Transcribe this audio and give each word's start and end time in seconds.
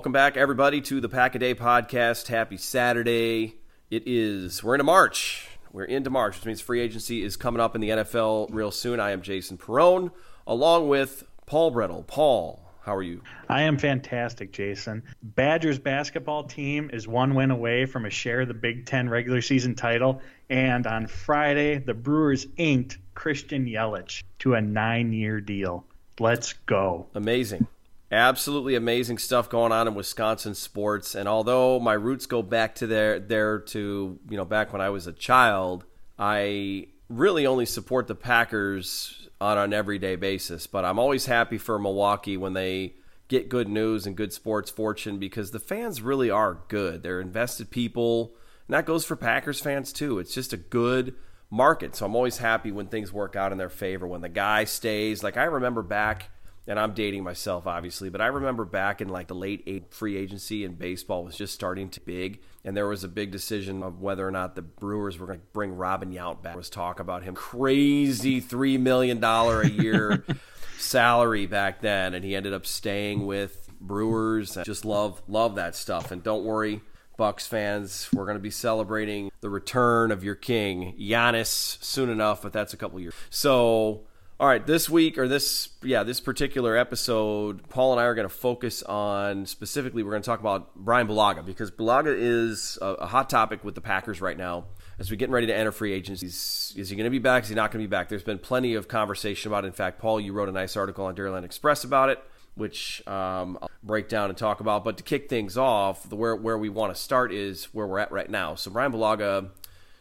Welcome 0.00 0.12
back, 0.12 0.38
everybody, 0.38 0.80
to 0.80 0.98
the 0.98 1.10
Pack 1.10 1.34
a 1.34 1.38
Day 1.38 1.54
podcast. 1.54 2.28
Happy 2.28 2.56
Saturday. 2.56 3.56
It 3.90 4.04
is, 4.06 4.64
we're 4.64 4.76
into 4.76 4.84
March. 4.84 5.46
We're 5.74 5.84
into 5.84 6.08
March, 6.08 6.36
which 6.36 6.46
means 6.46 6.62
free 6.62 6.80
agency 6.80 7.22
is 7.22 7.36
coming 7.36 7.60
up 7.60 7.74
in 7.74 7.82
the 7.82 7.90
NFL 7.90 8.48
real 8.50 8.70
soon. 8.70 8.98
I 8.98 9.10
am 9.10 9.20
Jason 9.20 9.58
Perone, 9.58 10.10
along 10.46 10.88
with 10.88 11.24
Paul 11.44 11.70
Bretl. 11.70 12.06
Paul, 12.06 12.64
how 12.82 12.96
are 12.96 13.02
you? 13.02 13.20
I 13.50 13.60
am 13.64 13.76
fantastic, 13.76 14.52
Jason. 14.52 15.02
Badgers 15.22 15.78
basketball 15.78 16.44
team 16.44 16.88
is 16.94 17.06
one 17.06 17.34
win 17.34 17.50
away 17.50 17.84
from 17.84 18.06
a 18.06 18.10
share 18.10 18.40
of 18.40 18.48
the 18.48 18.54
Big 18.54 18.86
Ten 18.86 19.06
regular 19.06 19.42
season 19.42 19.74
title. 19.74 20.22
And 20.48 20.86
on 20.86 21.08
Friday, 21.08 21.76
the 21.76 21.92
Brewers 21.92 22.46
inked 22.56 22.96
Christian 23.14 23.66
Yelich 23.66 24.22
to 24.38 24.54
a 24.54 24.62
nine 24.62 25.12
year 25.12 25.42
deal. 25.42 25.84
Let's 26.18 26.54
go. 26.64 27.08
Amazing. 27.14 27.66
Absolutely 28.12 28.74
amazing 28.74 29.18
stuff 29.18 29.48
going 29.48 29.70
on 29.70 29.86
in 29.86 29.94
Wisconsin 29.94 30.54
sports. 30.54 31.14
And 31.14 31.28
although 31.28 31.78
my 31.78 31.92
roots 31.92 32.26
go 32.26 32.42
back 32.42 32.74
to 32.76 32.86
there, 32.86 33.20
there 33.20 33.60
to 33.60 34.18
you 34.28 34.36
know 34.36 34.44
back 34.44 34.72
when 34.72 34.82
I 34.82 34.90
was 34.90 35.06
a 35.06 35.12
child, 35.12 35.84
I 36.18 36.88
really 37.08 37.46
only 37.46 37.66
support 37.66 38.08
the 38.08 38.16
Packers 38.16 39.28
on 39.40 39.58
an 39.58 39.72
everyday 39.72 40.16
basis. 40.16 40.66
But 40.66 40.84
I'm 40.84 40.98
always 40.98 41.26
happy 41.26 41.56
for 41.56 41.78
Milwaukee 41.78 42.36
when 42.36 42.52
they 42.52 42.94
get 43.28 43.48
good 43.48 43.68
news 43.68 44.06
and 44.06 44.16
good 44.16 44.32
sports 44.32 44.70
fortune 44.70 45.18
because 45.18 45.52
the 45.52 45.60
fans 45.60 46.02
really 46.02 46.30
are 46.30 46.58
good. 46.66 47.04
They're 47.04 47.20
invested 47.20 47.70
people, 47.70 48.34
and 48.66 48.74
that 48.74 48.86
goes 48.86 49.04
for 49.04 49.14
Packers 49.14 49.60
fans 49.60 49.92
too. 49.92 50.18
It's 50.18 50.34
just 50.34 50.52
a 50.52 50.56
good 50.56 51.14
market. 51.48 51.94
So 51.94 52.06
I'm 52.06 52.16
always 52.16 52.38
happy 52.38 52.72
when 52.72 52.88
things 52.88 53.12
work 53.12 53.36
out 53.36 53.52
in 53.52 53.58
their 53.58 53.70
favor. 53.70 54.06
When 54.08 54.20
the 54.20 54.28
guy 54.28 54.64
stays, 54.64 55.22
like 55.22 55.36
I 55.36 55.44
remember 55.44 55.82
back 55.82 56.30
and 56.70 56.78
I'm 56.78 56.94
dating 56.94 57.24
myself 57.24 57.66
obviously, 57.66 58.10
but 58.10 58.20
I 58.20 58.28
remember 58.28 58.64
back 58.64 59.00
in 59.00 59.08
like 59.08 59.26
the 59.26 59.34
late 59.34 59.64
eight 59.66 59.92
free 59.92 60.16
agency 60.16 60.64
and 60.64 60.78
baseball 60.78 61.24
was 61.24 61.36
just 61.36 61.52
starting 61.52 61.88
to 61.90 62.00
big, 62.00 62.40
and 62.64 62.76
there 62.76 62.86
was 62.86 63.02
a 63.02 63.08
big 63.08 63.32
decision 63.32 63.82
of 63.82 64.00
whether 64.00 64.26
or 64.26 64.30
not 64.30 64.54
the 64.54 64.62
Brewers 64.62 65.18
were 65.18 65.26
going 65.26 65.40
to 65.40 65.46
bring 65.52 65.76
Robin 65.76 66.12
Yount 66.12 66.42
back. 66.42 66.52
There 66.52 66.58
was 66.58 66.70
talk 66.70 67.00
about 67.00 67.24
him 67.24 67.34
crazy 67.34 68.38
three 68.38 68.78
million 68.78 69.18
dollar 69.18 69.62
a 69.62 69.68
year 69.68 70.24
salary 70.78 71.46
back 71.46 71.80
then, 71.80 72.14
and 72.14 72.24
he 72.24 72.36
ended 72.36 72.52
up 72.52 72.64
staying 72.64 73.26
with 73.26 73.68
Brewers. 73.80 74.56
I 74.56 74.62
just 74.62 74.84
love 74.84 75.20
love 75.26 75.56
that 75.56 75.74
stuff, 75.74 76.12
and 76.12 76.22
don't 76.22 76.44
worry. 76.44 76.82
Bucks 77.16 77.46
fans, 77.46 78.08
we're 78.14 78.24
going 78.24 78.38
to 78.38 78.42
be 78.42 78.50
celebrating 78.50 79.30
the 79.42 79.50
return 79.50 80.10
of 80.10 80.24
your 80.24 80.36
king, 80.36 80.96
Giannis, 80.98 81.76
soon 81.82 82.08
enough, 82.08 82.40
but 82.40 82.50
that's 82.50 82.72
a 82.72 82.78
couple 82.78 82.98
years. 82.98 83.12
So, 83.28 84.06
all 84.40 84.46
right, 84.46 84.66
this 84.66 84.88
week 84.88 85.18
or 85.18 85.28
this 85.28 85.68
yeah, 85.82 86.02
this 86.02 86.18
particular 86.18 86.74
episode, 86.74 87.68
Paul 87.68 87.92
and 87.92 88.00
I 88.00 88.04
are 88.04 88.14
going 88.14 88.26
to 88.26 88.34
focus 88.34 88.82
on 88.82 89.44
specifically 89.44 90.02
we're 90.02 90.12
going 90.12 90.22
to 90.22 90.26
talk 90.26 90.40
about 90.40 90.74
Brian 90.74 91.06
Bulaga 91.06 91.44
because 91.44 91.70
Bulaga 91.70 92.14
is 92.16 92.78
a, 92.80 92.86
a 92.86 93.06
hot 93.06 93.28
topic 93.28 93.62
with 93.62 93.74
the 93.74 93.82
Packers 93.82 94.22
right 94.22 94.38
now 94.38 94.64
as 94.98 95.10
we're 95.10 95.16
getting 95.16 95.34
ready 95.34 95.46
to 95.48 95.54
enter 95.54 95.72
free 95.72 95.92
agency. 95.92 96.26
Is, 96.26 96.72
he 96.74 96.96
going 96.96 97.04
to 97.04 97.10
be 97.10 97.18
back? 97.18 97.42
Is 97.42 97.50
he 97.50 97.54
not 97.54 97.70
going 97.70 97.84
to 97.84 97.86
be 97.86 97.90
back? 97.90 98.08
There's 98.08 98.22
been 98.22 98.38
plenty 98.38 98.74
of 98.76 98.88
conversation 98.88 99.52
about 99.52 99.64
it. 99.64 99.66
In 99.66 99.72
fact, 99.74 99.98
Paul, 99.98 100.18
you 100.18 100.32
wrote 100.32 100.48
a 100.48 100.52
nice 100.52 100.74
article 100.74 101.04
on 101.04 101.14
Dairyland 101.14 101.44
Express 101.44 101.84
about 101.84 102.08
it, 102.08 102.18
which 102.54 103.06
um, 103.06 103.58
I'll 103.60 103.70
break 103.82 104.08
down 104.08 104.30
and 104.30 104.38
talk 104.38 104.60
about. 104.60 104.84
But 104.84 104.96
to 104.96 105.02
kick 105.02 105.28
things 105.28 105.58
off, 105.58 106.08
the 106.08 106.16
where 106.16 106.34
where 106.34 106.56
we 106.56 106.70
want 106.70 106.94
to 106.94 107.00
start 107.00 107.30
is 107.30 107.66
where 107.74 107.86
we're 107.86 107.98
at 107.98 108.10
right 108.10 108.30
now. 108.30 108.54
So 108.54 108.70
Brian 108.70 108.90
Bulaga 108.90 109.50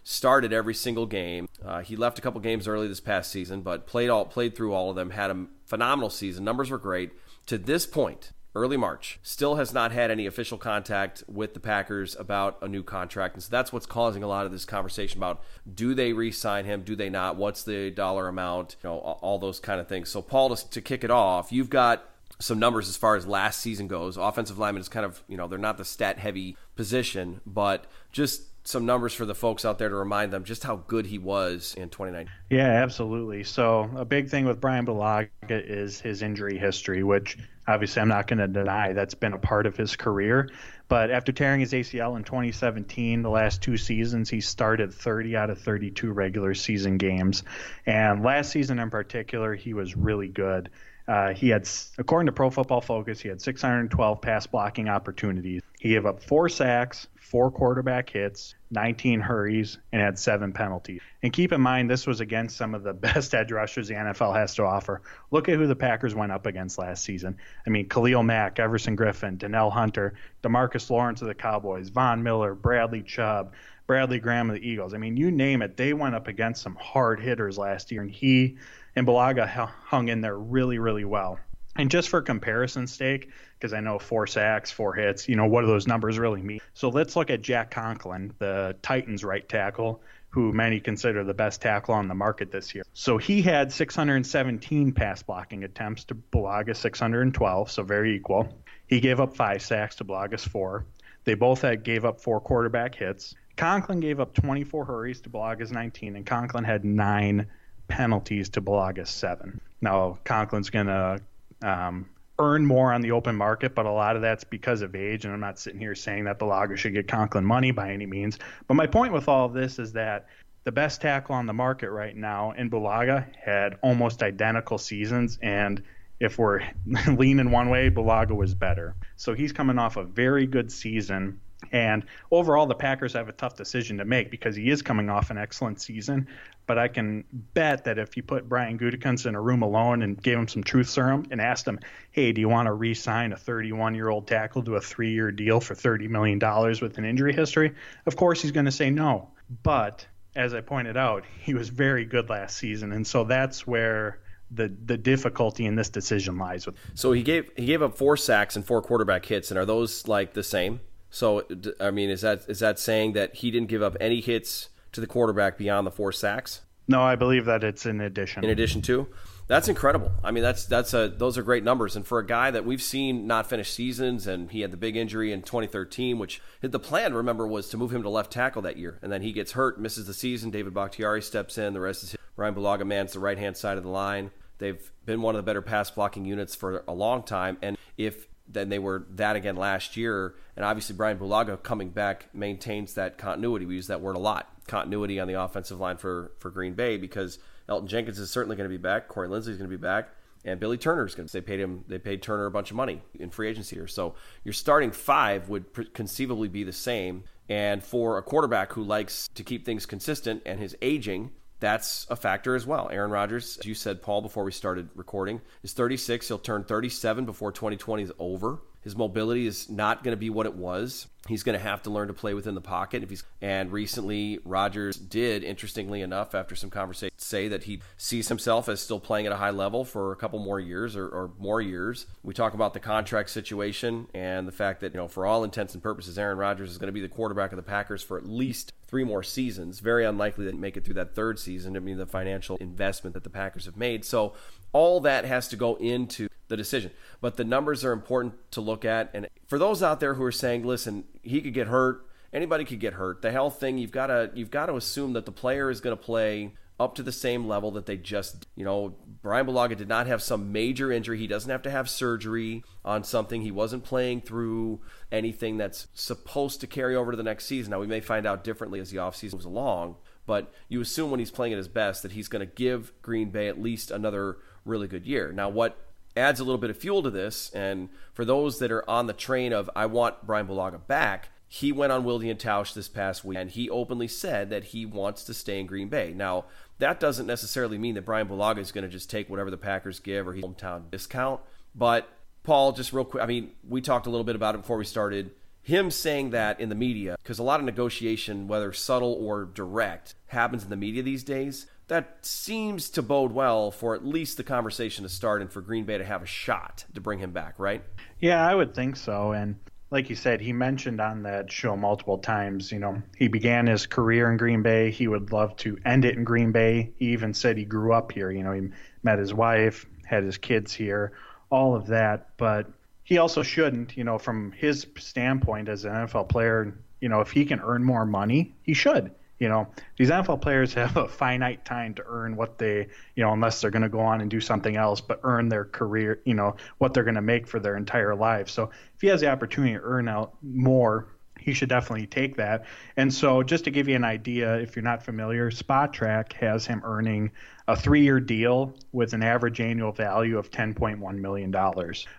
started 0.10 0.52
every 0.52 0.74
single 0.74 1.06
game. 1.06 1.48
Uh, 1.64 1.82
he 1.82 1.96
left 1.96 2.18
a 2.18 2.22
couple 2.22 2.42
games 2.42 2.68
early 2.68 2.88
this 2.88 3.00
past 3.00 3.32
season, 3.32 3.62
but 3.62 3.86
played 3.86 4.10
all 4.10 4.26
played 4.26 4.56
through 4.56 4.74
all 4.74 4.90
of 4.90 4.96
them. 4.96 5.12
Had 5.12 5.30
a 5.30 5.46
phenomenal 5.66 6.10
season. 6.10 6.44
Numbers 6.44 6.72
were 6.72 6.80
great. 6.80 7.12
To 7.46 7.60
this 7.60 7.86
point, 7.86 8.32
early 8.56 8.76
March, 8.76 9.20
still 9.22 9.56
has 9.56 9.72
not 9.72 9.92
had 9.92 10.10
any 10.10 10.26
official 10.26 10.58
contact 10.58 11.24
with 11.28 11.54
the 11.54 11.60
Packers 11.60 12.16
about 12.16 12.58
a 12.62 12.68
new 12.68 12.82
contract, 12.82 13.36
and 13.36 13.44
so 13.44 13.50
that's 13.52 13.72
what's 13.72 13.86
causing 13.86 14.24
a 14.24 14.28
lot 14.28 14.48
of 14.48 14.52
this 14.52 14.66
conversation 14.66 15.20
about 15.20 15.44
do 15.72 15.94
they 15.94 16.12
re-sign 16.12 16.66
him, 16.66 16.82
do 16.82 16.96
they 16.96 17.10
not, 17.10 17.36
what's 17.36 17.64
the 17.64 17.92
dollar 17.92 18.28
amount, 18.28 18.78
you 18.84 18.90
know, 18.90 18.98
all 18.98 19.38
those 19.38 19.60
kind 19.60 19.80
of 19.80 19.88
things. 19.88 20.10
So, 20.10 20.22
Paul, 20.24 20.56
to, 20.56 20.70
to 20.70 20.82
kick 20.82 21.04
it 21.04 21.12
off, 21.12 21.52
you've 21.52 21.70
got 21.70 22.04
some 22.40 22.58
numbers 22.58 22.90
as 22.90 22.98
far 22.98 23.16
as 23.16 23.28
last 23.28 23.62
season 23.62 23.88
goes. 23.88 24.18
Offensive 24.18 24.58
lineman 24.58 24.82
is 24.82 24.90
kind 24.90 25.06
of, 25.06 25.22
you 25.28 25.38
know, 25.38 25.48
they're 25.48 25.60
not 25.60 25.78
the 25.78 25.86
stat 25.86 26.18
heavy 26.18 26.56
position, 26.76 27.42
but 27.46 27.86
just 28.12 28.44
some 28.64 28.86
numbers 28.86 29.14
for 29.14 29.26
the 29.26 29.36
folks 29.36 29.66
out 29.66 29.80
there 29.80 29.90
to 29.90 29.96
remind 29.96 30.32
them 30.32 30.44
just 30.44 30.64
how 30.64 30.76
good 30.76 31.06
he 31.06 31.18
was 31.18 31.74
in 31.78 31.90
2019. 31.90 32.32
Yeah, 32.50 32.68
absolutely. 32.68 33.44
So 33.44 33.90
a 33.96 34.06
big 34.06 34.30
thing 34.30 34.46
with 34.46 34.62
Brian 34.62 34.86
Bulaga 34.86 35.30
is 35.50 36.00
his 36.00 36.22
injury 36.22 36.58
history, 36.58 37.04
which 37.04 37.38
obviously 37.68 38.02
I'm 38.02 38.08
not 38.08 38.28
going 38.28 38.40
to 38.40 38.48
deny 38.48 38.94
that's 38.94 39.16
been 39.16 39.34
a 39.34 39.40
part 39.40 39.66
of 39.66 39.76
his 39.76 39.96
career. 39.96 40.50
But 40.88 41.12
after 41.12 41.32
tearing 41.32 41.60
his 41.60 41.72
ACL 41.72 42.18
in 42.18 42.24
2017, 42.24 43.22
the 43.22 43.30
last 43.30 43.62
two 43.62 43.78
seasons, 43.78 44.30
he 44.30 44.42
started 44.42 44.94
30 44.94 45.36
out 45.36 45.50
of 45.50 45.60
32 45.60 46.12
regular 46.12 46.54
season 46.56 46.98
games. 46.98 47.44
And 47.86 48.24
last 48.24 48.52
season 48.52 48.80
in 48.80 48.90
particular, 48.90 49.56
he 49.56 49.74
was 49.74 49.96
really 49.96 50.28
good. 50.28 50.70
Uh, 51.08 51.34
he 51.34 51.50
had, 51.50 51.68
according 51.98 52.28
to 52.28 52.32
Pro 52.32 52.50
Football 52.50 52.82
Focus, 52.82 53.20
he 53.20 53.30
had 53.30 53.42
612 53.42 54.22
pass 54.22 54.46
blocking 54.46 54.90
opportunities. 54.90 55.62
He 55.80 55.90
gave 55.90 56.06
up 56.06 56.22
four 56.22 56.50
sacks, 56.50 57.08
four 57.16 57.50
quarterback 57.50 58.10
hits, 58.10 58.56
19 58.72 59.22
hurries, 59.22 59.78
and 59.94 60.02
had 60.02 60.20
seven 60.20 60.52
penalties. 60.52 61.00
And 61.24 61.32
keep 61.32 61.54
in 61.54 61.62
mind, 61.62 61.90
this 61.90 62.06
was 62.06 62.20
against 62.20 62.58
some 62.58 62.76
of 62.76 62.84
the 62.84 62.94
best 63.08 63.34
edge 63.34 63.54
rushers 63.54 63.88
the 63.88 63.94
NFL 63.94 64.36
has 64.36 64.54
to 64.56 64.66
offer. 64.66 65.02
Look 65.32 65.48
at 65.48 65.56
who 65.56 65.68
the 65.68 65.78
Packers 65.78 66.14
went 66.14 66.34
up 66.34 66.46
against 66.46 66.78
last 66.78 67.06
season. 67.06 67.38
I 67.66 67.70
mean, 67.70 67.88
Khalil 67.88 68.24
Mack, 68.24 68.60
Everson 68.60 68.98
Griffen, 68.98 69.38
Danielle 69.38 69.70
Hunter, 69.70 70.16
Demarcus 70.44 70.90
Lawrence 70.90 71.22
of 71.22 71.30
the 71.30 71.34
Cowboys, 71.34 71.88
Von 71.88 72.22
Miller, 72.22 72.56
Bradley 72.56 73.02
Chubb, 73.02 73.54
Bradley 73.88 74.20
Graham 74.20 74.50
of 74.50 74.58
the 74.58 74.68
Eagles. 74.68 74.94
I 74.94 74.98
mean, 74.98 75.16
you 75.16 75.32
name 75.32 75.62
it, 75.62 75.78
they 75.78 75.94
went 75.94 76.14
up 76.14 76.28
against 76.28 76.62
some 76.62 76.76
hard 76.76 77.22
hitters 77.22 77.58
last 77.58 77.90
year, 77.90 78.02
and 78.02 78.12
he 78.12 78.58
and 78.98 79.08
Bulaga 79.08 79.48
hung 79.48 80.10
in 80.10 80.20
there 80.20 80.38
really, 80.38 80.78
really 80.78 81.06
well. 81.06 81.40
And 81.78 81.90
just 81.90 82.10
for 82.10 82.22
comparison's 82.22 82.94
sake, 82.94 83.30
because 83.60 83.74
I 83.74 83.82
know 83.82 84.00
four 84.00 84.26
sacks, 84.26 84.72
four 84.72 84.94
hits, 84.94 85.28
you 85.28 85.36
know, 85.36 85.46
what 85.46 85.62
do 85.62 85.68
those 85.68 85.86
numbers 85.86 86.18
really 86.18 86.42
mean? 86.42 86.62
So 86.74 86.90
let's 86.90 87.16
look 87.16 87.30
at 87.30 87.42
Jack 87.42 87.72
Conklin, 87.72 88.34
the 88.40 88.76
Titans 88.82 89.24
right 89.24 89.48
tackle, 89.48 90.02
who 90.30 90.54
many 90.54 90.80
consider 90.80 91.24
the 91.24 91.34
best 91.34 91.62
tackle 91.62 91.94
on 91.94 92.08
the 92.08 92.16
market 92.16 92.52
this 92.52 92.74
year. 92.74 92.84
So 92.94 93.18
he 93.18 93.42
had 93.42 93.74
617 93.74 94.94
pass 94.94 95.22
blocking 95.24 95.64
attempts 95.64 96.06
to 96.06 96.16
Bulaga's 96.16 96.78
612, 96.78 97.72
so 97.72 97.84
very 97.84 98.16
equal. 98.16 98.48
He 98.88 99.02
gave 99.02 99.20
up 99.20 99.36
five 99.36 99.62
sacks 99.62 99.96
to 99.98 100.06
Bulaga's 100.06 100.46
four. 100.46 100.86
They 101.26 101.34
both 101.34 101.62
had 101.62 101.84
gave 101.84 102.06
up 102.06 102.22
four 102.22 102.40
quarterback 102.40 102.96
hits. 102.96 103.36
Conklin 103.58 104.00
gave 104.00 104.22
up 104.22 104.34
24 104.34 104.86
hurries 104.86 105.20
to 105.22 105.30
Bulaga's 105.30 105.72
19, 105.72 106.16
and 106.16 106.26
Conklin 106.26 106.64
had 106.64 106.86
nine 106.86 107.48
penalties 107.90 108.50
to 108.50 108.62
Bulaga's 108.62 109.10
seven. 109.10 109.60
Now 109.82 110.18
Conklin's 110.24 110.70
going 110.70 110.88
to 110.88 111.22
um, 111.62 112.08
earn 112.40 112.66
more 112.66 112.92
on 112.94 113.02
the 113.02 113.12
open 113.12 113.36
market, 113.36 113.76
but 113.76 113.86
a 113.86 113.92
lot 113.92 114.16
of 114.16 114.22
that's 114.22 114.44
because 114.44 114.82
of 114.82 114.96
age. 114.96 115.26
And 115.26 115.34
I'm 115.34 115.40
not 115.40 115.60
sitting 115.60 115.80
here 115.80 115.94
saying 115.94 116.24
that 116.24 116.40
Bulaga 116.40 116.78
should 116.78 116.94
get 116.94 117.08
Conklin 117.08 117.46
money 117.46 117.72
by 117.72 117.92
any 117.92 118.06
means. 118.06 118.40
But 118.68 118.76
my 118.76 118.88
point 118.88 119.14
with 119.14 119.28
all 119.28 119.46
of 119.46 119.54
this 119.54 119.78
is 119.78 119.92
that 119.94 120.28
the 120.64 120.72
best 120.72 121.02
tackle 121.02 121.36
on 121.36 121.46
the 121.46 121.54
market 121.54 121.92
right 121.92 122.16
now 122.16 122.52
in 122.52 122.70
Bulaga 122.70 123.26
had 123.36 123.78
almost 123.82 124.24
identical 124.24 124.78
seasons. 124.78 125.38
And 125.42 125.84
if 126.20 126.38
we're 126.38 126.62
leaning 127.08 127.52
one 127.52 127.70
way, 127.70 127.90
Bulaga 127.90 128.36
was 128.36 128.56
better. 128.56 128.96
So 129.18 129.34
he's 129.34 129.52
coming 129.52 129.78
off 129.78 129.98
a 129.98 130.04
very 130.04 130.48
good 130.48 130.72
season. 130.72 131.40
And 131.72 132.06
overall, 132.32 132.66
the 132.66 132.76
Packers 132.76 133.14
have 133.14 133.30
a 133.30 133.34
tough 133.34 133.56
decision 133.56 133.98
to 133.98 134.06
make 134.06 134.32
because 134.32 134.56
he 134.56 134.70
is 134.70 134.82
coming 134.82 135.10
off 135.10 135.30
an 135.30 135.38
excellent 135.38 135.82
season. 135.82 136.28
But 136.66 136.78
I 136.78 136.88
can 136.88 137.26
bet 137.32 137.84
that 137.86 137.98
if 137.98 138.16
you 138.16 138.24
put 138.24 138.48
Brian 138.48 138.78
Gutekunst 138.78 139.26
in 139.26 139.36
a 139.36 139.42
room 139.42 139.62
alone 139.62 140.02
and 140.02 140.22
gave 140.22 140.38
him 140.38 140.48
some 140.48 140.64
truth 140.64 140.88
serum 140.88 141.26
and 141.32 141.42
asked 141.42 141.68
him, 141.68 141.80
"Hey, 142.12 142.32
do 142.32 142.42
you 142.42 142.48
want 142.48 142.68
to 142.68 142.74
re-sign 142.74 143.34
a 143.34 143.36
31-year-old 143.36 144.28
tackle 144.28 144.64
to 144.64 144.76
a 144.76 144.82
three-year 144.82 145.32
deal 145.32 145.60
for 145.60 145.76
30 145.76 146.08
million 146.08 146.40
dollars 146.40 146.82
with 146.82 146.98
an 146.98 147.06
injury 147.06 147.34
history?" 147.34 147.74
Of 148.06 148.16
course, 148.16 148.42
he's 148.42 148.52
going 148.52 148.66
to 148.66 148.72
say 148.72 148.90
no. 148.90 149.30
But 149.64 150.08
as 150.36 150.54
I 150.54 150.62
pointed 150.62 150.96
out, 150.96 151.26
he 151.42 151.54
was 151.54 151.70
very 151.70 152.06
good 152.06 152.30
last 152.30 152.58
season, 152.58 152.92
and 152.92 153.06
so 153.06 153.24
that's 153.24 153.66
where 153.66 154.20
the 154.52 154.72
the 154.86 154.98
difficulty 154.98 155.66
in 155.66 155.76
this 155.76 155.90
decision 155.90 156.38
lies 156.38 156.66
with. 156.66 156.76
So 156.94 157.12
he 157.12 157.24
gave 157.24 157.50
he 157.56 157.66
gave 157.66 157.82
up 157.82 157.98
four 157.98 158.16
sacks 158.18 158.56
and 158.56 158.66
four 158.66 158.82
quarterback 158.82 159.26
hits, 159.26 159.52
and 159.52 159.58
are 159.58 159.66
those 159.66 160.08
like 160.08 160.34
the 160.34 160.44
same? 160.44 160.80
So 161.10 161.44
I 161.80 161.92
mean, 161.92 162.10
is 162.10 162.22
that 162.22 162.42
is 162.48 162.60
that 162.60 162.80
saying 162.80 163.14
that 163.14 163.36
he 163.36 163.52
didn't 163.52 163.70
give 163.70 163.82
up 163.82 163.98
any 164.00 164.22
hits? 164.22 164.70
to 164.92 165.02
the 165.02 165.08
quarterback 165.08 165.58
beyond 165.58 165.86
the 165.86 165.92
four 165.92 166.12
sacks? 166.12 166.62
No, 166.88 167.02
I 167.02 167.16
believe 167.16 167.46
that 167.46 167.64
it's 167.64 167.86
in 167.86 168.02
addition. 168.02 168.44
In 168.44 168.50
addition 168.50 168.82
to, 168.84 169.08
that's 169.48 169.68
incredible. 169.68 170.12
I 170.24 170.32
mean, 170.32 170.44
that's 170.44 170.66
that's 170.66 170.94
a 170.96 171.08
those 171.08 171.38
are 171.38 171.44
great 171.44 171.64
numbers. 171.64 171.96
And 171.96 172.06
for 172.06 172.18
a 172.18 172.26
guy 172.26 172.50
that 172.50 172.66
we've 172.66 172.82
seen 172.82 173.28
not 173.28 173.48
finish 173.48 173.72
seasons, 173.72 174.26
and 174.26 174.50
he 174.50 174.62
had 174.62 174.72
the 174.72 174.78
big 174.78 174.96
injury 174.96 175.32
in 175.32 175.44
2013, 175.44 176.18
which 176.18 176.42
the 176.62 176.80
plan, 176.80 177.14
remember, 177.14 177.46
was 177.46 177.70
to 177.70 177.78
move 177.78 177.94
him 177.94 178.02
to 178.04 178.10
left 178.10 178.32
tackle 178.32 178.64
that 178.64 178.78
year, 178.78 178.98
and 179.04 179.12
then 179.12 179.22
he 179.22 179.32
gets 179.32 179.52
hurt, 179.52 179.80
misses 179.80 180.08
the 180.08 180.14
season. 180.16 180.50
David 180.50 180.74
Bakhtiari 180.74 181.22
steps 181.22 181.60
in. 181.60 181.74
The 181.74 181.80
rest 181.80 182.04
is 182.04 182.16
Ryan 182.36 182.56
Bulaga 182.56 182.88
mans 182.88 183.14
the 183.14 183.20
right 183.20 183.38
hand 183.38 183.56
side 183.56 183.78
of 183.78 183.84
the 183.84 183.90
line. 183.90 184.32
They've 184.58 184.92
been 185.06 185.22
one 185.22 185.36
of 185.36 185.40
the 185.40 185.44
better 185.44 185.62
pass 185.62 185.92
blocking 185.92 186.26
units 186.26 186.56
for 186.56 186.84
a 186.88 186.94
long 186.94 187.22
time, 187.22 187.60
and 187.62 187.78
if 187.98 188.28
then 188.52 188.70
they 188.70 188.80
were 188.80 189.06
that 189.12 189.36
again 189.36 189.56
last 189.56 189.96
year. 189.96 190.36
And 190.56 190.66
obviously, 190.66 190.96
Brian 190.96 191.18
Bulaga 191.18 191.62
coming 191.62 191.90
back 191.90 192.34
maintains 192.34 192.96
that 192.96 193.18
continuity. 193.18 193.66
We 193.66 193.76
use 193.76 193.88
that 193.88 194.02
word 194.02 194.16
a 194.16 194.20
lot 194.20 194.52
continuity 194.68 195.20
on 195.20 195.28
the 195.28 195.42
offensive 195.42 195.80
line 195.80 195.98
for, 195.98 196.32
for 196.40 196.50
Green 196.50 196.74
Bay 196.74 196.98
because 196.98 197.40
Elgton 197.68 197.88
Jenkins 197.88 198.20
is 198.20 198.30
certainly 198.30 198.56
going 198.56 198.70
to 198.70 198.74
be 198.74 198.82
back. 198.82 199.08
Corey 199.08 199.28
Linsley 199.28 199.50
is 199.50 199.58
going 199.58 199.70
to 199.70 199.78
be 199.78 199.78
back. 199.78 200.10
And 200.46 200.60
Billy 200.60 200.78
Turner 200.78 201.06
is 201.06 201.16
going 201.16 201.28
to. 201.28 201.34
They 201.34 201.42
paid 201.42 201.60
him. 201.60 201.84
They 201.88 202.00
paid 202.00 202.22
Turner 202.22 202.46
a 202.46 202.52
bunch 202.52 202.72
of 202.72 202.78
money 202.78 203.02
in 203.14 203.30
free 203.30 203.50
agency 203.50 203.76
here. 203.76 203.88
So 203.88 204.16
your 204.44 204.54
starting 204.54 204.92
five 204.92 205.50
would 205.50 205.94
conceivably 205.94 206.48
be 206.48 206.64
the 206.64 206.72
same. 206.72 207.26
And 207.50 207.84
for 207.84 208.18
a 208.18 208.24
quarterback 208.24 208.74
who 208.74 208.84
likes 208.84 209.28
to 209.34 209.44
keep 209.44 209.66
things 209.66 209.86
consistent 209.86 210.44
and 210.46 210.60
his 210.60 210.78
aging, 210.82 211.32
that's 211.60 212.08
a 212.10 212.16
factor 212.16 212.56
as 212.56 212.66
well. 212.66 212.90
Aaron 212.92 213.12
Rodgers, 213.12 213.58
as 213.58 213.66
you 213.66 213.76
said, 213.76 214.02
Paul, 214.02 214.22
before 214.22 214.44
we 214.44 214.52
started 214.52 214.90
recording, 214.96 215.42
is 215.64 215.74
36. 215.74 216.28
He'll 216.28 216.38
turn 216.38 216.64
37 216.64 217.26
before 217.26 217.52
2020 217.52 218.04
is 218.04 218.12
over. 218.20 218.60
His 218.82 218.96
mobility 218.96 219.46
is 219.46 219.70
not 219.70 220.04
going 220.04 220.14
to 220.14 220.18
be 220.18 220.30
what 220.30 220.46
it 220.46 220.56
was. 220.56 221.08
He's 221.28 221.44
going 221.44 221.58
to 221.58 221.64
have 221.64 221.84
to 221.84 221.90
learn 221.90 222.08
to 222.08 222.14
play 222.14 222.34
within 222.34 222.56
the 222.56 222.62
pocket. 222.62 223.04
If 223.04 223.10
he's 223.10 223.24
and 223.42 223.74
recently 223.74 224.40
Rodgers 224.46 224.96
did, 224.96 225.44
interestingly 225.44 226.02
enough, 226.02 226.34
after 226.34 226.56
some 226.56 226.70
conversation, 226.70 227.14
say 227.18 227.50
that 227.50 227.64
he 227.64 227.82
sees 227.98 228.30
himself 228.30 228.70
as 228.70 228.80
still 228.80 229.02
playing 229.02 229.26
at 229.26 229.34
a 229.34 229.36
high 229.36 229.50
level 229.50 229.84
for 229.84 230.14
a 230.14 230.16
couple 230.16 230.40
more 230.40 230.62
years 230.62 230.96
or, 230.96 231.08
or 231.08 231.32
more 231.38 231.62
years. 231.62 232.06
We 232.24 232.34
talk 232.34 232.54
about 232.54 232.74
the 232.74 232.80
contract 232.80 233.32
situation 233.32 234.08
and 234.14 234.48
the 234.48 234.54
fact 234.54 234.80
that 234.80 234.94
you 234.94 234.98
know, 235.00 235.10
for 235.10 235.26
all 235.26 235.44
intents 235.44 235.74
and 235.74 235.84
purposes, 235.84 236.18
Aaron 236.18 236.38
Rodgers 236.38 236.72
is 236.72 236.78
going 236.78 236.88
to 236.88 236.94
be 236.94 237.02
the 237.02 237.10
quarterback 237.10 237.52
of 237.52 237.58
the 237.58 237.64
Packers 237.64 238.02
for 238.02 238.18
at 238.18 238.26
least 238.26 238.72
three 238.90 239.04
more 239.04 239.22
seasons. 239.22 239.80
Very 239.80 240.04
unlikely 240.04 240.46
to 240.50 240.58
make 240.58 240.76
it 240.76 240.84
through 240.84 240.96
that 240.96 241.14
third 241.14 241.38
season. 241.38 241.78
I 241.78 241.80
mean, 241.80 241.98
the 241.98 242.08
financial 242.08 242.58
investment 242.58 243.14
that 243.14 243.24
the 243.24 243.30
Packers 243.30 243.66
have 243.66 243.78
made. 243.78 244.04
So 244.04 244.34
all 244.74 245.00
that 245.02 245.26
has 245.26 245.48
to 245.50 245.56
go 245.56 245.76
into 245.76 246.28
the 246.48 246.58
decision. 246.58 246.92
But 247.22 247.38
the 247.38 247.44
numbers 247.44 247.86
are 247.86 247.92
important 247.92 248.34
to 248.52 248.62
look 248.62 248.84
at. 248.86 249.12
And 249.14 249.28
for 249.48 249.60
those 249.60 249.84
out 249.84 250.00
there 250.00 250.16
who 250.16 250.24
are 250.24 250.32
saying, 250.32 250.66
listen, 250.66 251.04
he 251.22 251.40
could 251.40 251.54
get 251.54 251.68
hurt, 251.68 252.08
anybody 252.34 252.66
could 252.66 252.80
get 252.80 252.94
hurt. 252.94 253.22
The 253.22 253.32
health 253.32 253.60
thing, 253.60 253.78
you've 253.78 253.92
got 253.92 254.08
to 254.08 254.32
you've 254.34 254.52
got 254.52 254.66
to 254.66 254.76
assume 254.76 255.14
that 255.14 255.26
the 255.26 255.32
player 255.32 255.70
is 255.70 255.82
going 255.82 255.96
to 255.96 256.04
play 256.04 256.56
up 256.80 256.96
to 256.96 257.04
the 257.04 257.12
same 257.12 257.48
level 257.48 257.72
that 257.72 257.86
they 257.86 257.98
just, 257.98 258.48
you 258.56 258.64
know, 258.64 258.96
Brian 259.22 259.46
Bulaga 259.46 259.76
did 259.76 259.90
not 259.90 260.08
have 260.08 260.22
some 260.22 260.52
major 260.52 260.92
injury. 260.92 261.18
He 261.18 261.28
doesn't 261.28 261.50
have 261.50 261.62
to 261.64 261.72
have 261.72 261.90
surgery 261.90 262.64
on 262.86 263.04
something. 263.04 263.42
He 263.42 263.52
wasn't 263.52 263.84
playing 263.84 264.22
through 264.22 264.80
anything 265.12 265.58
that's 265.58 265.88
supposed 265.94 266.62
to 266.62 266.68
carry 266.68 266.96
over 266.96 267.12
to 267.12 267.18
the 267.18 267.24
next 267.24 267.46
season. 267.46 267.72
Now, 267.72 267.80
we 267.80 267.88
may 267.88 268.00
find 268.00 268.26
out 268.26 268.44
differently 268.44 268.80
as 268.80 268.92
the 268.92 268.98
offseason 268.98 269.34
moves 269.34 269.46
along, 269.46 269.98
but 270.26 270.54
you 270.70 270.80
assume 270.80 271.12
when 271.12 271.20
he's 271.20 271.32
playing 271.32 271.54
at 271.54 271.58
his 271.58 271.68
best 271.68 272.02
that 272.04 272.14
he's 272.14 272.30
going 272.30 272.48
to 272.48 272.54
give 272.54 272.94
Green 273.02 273.30
Bay 273.30 273.48
at 273.48 273.62
least 273.62 273.92
another 273.92 274.38
really 274.64 274.88
good 274.88 275.06
year. 275.06 275.34
Now, 275.34 275.50
what 275.50 275.78
adds 276.20 276.40
a 276.40 276.44
little 276.44 276.60
bit 276.60 276.70
of 276.70 276.78
fuel 276.78 277.02
to 277.04 277.10
this. 277.10 277.50
And 277.52 277.90
for 278.14 278.26
those 278.26 278.60
that 278.60 278.72
are 278.72 278.88
on 278.90 279.08
the 279.08 279.14
train 279.14 279.54
of, 279.54 279.70
I 279.76 279.86
want 279.86 280.26
Brian 280.26 280.48
Bulaga 280.48 280.86
back, 280.86 281.30
he 281.48 281.72
went 281.72 281.92
on 281.92 282.04
Wilde 282.04 282.24
and 282.24 282.40
Tausch 282.40 282.74
this 282.74 282.88
past 282.88 283.26
week 283.26 283.38
and 283.38 283.50
he 283.50 283.70
openly 283.70 284.08
said 284.08 284.52
that 284.52 284.66
he 284.66 284.86
wants 284.86 285.24
to 285.24 285.34
stay 285.34 285.60
in 285.60 285.66
Green 285.66 285.90
Bay. 285.90 286.14
Now, 286.16 286.46
that 286.80 287.00
doesn't 287.00 287.28
necessarily 287.28 287.78
mean 287.78 287.96
that 287.96 288.06
Brian 288.06 288.28
Bulaga 288.28 288.60
is 288.60 288.72
going 288.72 288.84
to 288.84 288.90
just 288.90 289.10
take 289.10 289.30
whatever 289.30 289.52
the 289.52 289.58
Packers 289.58 290.00
give 290.00 290.28
or 290.28 290.34
his 290.34 290.44
hometown 290.44 290.90
discount. 290.90 291.42
But, 291.76 292.10
Paul, 292.44 292.72
just 292.72 292.92
real 292.92 293.06
quick, 293.06 293.24
I 293.24 293.28
mean, 293.28 293.52
we 293.68 293.82
talked 293.82 294.08
a 294.08 294.10
little 294.10 294.24
bit 294.24 294.36
about 294.36 294.56
it 294.56 294.62
before 294.62 294.78
we 294.78 294.86
started. 294.86 295.32
Him 295.62 295.92
saying 295.92 296.32
that 296.32 296.60
in 296.60 296.70
the 296.70 296.76
media, 296.76 297.16
because 297.22 297.38
a 297.38 297.44
lot 297.44 297.60
of 297.60 297.66
negotiation, 297.66 298.48
whether 298.48 298.74
subtle 298.74 299.14
or 299.14 299.46
direct, 299.46 300.16
happens 300.28 300.64
in 300.64 300.70
the 300.70 300.78
media 300.78 301.04
these 301.04 301.24
days 301.24 301.68
that 301.90 302.20
seems 302.22 302.90
to 302.92 303.02
bode 303.02 303.32
well 303.32 303.72
for 303.72 303.96
at 303.96 304.06
least 304.06 304.38
the 304.38 304.44
conversation 304.44 305.04
to 305.04 305.10
start 305.10 305.42
and 305.42 305.52
for 305.52 305.60
Green 305.60 305.86
Bay 305.86 305.98
to 305.98 306.06
have 306.06 306.22
a 306.22 306.26
shot 306.26 306.86
to 306.94 307.02
bring 307.02 307.20
him 307.20 307.32
back, 307.32 307.56
right? 307.58 307.84
Yeah, 308.20 308.48
I 308.48 308.56
would 308.56 308.74
think 308.74 308.96
so. 308.96 309.32
And 309.32 309.56
like 309.92 310.10
you 310.10 310.16
said, 310.16 310.40
he 310.40 310.54
mentioned 310.54 311.02
on 311.02 311.24
that 311.24 311.52
show 311.52 311.76
multiple 311.76 312.20
times, 312.20 312.72
you 312.72 312.80
know, 312.80 313.02
he 313.18 313.28
began 313.28 313.66
his 313.66 313.88
career 313.88 314.32
in 314.32 314.38
Green 314.38 314.62
Bay. 314.62 314.92
He 314.92 315.08
would 315.08 315.32
love 315.32 315.56
to 315.58 315.78
end 315.84 316.06
it 316.06 316.16
in 316.16 316.24
Green 316.24 316.52
Bay. 316.52 316.92
He 316.98 317.08
even 317.14 317.34
said 317.34 317.58
he 317.58 317.66
grew 317.66 317.94
up 317.94 318.12
here. 318.12 318.30
You 318.30 318.44
know, 318.44 318.52
he 318.52 318.70
met 319.02 319.18
his 319.18 319.34
wife, 319.34 319.88
had 320.06 320.24
his 320.24 320.38
kids 320.38 320.74
here, 320.74 321.14
all 321.50 321.76
of 321.76 321.88
that. 321.88 322.30
But 322.38 322.68
he 323.04 323.18
also 323.18 323.42
shouldn't, 323.42 323.98
you 323.98 324.04
know, 324.04 324.20
from 324.20 324.52
his 324.52 324.86
standpoint 324.98 325.70
as 325.70 325.86
an 325.86 325.92
NFL 325.92 326.30
player, 326.30 326.78
you 327.02 327.10
know, 327.10 327.22
if 327.22 327.32
he 327.32 327.46
can 327.46 327.60
earn 327.62 327.84
more 327.84 328.06
money, 328.06 328.56
he 328.62 328.74
should 328.74 329.12
You 329.40 329.50
know, 329.50 329.68
these 329.98 330.10
NFL 330.10 330.42
players 330.42 330.74
have 330.76 330.98
a 330.98 331.08
finite 331.08 331.66
time 331.66 331.94
to 331.96 332.04
earn 332.06 332.36
what 332.36 332.58
they, 332.58 332.88
you 333.16 333.24
know, 333.24 333.34
unless 333.34 333.62
they're 333.62 333.72
going 333.72 333.84
to 333.84 333.90
go 333.90 334.02
on 334.02 334.22
and 334.22 334.30
do 334.30 334.40
something 334.40 334.76
else, 334.76 335.02
but 335.02 335.20
earn 335.24 335.50
their 335.50 335.66
career, 335.66 336.22
you 336.26 336.34
know, 336.34 336.56
what 336.78 336.94
they're 336.94 337.04
going 337.04 337.16
to 337.16 337.22
make 337.22 337.48
for 337.48 337.60
their 337.60 337.76
entire 337.76 338.16
life. 338.16 338.50
So 338.50 338.70
if 338.96 339.02
he 339.02 339.08
has 339.08 339.22
the 339.22 339.30
opportunity 339.30 339.74
to 339.74 339.82
earn 339.82 340.08
out 340.08 340.36
more, 340.42 341.08
he 341.40 341.54
should 341.54 341.70
definitely 341.70 342.08
take 342.08 342.36
that. 342.36 342.66
And 342.98 343.14
so, 343.14 343.44
just 343.44 343.64
to 343.64 343.72
give 343.72 343.88
you 343.88 343.96
an 343.96 344.04
idea, 344.04 344.58
if 344.58 344.76
you're 344.76 344.84
not 344.84 345.04
familiar, 345.04 345.50
Spotrac 345.50 346.34
has 346.34 346.66
him 346.66 346.82
earning 346.84 347.32
a 347.68 347.78
three 347.78 348.02
year 348.02 348.20
deal 348.20 348.76
with 348.92 349.14
an 349.14 349.24
average 349.24 349.62
annual 349.62 349.94
value 349.94 350.38
of 350.38 350.52
$10.1 350.52 351.18
million, 351.18 351.56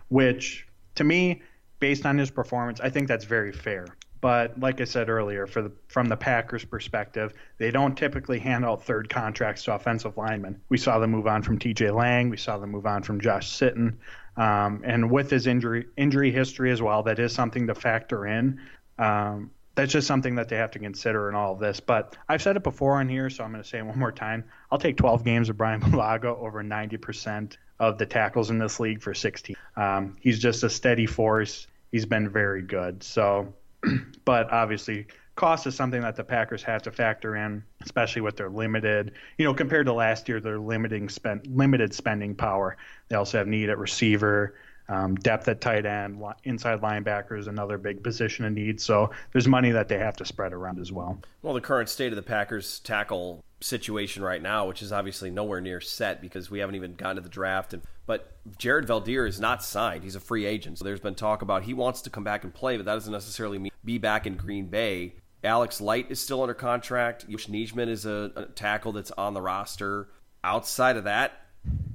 which 0.08 0.66
to 0.94 1.04
me, 1.04 1.42
based 1.78 2.06
on 2.06 2.18
his 2.18 2.30
performance, 2.30 2.80
I 2.80 2.90
think 2.90 3.08
that's 3.08 3.24
very 3.24 3.52
fair. 3.52 3.86
But 4.20 4.60
like 4.60 4.80
I 4.80 4.84
said 4.84 5.08
earlier, 5.08 5.46
for 5.46 5.62
the, 5.62 5.72
from 5.88 6.08
the 6.08 6.16
Packers' 6.16 6.64
perspective, 6.64 7.32
they 7.58 7.70
don't 7.70 7.96
typically 7.96 8.38
hand 8.38 8.64
out 8.64 8.84
third 8.84 9.08
contracts 9.08 9.64
to 9.64 9.74
offensive 9.74 10.16
linemen. 10.16 10.60
We 10.68 10.76
saw 10.76 10.98
them 10.98 11.10
move 11.10 11.26
on 11.26 11.42
from 11.42 11.58
T.J. 11.58 11.90
Lang. 11.90 12.28
We 12.28 12.36
saw 12.36 12.58
them 12.58 12.70
move 12.70 12.86
on 12.86 13.02
from 13.02 13.20
Josh 13.20 13.50
Sitton. 13.50 13.96
Um, 14.36 14.82
and 14.84 15.10
with 15.10 15.30
his 15.30 15.46
injury 15.46 15.86
injury 15.96 16.30
history 16.30 16.70
as 16.70 16.82
well, 16.82 17.02
that 17.04 17.18
is 17.18 17.32
something 17.32 17.66
to 17.66 17.74
factor 17.74 18.26
in. 18.26 18.60
Um, 18.98 19.50
that's 19.74 19.92
just 19.92 20.06
something 20.06 20.34
that 20.34 20.48
they 20.48 20.56
have 20.56 20.72
to 20.72 20.78
consider 20.78 21.28
in 21.28 21.34
all 21.34 21.52
of 21.54 21.58
this. 21.58 21.80
But 21.80 22.16
I've 22.28 22.42
said 22.42 22.56
it 22.56 22.62
before 22.62 23.00
on 23.00 23.08
here, 23.08 23.30
so 23.30 23.44
I'm 23.44 23.52
going 23.52 23.62
to 23.62 23.68
say 23.68 23.78
it 23.78 23.86
one 23.86 23.98
more 23.98 24.12
time. 24.12 24.44
I'll 24.70 24.78
take 24.78 24.96
12 24.96 25.24
games 25.24 25.48
of 25.48 25.56
Brian 25.56 25.80
Bulaga 25.80 26.36
over 26.36 26.62
90% 26.62 27.56
of 27.78 27.96
the 27.96 28.04
tackles 28.04 28.50
in 28.50 28.58
this 28.58 28.78
league 28.78 29.00
for 29.00 29.14
16. 29.14 29.56
Um, 29.76 30.16
he's 30.20 30.38
just 30.38 30.62
a 30.64 30.70
steady 30.70 31.06
force. 31.06 31.66
He's 31.90 32.04
been 32.04 32.28
very 32.28 32.62
good. 32.62 33.02
So 33.02 33.54
but 34.24 34.50
obviously 34.52 35.06
cost 35.36 35.66
is 35.66 35.74
something 35.74 36.02
that 36.02 36.16
the 36.16 36.24
Packers 36.24 36.62
have 36.62 36.82
to 36.82 36.90
factor 36.90 37.36
in, 37.36 37.64
especially 37.82 38.20
with 38.20 38.36
their 38.36 38.50
limited, 38.50 39.12
you 39.38 39.44
know, 39.44 39.54
compared 39.54 39.86
to 39.86 39.92
last 39.92 40.28
year, 40.28 40.38
their 40.38 40.58
limiting 40.58 41.08
spend 41.08 41.46
limited 41.46 41.94
spending 41.94 42.34
power. 42.34 42.76
They 43.08 43.16
also 43.16 43.38
have 43.38 43.46
need 43.46 43.70
at 43.70 43.78
receiver, 43.78 44.54
um, 44.90 45.14
depth 45.14 45.46
at 45.48 45.60
tight 45.60 45.86
end, 45.86 46.22
inside 46.44 46.80
linebacker 46.80 47.38
is 47.38 47.46
another 47.46 47.78
big 47.78 48.02
position 48.02 48.44
of 48.44 48.52
need. 48.52 48.80
So 48.80 49.12
there's 49.32 49.46
money 49.46 49.70
that 49.70 49.88
they 49.88 49.98
have 49.98 50.16
to 50.16 50.24
spread 50.24 50.52
around 50.52 50.80
as 50.80 50.90
well. 50.90 51.18
Well, 51.42 51.54
the 51.54 51.60
current 51.60 51.88
state 51.88 52.12
of 52.12 52.16
the 52.16 52.22
Packers 52.22 52.80
tackle 52.80 53.44
situation 53.60 54.22
right 54.22 54.42
now, 54.42 54.66
which 54.66 54.82
is 54.82 54.90
obviously 54.90 55.30
nowhere 55.30 55.60
near 55.60 55.80
set 55.80 56.20
because 56.20 56.50
we 56.50 56.58
haven't 56.58 56.74
even 56.74 56.96
gotten 56.96 57.16
to 57.16 57.22
the 57.22 57.28
draft. 57.28 57.72
And 57.72 57.82
but 58.10 58.32
Jared 58.58 58.88
Veldheer 58.88 59.24
is 59.24 59.38
not 59.38 59.62
signed; 59.62 60.02
he's 60.02 60.16
a 60.16 60.20
free 60.20 60.44
agent. 60.44 60.78
So 60.78 60.84
there's 60.84 60.98
been 60.98 61.14
talk 61.14 61.42
about 61.42 61.62
he 61.62 61.74
wants 61.74 62.02
to 62.02 62.10
come 62.10 62.24
back 62.24 62.42
and 62.42 62.52
play, 62.52 62.76
but 62.76 62.84
that 62.86 62.94
doesn't 62.94 63.12
necessarily 63.12 63.56
mean 63.56 63.70
be 63.84 63.98
back 63.98 64.26
in 64.26 64.34
Green 64.34 64.66
Bay. 64.66 65.14
Alex 65.44 65.80
Light 65.80 66.10
is 66.10 66.18
still 66.18 66.42
under 66.42 66.52
contract. 66.52 67.24
Yosh 67.28 67.46
Nijman 67.46 67.88
is 67.88 68.06
a, 68.06 68.32
a 68.34 68.46
tackle 68.46 68.90
that's 68.90 69.12
on 69.12 69.32
the 69.32 69.40
roster. 69.40 70.08
Outside 70.42 70.96
of 70.96 71.04
that, 71.04 71.40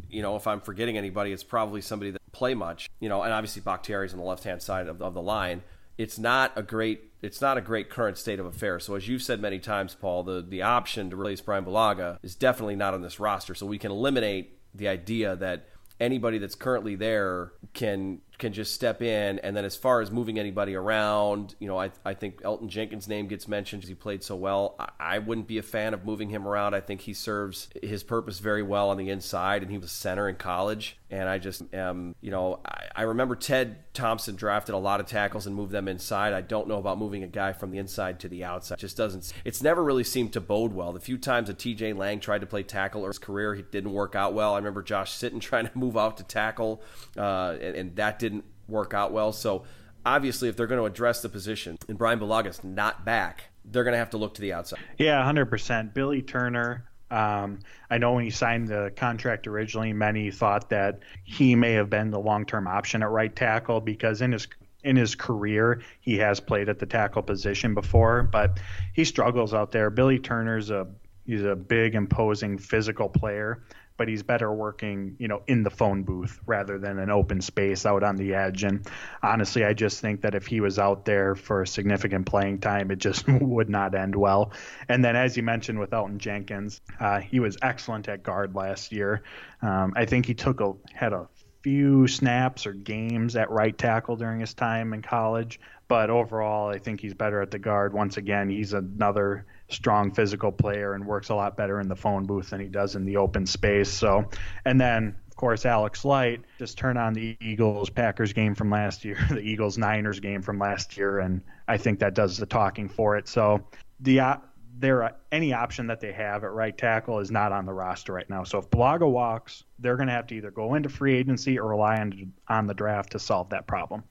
you 0.09 0.21
know, 0.21 0.37
if 0.37 0.47
I'm 0.47 0.61
forgetting 0.61 0.97
anybody, 0.97 1.33
it's 1.33 1.43
probably 1.43 1.81
somebody 1.81 2.11
that 2.11 2.31
play 2.31 2.53
much. 2.53 2.89
You 3.01 3.09
know, 3.09 3.21
and 3.23 3.33
obviously 3.33 3.61
Bakhtiari 3.61 4.05
is 4.05 4.13
on 4.13 4.19
the 4.19 4.25
left 4.25 4.45
hand 4.45 4.61
side 4.61 4.87
of, 4.87 5.01
of 5.01 5.15
the 5.15 5.21
line. 5.21 5.63
It's 5.97 6.17
not 6.17 6.53
a 6.55 6.63
great 6.63 7.11
it's 7.21 7.41
not 7.41 7.57
a 7.57 7.61
great 7.61 7.89
current 7.89 8.17
state 8.17 8.39
of 8.39 8.45
affairs. 8.45 8.85
So 8.85 8.95
as 8.95 9.05
you've 9.09 9.21
said 9.21 9.41
many 9.41 9.59
times, 9.59 9.97
Paul, 9.99 10.23
the 10.23 10.41
the 10.41 10.61
option 10.61 11.09
to 11.09 11.17
replace 11.17 11.41
Brian 11.41 11.65
Bulaga 11.65 12.19
is 12.23 12.35
definitely 12.35 12.77
not 12.77 12.93
on 12.93 13.01
this 13.01 13.19
roster. 13.19 13.53
So 13.53 13.65
we 13.65 13.77
can 13.77 13.91
eliminate 13.91 14.57
the 14.73 14.87
idea 14.87 15.35
that 15.35 15.67
anybody 15.99 16.37
that's 16.37 16.55
currently 16.55 16.95
there 16.95 17.51
can 17.73 18.21
can 18.37 18.53
just 18.53 18.73
step 18.73 19.01
in. 19.01 19.39
And 19.39 19.55
then 19.55 19.65
as 19.65 19.75
far 19.75 20.01
as 20.01 20.11
moving 20.11 20.39
anybody 20.39 20.75
around, 20.75 21.55
you 21.59 21.67
know, 21.67 21.79
I, 21.79 21.91
I 22.03 22.13
think 22.13 22.41
Elgton 22.41 22.67
Jenkins' 22.67 23.07
name 23.07 23.27
gets 23.27 23.47
mentioned 23.47 23.81
because 23.81 23.89
he 23.89 23.95
played 23.95 24.23
so 24.23 24.35
well. 24.35 24.75
I, 24.79 24.89
I, 24.99 25.19
wouldn't 25.19 25.47
be 25.47 25.57
a 25.57 25.63
fan 25.63 25.93
of 25.93 26.05
moving 26.05 26.29
him 26.29 26.47
around. 26.47 26.73
I 26.73 26.81
think 26.81 27.01
he 27.01 27.13
serves 27.13 27.69
his 27.81 28.03
purpose 28.03 28.39
very 28.39 28.63
well 28.63 28.89
on 28.89 28.97
the 28.97 29.09
inside, 29.09 29.61
and 29.61 29.71
he 29.71 29.77
was 29.77 29.91
center 29.91 30.27
in 30.27 30.35
college. 30.35 30.97
And 31.09 31.29
I 31.29 31.37
just 31.37 31.63
am, 31.73 32.15
you 32.21 32.31
know, 32.31 32.59
I, 32.65 32.87
I 32.95 33.01
remember 33.03 33.35
Ted 33.35 33.93
Thompson 33.93 34.35
drafted 34.35 34.75
a 34.75 34.77
lot 34.77 34.99
of 34.99 35.05
tackles 35.05 35.47
and 35.47 35.55
moved 35.55 35.71
them 35.71 35.87
inside. 35.87 36.33
I 36.33 36.41
don't 36.41 36.67
know 36.67 36.77
about 36.77 36.97
moving 36.97 37.23
a 37.23 37.27
guy 37.27 37.53
from 37.53 37.71
the 37.71 37.77
inside 37.77 38.19
to 38.21 38.27
the 38.27 38.43
outside. 38.43 38.79
It 38.79 38.81
just 38.81 38.97
doesn't. 38.97 39.31
It's 39.45 39.63
never 39.63 39.83
really 39.83 40.03
seemed 40.03 40.33
to 40.33 40.41
bode 40.41 40.73
well. 40.73 40.91
The 40.91 40.99
few 40.99 41.17
times 41.17 41.47
that 41.47 41.59
T.J. 41.59 41.93
Lang 41.93 42.19
tried 42.19 42.41
to 42.41 42.47
play 42.47 42.63
tackle 42.63 43.01
in 43.01 43.07
his 43.07 43.19
career, 43.19 43.55
he 43.55 43.61
didn't 43.61 43.93
work 43.93 44.15
out 44.15 44.33
well. 44.33 44.53
I 44.53 44.57
remember 44.57 44.83
Josh 44.83 45.13
Sitton 45.13 45.39
trying 45.45 45.67
to 45.67 45.77
move 45.77 45.97
out 45.97 46.17
to 46.17 46.23
tackle, 46.23 46.81
uh, 47.17 47.55
and, 47.61 47.75
and 47.75 47.95
that 47.95 48.19
didn't 48.19 48.24
work 48.67 48.93
out 48.93 49.11
well. 49.11 49.31
So 49.31 49.63
obviously, 50.05 50.49
if 50.49 50.55
they're 50.55 50.67
going 50.67 50.81
to 50.81 50.85
address 50.85 51.21
the 51.21 51.29
position 51.29 51.77
and 51.87 51.97
Brian 51.97 52.19
Bulaga's 52.19 52.63
not 52.63 53.05
back, 53.05 53.45
they're 53.65 53.83
going 53.83 53.93
to 53.93 53.99
have 53.99 54.11
to 54.11 54.17
look 54.17 54.35
to 54.35 54.41
the 54.41 54.53
outside. 54.53 54.79
Yeah, 54.97 55.21
100%. 55.23 55.93
Billy 55.93 56.21
Turner. 56.21 56.85
Um, 57.11 57.59
I 57.89 57.97
know 57.99 58.13
when 58.13 58.23
he 58.23 58.31
signed 58.31 58.67
the 58.67 58.91
contract 58.95 59.47
originally, 59.47 59.93
many 59.93 60.31
thought 60.31 60.69
that 60.69 60.99
he 61.23 61.55
may 61.55 61.73
have 61.73 61.89
been 61.89 62.09
the 62.09 62.19
long-term 62.19 62.67
option 62.67 63.03
at 63.03 63.09
right 63.09 63.33
tackle 63.33 63.79
because 63.79 64.21
in 64.21 64.31
his 64.31 64.47
in 64.83 64.95
his 64.95 65.15
career 65.15 65.81
he 65.99 66.17
has 66.17 66.39
played 66.39 66.69
at 66.69 66.77
the 66.77 66.85
tackle 66.85 67.23
position 67.23 67.73
before, 67.73 68.23
but 68.23 68.59
he 68.93 69.03
struggles 69.03 69.53
out 69.53 69.71
there. 69.71 69.89
Billy 69.89 70.19
Turner's 70.19 70.69
a 70.71 70.87
he's 71.25 71.43
a 71.43 71.55
big, 71.55 71.95
imposing, 71.95 72.57
physical 72.57 73.09
player 73.09 73.63
but 73.97 74.07
he's 74.07 74.23
better 74.23 74.51
working, 74.51 75.15
you 75.19 75.27
know, 75.27 75.41
in 75.47 75.63
the 75.63 75.69
phone 75.69 76.03
booth 76.03 76.39
rather 76.45 76.77
than 76.77 76.99
an 76.99 77.09
open 77.09 77.41
space 77.41 77.85
out 77.85 78.03
on 78.03 78.15
the 78.15 78.33
edge. 78.33 78.63
And 78.63 78.87
honestly, 79.23 79.63
I 79.63 79.73
just 79.73 80.01
think 80.01 80.21
that 80.21 80.35
if 80.35 80.47
he 80.47 80.59
was 80.59 80.79
out 80.79 81.05
there 81.05 81.35
for 81.35 81.65
significant 81.65 82.25
playing 82.25 82.59
time, 82.59 82.91
it 82.91 82.99
just 82.99 83.27
would 83.27 83.69
not 83.69 83.95
end 83.95 84.15
well. 84.15 84.51
And 84.89 85.03
then, 85.03 85.15
as 85.15 85.37
you 85.37 85.43
mentioned 85.43 85.79
with 85.79 85.91
Elgton 85.91 86.17
Jenkins, 86.17 86.81
uh, 86.99 87.19
he 87.19 87.39
was 87.39 87.57
excellent 87.61 88.07
at 88.09 88.23
guard 88.23 88.55
last 88.55 88.91
year. 88.91 89.23
Um, 89.61 89.93
I 89.95 90.05
think 90.05 90.25
he 90.25 90.33
took 90.33 90.61
a 90.61 90.73
had 90.93 91.13
a 91.13 91.27
few 91.61 92.07
snaps 92.07 92.67
or 92.67 92.73
games 92.73 93.35
at 93.35 93.49
right 93.49 93.75
tackle 93.75 94.15
during 94.15 94.39
his 94.39 94.53
time 94.53 94.93
in 94.93 95.01
college, 95.01 95.59
but 95.87 96.11
overall, 96.11 96.69
I 96.69 96.77
think 96.77 97.01
he's 97.01 97.15
better 97.15 97.41
at 97.41 97.49
the 97.49 97.57
guard. 97.57 97.93
Once 97.93 98.17
again, 98.17 98.49
he's 98.49 98.73
another 98.73 99.45
strong 99.69 100.11
physical 100.11 100.51
player 100.51 100.93
and 100.93 101.05
works 101.05 101.29
a 101.29 101.35
lot 101.35 101.57
better 101.57 101.79
in 101.79 101.87
the 101.87 101.95
phone 101.95 102.25
booth 102.25 102.51
than 102.51 102.59
he 102.59 102.67
does 102.67 102.95
in 102.95 103.05
the 103.05 103.17
open 103.17 103.45
space. 103.45 103.89
So, 103.89 104.29
and 104.63 104.79
then 104.79 105.15
of 105.27 105.35
course 105.35 105.65
Alex 105.65 106.05
Light 106.05 106.41
just 106.59 106.77
turn 106.77 106.97
on 106.97 107.13
the 107.13 107.35
Eagles 107.41 107.89
Packers 107.89 108.33
game 108.33 108.55
from 108.55 108.69
last 108.69 109.03
year, 109.03 109.17
the 109.29 109.41
Eagles 109.41 109.77
Niners 109.77 110.19
game 110.19 110.41
from 110.41 110.59
last 110.59 110.97
year, 110.97 111.19
and 111.19 111.41
I 111.67 111.77
think 111.77 111.99
that 111.99 112.13
does 112.13 112.37
the 112.37 112.45
talking 112.45 112.89
for 112.89 113.17
it. 113.17 113.27
So 113.27 113.65
the 113.99 114.19
uh, 114.19 114.37
there 114.77 115.15
any 115.31 115.53
option 115.53 115.87
that 115.87 116.01
they 116.01 116.11
have 116.11 116.43
at 116.43 116.51
right 116.51 116.77
tackle 116.77 117.19
is 117.19 117.31
not 117.31 117.51
on 117.51 117.65
the 117.65 117.73
roster 117.73 118.13
right 118.13 118.29
now. 118.29 118.43
So 118.43 118.59
if 118.59 118.69
Bulaga 118.69 119.09
walks, 119.09 119.63
they're 119.79 119.95
going 119.95 120.07
to 120.07 120.13
have 120.13 120.27
to 120.27 120.35
either 120.35 120.51
go 120.51 120.75
into 120.75 120.89
free 120.89 121.15
agency 121.15 121.57
or 121.57 121.69
rely 121.69 121.99
on 121.99 122.33
on 122.47 122.67
the 122.67 122.73
draft 122.73 123.11
to 123.13 123.19
solve 123.19 123.49
that 123.49 123.67
problem. 123.67 124.03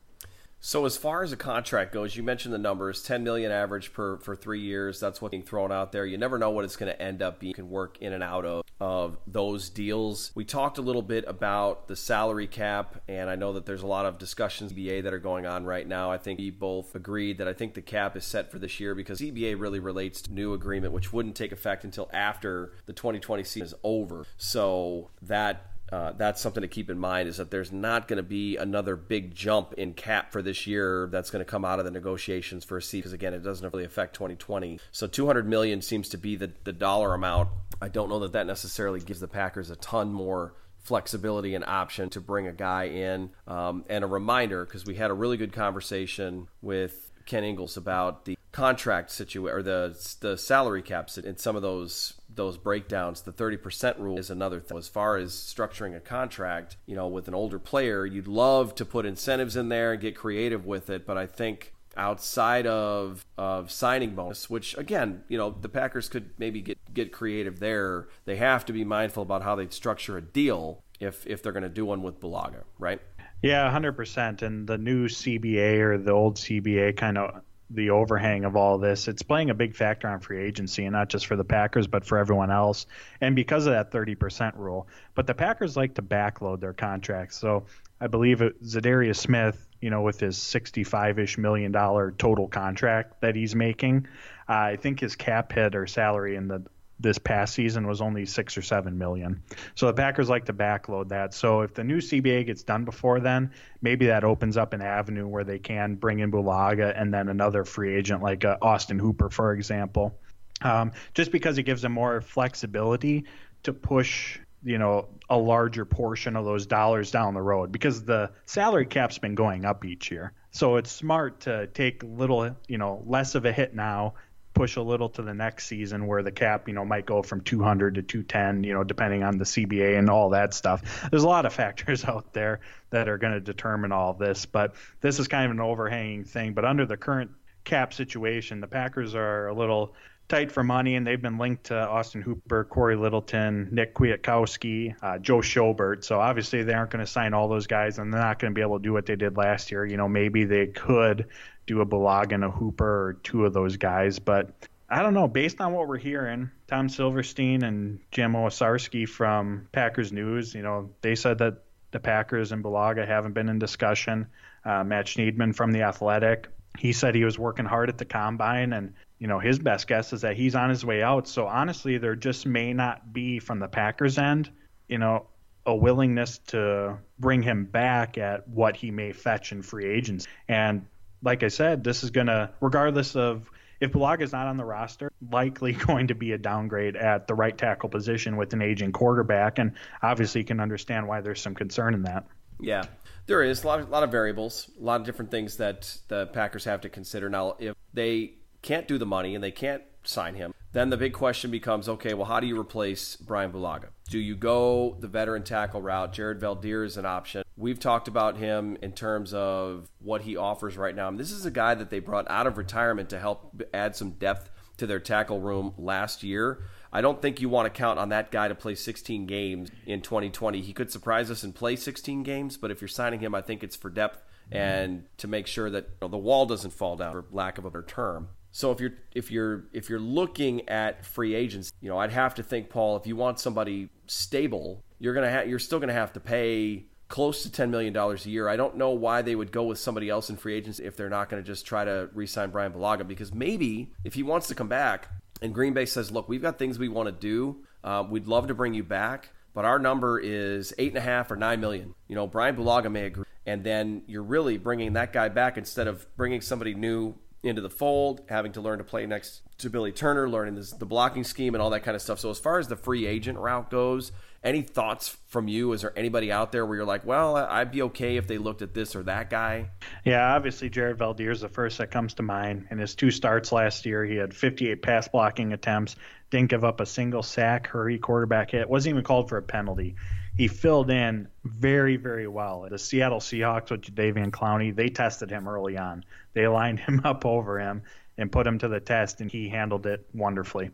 So 0.66 0.87
as 0.87 0.97
far 0.97 1.23
as 1.23 1.30
a 1.30 1.37
contract 1.37 1.92
goes, 1.92 2.16
you 2.16 2.23
mentioned 2.23 2.54
the 2.54 2.59
numbers: 2.59 3.02
ten 3.02 3.23
million 3.23 3.52
average 3.52 3.92
per 3.92 4.16
for 4.16 4.35
three 4.35 4.62
years. 4.62 4.99
That's 4.99 5.21
what's 5.21 5.30
being 5.30 5.42
thrown 5.42 5.71
out 5.71 5.92
there. 5.92 6.06
You 6.06 6.16
never 6.16 6.38
know 6.38 6.49
what 6.49 6.64
it's 6.64 6.75
going 6.75 6.90
to 6.90 7.02
end 7.02 7.21
up 7.21 7.38
being. 7.38 7.50
You 7.50 7.54
can 7.54 7.68
work 7.68 7.99
in 8.00 8.14
and 8.14 8.23
out 8.23 8.47
of 8.47 8.64
of 8.80 9.18
those 9.26 9.68
deals. 9.68 10.33
We 10.35 10.47
talked 10.47 10.78
a 10.78 10.83
little 10.83 11.02
bit 11.02 11.25
about 11.26 11.87
the 11.87 11.97
salary 11.97 12.47
cap, 12.47 13.02
and 13.06 13.28
I 13.28 13.37
know 13.37 13.52
that 13.52 13.66
there's 13.66 13.83
a 13.83 13.87
lot 13.87 14.06
of 14.06 14.18
discussions 14.18 14.73
CBA 14.73 15.02
that 15.02 15.12
are 15.12 15.18
going 15.18 15.44
on 15.44 15.66
right 15.66 15.87
now. 15.87 16.11
I 16.11 16.16
think 16.16 16.38
we 16.38 16.50
both 16.50 16.94
agreed 16.94 17.37
that 17.38 17.47
I 17.47 17.52
think 17.52 17.75
the 17.75 17.83
cap 17.83 18.16
is 18.16 18.25
set 18.25 18.50
for 18.50 18.59
this 18.59 18.80
year 18.80 18.94
because 18.94 19.21
CBA 19.21 19.61
really 19.61 19.80
relates 19.80 20.23
to 20.23 20.33
new 20.33 20.54
agreement, 20.54 20.94
which 20.94 21.12
wouldn't 21.12 21.37
take 21.37 21.52
effect 21.52 21.85
until 21.85 22.09
after 22.12 22.73
the 22.87 22.94
2020 22.94 23.44
season 23.44 23.66
is 23.66 23.75
over. 23.85 24.25
So 24.38 25.11
that 25.21 25.74
uh, 25.92 26.12
that's 26.12 26.40
something 26.40 26.62
to 26.62 26.68
keep 26.68 26.88
in 26.90 26.98
mind 26.98 27.28
is 27.28 27.36
that 27.36 27.50
there's 27.50 27.72
not 27.72 28.08
going 28.08 28.16
to 28.16 28.22
be 28.22 28.56
another 28.56 28.96
big 28.96 29.34
jump 29.34 29.74
in 29.74 29.92
cap 29.92 30.32
for 30.32 30.42
this 30.42 30.66
year 30.66 31.08
that's 31.12 31.30
going 31.30 31.44
to 31.44 31.50
come 31.50 31.64
out 31.64 31.78
of 31.78 31.84
the 31.84 31.90
negotiations 31.90 32.64
for 32.64 32.78
a 32.78 32.82
seat 32.82 32.98
because 32.98 33.12
again 33.12 33.34
it 33.34 33.40
doesn't 33.40 33.72
really 33.72 33.84
affect 33.84 34.14
2020 34.14 34.80
so 34.90 35.06
200 35.06 35.46
million 35.46 35.82
seems 35.82 36.08
to 36.08 36.18
be 36.18 36.36
the, 36.36 36.52
the 36.64 36.72
dollar 36.72 37.14
amount. 37.14 37.48
I 37.80 37.88
don't 37.88 38.08
know 38.08 38.20
that 38.20 38.32
that 38.32 38.46
necessarily 38.46 39.00
gives 39.00 39.20
the 39.20 39.28
packers 39.28 39.70
a 39.70 39.76
ton 39.76 40.12
more 40.12 40.54
flexibility 40.84 41.54
and 41.54 41.64
option 41.64 42.10
to 42.10 42.20
bring 42.20 42.46
a 42.46 42.52
guy 42.52 42.84
in. 42.84 43.30
Um, 43.46 43.84
and 43.88 44.04
a 44.04 44.06
reminder 44.06 44.64
because 44.64 44.84
we 44.84 44.94
had 44.94 45.10
a 45.10 45.14
really 45.14 45.36
good 45.36 45.52
conversation 45.52 46.48
with 46.62 47.10
Ken 47.26 47.42
Ingalls 47.42 47.76
about 47.76 48.26
the 48.26 48.36
contract 48.54 49.11
situation 49.11 49.52
or 49.52 49.64
the 49.64 50.16
the 50.20 50.38
salary 50.38 50.80
caps 50.80 51.18
in 51.18 51.37
some 51.37 51.56
of 51.56 51.62
those 51.62 52.14
those 52.32 52.56
breakdowns, 52.56 53.23
the 53.23 53.32
30% 53.32 53.99
rule 53.99 54.18
is 54.18 54.30
another 54.30 54.61
thing. 54.61 54.78
As 54.78 54.88
far 54.88 55.16
as 55.16 55.32
structuring 55.32 55.96
a 55.96 56.00
contract, 56.00 56.76
you 56.87 56.96
know, 56.96 57.08
with 57.08 57.28
an 57.28 57.34
older 57.34 57.58
player, 57.58 58.06
you'd 58.06 58.28
love 58.28 58.75
to 58.76 58.84
put 58.84 59.06
incentives 59.06 59.56
in 59.56 59.68
there 59.68 59.92
and 59.92 60.00
get 60.00 60.16
creative 60.16 60.66
with 60.66 60.88
it, 60.88 61.04
but 61.04 61.18
I 61.18 61.26
think 61.26 61.73
outside 61.96 62.66
of 62.68 63.26
of 63.37 63.73
signing 63.73 64.14
bonus, 64.14 64.49
which 64.49 64.78
again, 64.78 65.25
you 65.28 65.37
know, 65.37 65.50
the 65.50 65.68
Packers 65.68 66.08
could 66.08 66.30
maybe 66.38 66.61
get 66.61 66.78
get 66.94 67.11
creative 67.11 67.58
there. 67.58 68.06
They 68.25 68.37
have 68.37 68.64
to 68.66 68.73
be 68.73 68.84
mindful 68.84 69.25
about 69.25 69.42
how 69.42 69.56
they 69.56 69.66
structure 69.68 70.16
a 70.16 70.23
deal 70.23 70.84
if 71.00 71.26
if 71.26 71.42
they're 71.42 71.52
going 71.52 71.64
to 71.64 71.68
do 71.68 71.84
one 71.84 72.02
with 72.02 72.20
Bulaga, 72.20 72.62
right? 72.78 73.00
Yeah, 73.42 73.70
100%. 73.70 74.40
And 74.40 74.66
the 74.66 74.78
new 74.78 75.06
CBA 75.06 75.78
or 75.80 75.99
the 75.99 76.12
old 76.12 76.37
CBA 76.37 76.96
kind 76.96 77.18
of 77.18 77.42
the 77.75 77.90
overhang 77.90 78.45
of 78.45 78.57
all 78.57 78.78
this. 78.78 79.09
It's 79.09 79.23
playing 79.23 79.50
a 79.50 79.54
big 79.54 79.75
factor 79.75 80.09
on 80.09 80.21
free 80.21 80.43
agency, 80.43 80.85
and 80.85 80.93
not 80.93 81.09
just 81.09 81.26
for 81.26 81.37
the 81.37 81.45
Packers, 81.45 81.87
but 81.87 82.04
for 82.04 82.19
everyone 82.19 82.50
else. 82.50 82.87
And 83.21 83.37
because 83.37 83.66
of 83.66 83.73
that 83.73 83.90
30% 83.90 84.57
rule, 84.57 84.88
but 85.14 85.26
the 85.26 85.35
Packers 85.35 85.76
like 85.76 85.95
to 85.95 86.02
backload 86.02 86.61
their 86.61 86.73
contracts. 86.73 87.37
So 87.37 87.66
I 88.00 88.07
believe 88.07 88.43
it, 88.43 88.62
Za'Darius 88.62 89.16
Smith, 89.16 89.66
you 89.81 89.90
know, 89.90 90.02
with 90.02 90.21
his 90.21 90.37
65-ish 90.38 91.38
million 91.38 91.73
dollar 91.73 92.12
total 92.12 92.49
contract 92.49 93.21
that 93.21 93.37
he's 93.37 93.54
making, 93.54 94.07
uh, 94.49 94.52
I 94.52 94.76
think 94.76 95.00
his 95.00 95.16
cap 95.16 95.52
hit 95.52 95.75
or 95.75 95.87
salary 95.87 96.37
in 96.37 96.49
the 96.49 96.64
this 97.04 97.18
past 97.18 97.54
season 97.54 97.87
was 97.87 98.00
only 98.00 98.26
six 98.26 98.58
or 98.58 98.62
seven 98.62 98.99
million. 98.99 99.42
So 99.76 99.87
the 99.87 99.92
Packers 99.92 100.28
like 100.28 100.46
to 100.46 100.52
backload 100.52 101.11
that. 101.11 101.34
So 101.34 101.61
if 101.61 101.75
the 101.75 101.84
new 101.84 101.99
CBA 101.99 102.46
gets 102.46 102.64
done 102.64 102.84
before 102.84 103.20
then, 103.20 103.52
maybe 103.80 104.06
that 104.06 104.25
opens 104.25 104.56
up 104.56 104.73
an 104.73 104.82
avenue 104.82 105.28
where 105.28 105.44
they 105.44 105.61
can 105.61 105.94
bring 105.94 106.18
in 106.18 106.32
Bulaga 106.32 107.00
and 107.00 107.14
then 107.14 107.28
another 107.28 107.64
free 107.64 107.94
agent 107.94 108.23
like 108.23 108.44
uh, 108.44 108.56
Austin 108.61 108.99
Hooper, 108.99 109.30
for 109.30 109.52
example, 109.52 110.18
um, 110.62 110.90
just 111.12 111.30
because 111.30 111.58
it 111.58 111.62
gives 111.62 111.82
them 111.82 111.92
more 111.92 112.20
flexibility 112.20 113.26
to 113.62 113.73
push 113.73 114.40
you 114.64 114.78
know 114.78 115.08
a 115.28 115.37
larger 115.37 115.84
portion 115.84 116.37
of 116.37 116.46
those 116.46 116.66
dollars 116.66 117.11
down 117.11 117.34
the 117.34 117.42
road 117.42 117.70
because 117.70 118.02
the 118.04 118.30
salary 118.46 118.87
cap's 118.87 119.18
been 119.18 119.34
going 119.34 119.64
up 119.64 119.84
each 119.84 120.11
year. 120.11 120.32
So 120.50 120.76
it's 120.76 120.90
smart 120.90 121.40
to 121.40 121.66
take 121.66 122.02
little, 122.02 122.56
you 122.68 122.78
know, 122.78 123.02
less 123.06 123.34
of 123.34 123.44
a 123.44 123.52
hit 123.52 123.75
now 123.75 124.14
push 124.54 124.76
a 124.76 124.82
little 124.82 125.08
to 125.11 125.23
the 125.23 125.34
next 125.34 125.66
season 125.66 126.06
where 126.06 126.23
the 126.23 126.32
cap, 126.32 126.68
you 126.68 126.75
know, 126.75 126.84
might 126.84 127.04
go 127.04 127.23
from 127.23 127.40
200 127.40 127.96
to 127.96 128.02
210, 128.02 128.64
you 128.64 128.73
know, 128.73 128.84
depending 128.84 129.23
on 129.23 129.37
the 129.37 129.44
CBA 129.44 129.99
and 129.99 130.08
all 130.08 130.30
that 130.30 130.54
stuff. 130.54 131.08
There's 131.11 131.25
a 131.25 131.28
lot 131.28 131.44
of 131.44 131.52
factors 131.64 132.04
out 132.04 132.32
there 132.32 132.61
that 132.90 133.08
are 133.08 133.18
going 133.18 133.34
to 133.34 133.40
determine 133.40 133.92
all 133.92 134.14
this, 134.14 134.46
but 134.46 134.75
this 135.00 135.18
is 135.18 135.28
kind 135.28 135.44
of 135.46 135.50
an 135.50 135.61
overhanging 135.61 136.25
thing. 136.25 136.54
But 136.54 136.64
under 136.64 136.87
the 136.87 136.96
current 136.96 137.32
cap 137.64 137.92
situation, 137.92 138.61
the 138.61 138.68
Packers 138.68 139.14
are 139.14 139.49
a 139.49 139.54
little 139.54 139.94
tight 140.28 140.50
for 140.50 140.64
money, 140.64 140.94
and 140.94 141.06
they've 141.06 141.20
been 141.20 141.37
linked 141.37 141.64
to 141.64 141.76
Austin 141.76 142.23
Hooper, 142.23 142.64
Cory 142.64 142.96
Littleton, 142.96 143.68
Nick 143.73 143.94
Kwiatkowski, 143.94 144.94
uh, 145.02 145.18
Joe 145.18 145.38
Schobert. 145.38 146.04
So 146.04 146.18
obviously 146.18 146.62
they 146.62 146.73
aren't 146.73 146.90
going 146.90 147.04
to 147.04 147.11
sign 147.11 147.34
all 147.34 147.49
those 147.49 147.66
guys, 147.66 147.99
and 147.99 148.12
they're 148.12 148.20
not 148.20 148.38
going 148.38 148.52
to 148.52 148.54
be 148.54 148.62
able 148.62 148.78
to 148.78 148.82
do 148.82 148.92
what 148.92 149.06
they 149.06 149.16
did 149.16 149.37
last 149.37 149.70
year. 149.70 149.84
You 149.84 149.96
know, 149.96 150.08
maybe 150.08 150.44
they 150.44 150.68
could 150.68 151.26
do 151.66 151.80
a 151.80 151.87
Bulaga 151.87 152.33
and 152.33 152.44
a 152.44 152.50
Hooper 152.50 153.09
or 153.09 153.12
two 153.23 153.44
of 153.44 153.52
those 153.52 153.76
guys. 153.76 154.18
But 154.18 154.50
I 154.88 155.02
don't 155.02 155.14
know. 155.14 155.28
Based 155.28 155.61
on 155.61 155.73
what 155.73 155.88
we're 155.88 155.99
hearing, 155.99 156.50
Tom 156.66 156.88
Silverstein 156.88 157.62
and 157.62 158.00
Jim 158.11 158.33
Owczarski 158.33 159.09
from 159.09 159.68
Packers 159.73 160.12
News, 160.12 160.54
you 160.54 160.62
know, 160.62 160.90
they 161.00 161.14
said 161.14 161.38
that 161.38 161.62
the 161.90 162.00
Packers 162.00 162.52
and 162.52 162.62
Bulaga 162.62 163.06
haven't 163.06 163.33
been 163.33 163.49
in 163.49 163.59
discussion. 163.59 164.26
Uh, 164.64 164.83
Matt 164.85 165.06
Schneidman 165.06 165.54
from 165.54 165.73
The 165.73 165.83
Athletic, 165.83 166.49
he 166.78 166.92
said 166.92 167.14
he 167.14 167.25
was 167.25 167.38
working 167.38 167.64
hard 167.64 167.88
at 167.88 167.99
the 167.99 168.04
combine 168.04 168.73
and 168.73 168.94
you 169.18 169.26
know 169.26 169.38
his 169.38 169.59
best 169.59 169.87
guess 169.87 170.12
is 170.12 170.23
that 170.23 170.37
he's 170.37 170.54
on 170.54 170.71
his 170.71 170.85
way 170.85 171.02
out 171.02 171.28
so 171.28 171.47
honestly 171.47 171.99
there 171.99 172.16
just 172.16 172.47
may 172.47 172.73
not 172.73 173.12
be 173.12 173.38
from 173.38 173.59
the 173.59 173.68
packers 173.68 174.18
end 174.18 174.50
you 174.88 174.99
know 174.99 175.26
a 175.66 175.75
willingness 175.75 176.38
to 176.38 176.99
bring 177.18 177.42
him 177.42 177.64
back 177.64 178.18
at 178.18 178.47
what 178.49 178.76
he 178.76 178.90
may 178.90 179.12
fetch 179.12 179.52
in 179.52 179.62
free 179.62 179.87
agents 179.87 180.26
and 180.49 180.85
like 181.25 181.43
I 181.43 181.49
said, 181.49 181.83
this 181.83 182.04
is 182.04 182.11
going 182.11 182.26
to, 182.28 182.50
regardless 182.61 183.16
of 183.16 183.50
if 183.81 183.93
Bulaga 183.93 184.23
is 184.23 184.33
not 184.33 184.47
on 184.47 184.57
the 184.57 184.64
roster, 184.64 185.11
likely 185.31 185.73
going 185.87 186.09
to 186.09 186.14
be 186.14 186.33
a 186.33 186.38
downgrade 186.38 186.97
at 186.97 187.26
the 187.26 187.35
right 187.35 187.57
tackle 187.57 187.88
position 187.88 188.37
with 188.37 188.52
an 188.52 188.62
aging 188.62 188.93
quarterback. 188.93 189.59
And 189.59 189.73
obviously, 190.02 190.43
you 190.43 190.45
can 190.45 190.61
understand 190.61 191.09
why 191.09 191.21
there's 191.21 191.40
some 191.40 191.54
concern 191.54 191.95
in 191.95 192.02
that. 192.02 192.25
Yeah, 192.61 192.85
there 193.26 193.43
is 193.43 193.64
a 193.64 193.66
lot, 193.66 193.81
of, 193.81 193.88
a 193.88 193.90
lot 193.90 194.02
of 194.04 194.11
variables, 194.11 194.71
a 194.81 194.85
lot 194.85 195.00
of 195.00 195.07
different 195.07 195.31
things 195.31 195.57
that 195.57 195.97
the 196.09 196.26
Packers 196.28 196.64
have 196.64 196.83
to 196.83 196.88
consider. 196.88 197.28
Now, 197.28 197.57
if 197.59 197.75
they 197.93 198.35
can't 198.62 198.87
do 198.87 198.97
the 198.97 199.07
money 199.07 199.35
and 199.35 199.43
they 199.43 199.50
can't 199.50 199.83
sign 200.04 200.35
him, 200.35 200.54
then 200.75 200.90
the 200.90 200.97
big 200.97 201.14
question 201.14 201.50
becomes 201.50 201.88
okay, 201.88 202.12
well, 202.14 202.26
how 202.26 202.40
do 202.40 202.47
you 202.47 202.61
replace 202.61 203.16
Brian 203.16 203.52
Bulaga? 203.52 203.88
Do 204.11 204.19
you 204.19 204.37
go 204.37 204.97
the 205.00 205.09
veteran 205.09 205.45
tackle 205.45 205.81
route? 205.81 206.12
Jared 206.12 206.40
Veldheer 206.40 206.85
is 206.85 206.97
an 206.97 207.07
option. 207.07 207.45
We've 207.57 207.78
talked 207.78 208.09
about 208.09 208.37
him 208.37 208.76
in 208.83 208.93
terms 208.93 209.33
of 209.33 209.88
what 210.00 210.23
he 210.23 210.37
offers 210.37 210.76
right 210.76 210.95
now. 210.95 211.11
this 211.12 211.31
is 211.31 211.47
a 211.47 211.50
guy 211.50 211.75
that 211.76 211.90
they 211.90 212.00
brought 212.00 212.28
out 212.28 212.47
of 212.47 212.59
retirement 212.59 213.09
to 213.11 213.19
help 213.19 213.62
add 213.73 213.97
some 213.97 214.11
depth 214.11 214.50
to 214.76 214.87
their 214.87 214.99
tackle 214.99 215.40
room 215.40 215.73
last 215.78 216.25
year. 216.25 216.64
I 216.93 217.00
don't 217.00 217.23
think 217.23 217.40
you 217.40 217.49
want 217.49 217.66
to 217.66 217.71
count 217.71 218.00
on 218.00 218.09
that 218.09 218.33
guy 218.33 218.49
to 218.49 218.54
play 218.54 218.75
16 218.75 219.26
games 219.26 219.71
in 219.87 220.00
2020. 220.00 220.60
He 220.60 220.73
could 220.73 220.91
surprise 220.91 221.30
us 221.30 221.45
and 221.45 221.54
play 221.54 221.76
16 221.76 222.25
games, 222.25 222.56
but 222.56 222.73
if 222.73 222.80
you're 222.80 222.89
signing 222.89 223.21
him, 223.21 223.34
I 223.34 223.41
think 223.41 223.63
it's 223.63 223.76
for 223.76 223.91
depth 223.91 224.23
and 224.50 225.04
to 225.19 225.28
make 225.28 225.47
sure 225.47 225.71
that 225.71 225.84
you 225.84 225.97
know, 226.02 226.08
the 226.08 226.19
wall 226.19 226.47
doesn't 226.47 226.73
fall 226.73 226.97
down, 226.97 227.13
for 227.13 227.25
lack 227.30 227.58
of 227.58 227.65
a 227.65 227.71
better 227.71 227.82
term. 227.82 228.28
So 228.54 228.71
if 228.71 228.78
you're 228.78 228.93
if 229.12 229.32
you're 229.32 229.64
if 229.73 229.90
you're 229.90 229.99
looking 229.99 230.69
at 230.69 231.04
free 231.04 231.34
agents, 231.34 231.73
you 231.80 231.88
know, 231.88 231.99
I'd 231.99 232.12
have 232.12 232.36
to 232.36 232.45
think, 232.45 232.71
Paul, 232.71 232.97
if 232.97 233.04
you 233.04 233.17
want 233.17 233.40
somebody 233.40 233.88
stable, 234.06 234.84
you're 235.00 235.12
gonna 235.12 235.30
ha- 235.30 235.43
you're 235.43 235.58
still 235.58 235.80
gonna 235.80 235.93
have 235.93 236.12
to 236.12 236.21
pay 236.21 236.84
close 237.08 237.43
to 237.43 237.50
ten 237.50 237.73
million 237.73 237.93
dollars 237.93 238.26
a 238.26 238.30
year. 238.30 238.49
I 238.49 238.54
don't 238.54 238.76
know 238.76 238.90
why 238.90 239.23
they 239.23 239.34
would 239.34 239.50
go 239.50 239.64
with 239.64 239.80
somebody 239.80 240.08
else 240.08 240.30
in 240.30 240.36
free 240.36 240.54
agents 240.54 240.78
if 240.78 240.97
they're 240.97 241.10
not 241.10 241.30
to 241.30 241.43
just 241.43 241.67
try 241.67 241.84
to 241.84 242.08
re-sign 242.14 242.50
Brian 242.50 242.73
Bulaga 242.73 243.04
because 243.04 243.34
maybe 243.34 243.93
if 244.04 244.14
he 244.14 244.23
wants 244.23 244.47
to 244.47 244.54
come 244.54 244.69
back 244.69 245.08
and 245.43 245.52
Green 245.52 245.73
Bay 245.73 245.84
says, 245.84 246.12
look, 246.12 246.28
we've 246.28 246.40
got 246.40 246.56
things 246.56 246.78
we 246.78 246.88
want 246.88 247.08
to 247.08 247.12
do, 247.12 247.56
uh, 247.82 248.04
we'd 248.08 248.28
love 248.28 248.47
to 248.47 248.54
bring 248.54 248.73
you 248.73 248.84
back, 248.84 249.30
but 249.52 249.64
our 249.64 249.80
number 249.80 250.21
is 250.21 250.73
eight 250.78 250.90
and 250.93 250.99
a 250.99 251.00
half 251.00 251.28
or 251.32 251.34
nine 251.34 251.60
million. 251.60 251.93
You 252.06 252.14
know, 252.14 252.28
Brian 252.28 252.54
Bulaga 252.54 252.88
may 252.90 253.06
agree, 253.06 253.25
and 253.47 253.64
then 253.64 254.02
you're 254.06 254.23
really 254.23 254.58
bringing 254.58 254.93
that 254.93 255.12
guy 255.12 255.28
back 255.28 255.58
instead 255.58 255.88
of 255.88 256.06
bringing 256.17 256.40
somebody 256.40 256.75
new 256.75 257.17
into 257.45 257.61
the 257.61 257.71
fold, 257.71 258.23
having 258.28 258.52
to 258.52 258.61
learn 258.61 258.78
to 258.78 258.85
play 258.85 259.07
next 259.07 259.43
to 259.59 259.71
Billy 259.71 259.93
Turner, 259.93 260.28
learning 260.28 260.54
this, 260.54 260.73
the 260.73 260.87
blocking 260.87 261.25
scheme 261.25 261.54
and 261.54 261.63
all 261.63 261.71
that 261.71 261.83
kind 261.83 261.95
of 261.95 262.02
stuff. 262.02 262.19
So 262.19 262.30
as 262.30 262.39
far 262.39 262.59
as 262.59 262.69
the 262.69 262.76
free 262.76 263.07
agent 263.07 263.39
route 263.39 263.71
goes, 263.71 264.13
any 264.43 264.63
thoughts 264.63 265.17
from 265.28 265.49
you? 265.49 265.73
Is 265.73 265.83
there 265.83 265.93
anybody 265.97 266.30
out 266.30 266.52
there 266.52 266.67
where 266.67 266.76
you're 266.76 266.85
like, 266.85 267.07
well, 267.07 267.37
I'd 267.37 267.71
be 267.71 267.83
okay 267.83 268.17
if 268.17 268.26
they 268.26 268.39
looked 268.39 268.63
at 268.63 268.75
this 268.75 268.95
or 268.95 269.02
that 269.04 269.30
guy? 269.30 269.71
Yeah, 270.04 270.35
obviously 270.35 270.69
Jared 270.69 270.99
Veldheer 270.99 271.33
is 271.33 271.41
the 271.41 271.49
first 271.49 271.78
that 271.78 271.91
comes 271.91 272.15
to 272.15 272.23
mind. 272.23 272.67
In 272.71 272.78
his 272.78 272.95
two 272.95 273.11
starts 273.11 273.52
last 273.52 273.87
year, 273.87 274.04
he 274.04 274.17
had 274.17 274.35
58 274.35 274.83
pass 274.83 275.09
blocking 275.09 275.52
attempts, 275.52 275.97
didn't 276.30 276.50
give 276.50 276.65
up 276.65 276.80
a 276.80 276.87
single 276.87 277.23
sack, 277.23 277.69
hurry 277.69 277.99
quarterback 277.99 278.50
hit, 278.50 278.69
wasn't 278.69 278.95
even 278.95 279.04
called 279.04 279.28
for 279.28 279.39
a 279.39 279.43
penalty 279.43 279.97
he 280.36 280.49
filled 280.49 280.90
in 280.90 281.28
very, 281.44 281.97
very 281.97 282.26
well. 282.26 282.66
The 282.68 282.78
Seattle 282.78 283.20
Seahawks 283.20 283.70
with 283.70 283.82
Jadeveon 283.82 284.30
Clowney, 284.30 284.75
they 284.75 284.88
tested 284.88 285.30
him 285.30 285.49
early 285.49 285.78
on. 285.78 286.04
They 286.32 286.49
lined 286.49 286.80
him 286.80 287.02
up 287.04 287.25
over 287.25 287.58
him 287.58 287.82
and 288.18 288.30
put 288.30 288.47
him 288.47 288.58
to 288.58 288.68
the 288.68 288.80
test, 288.80 289.20
and 289.20 289.30
he 289.30 289.49
handled 289.49 289.86
it 289.86 290.06
wonderfully. 290.12 290.70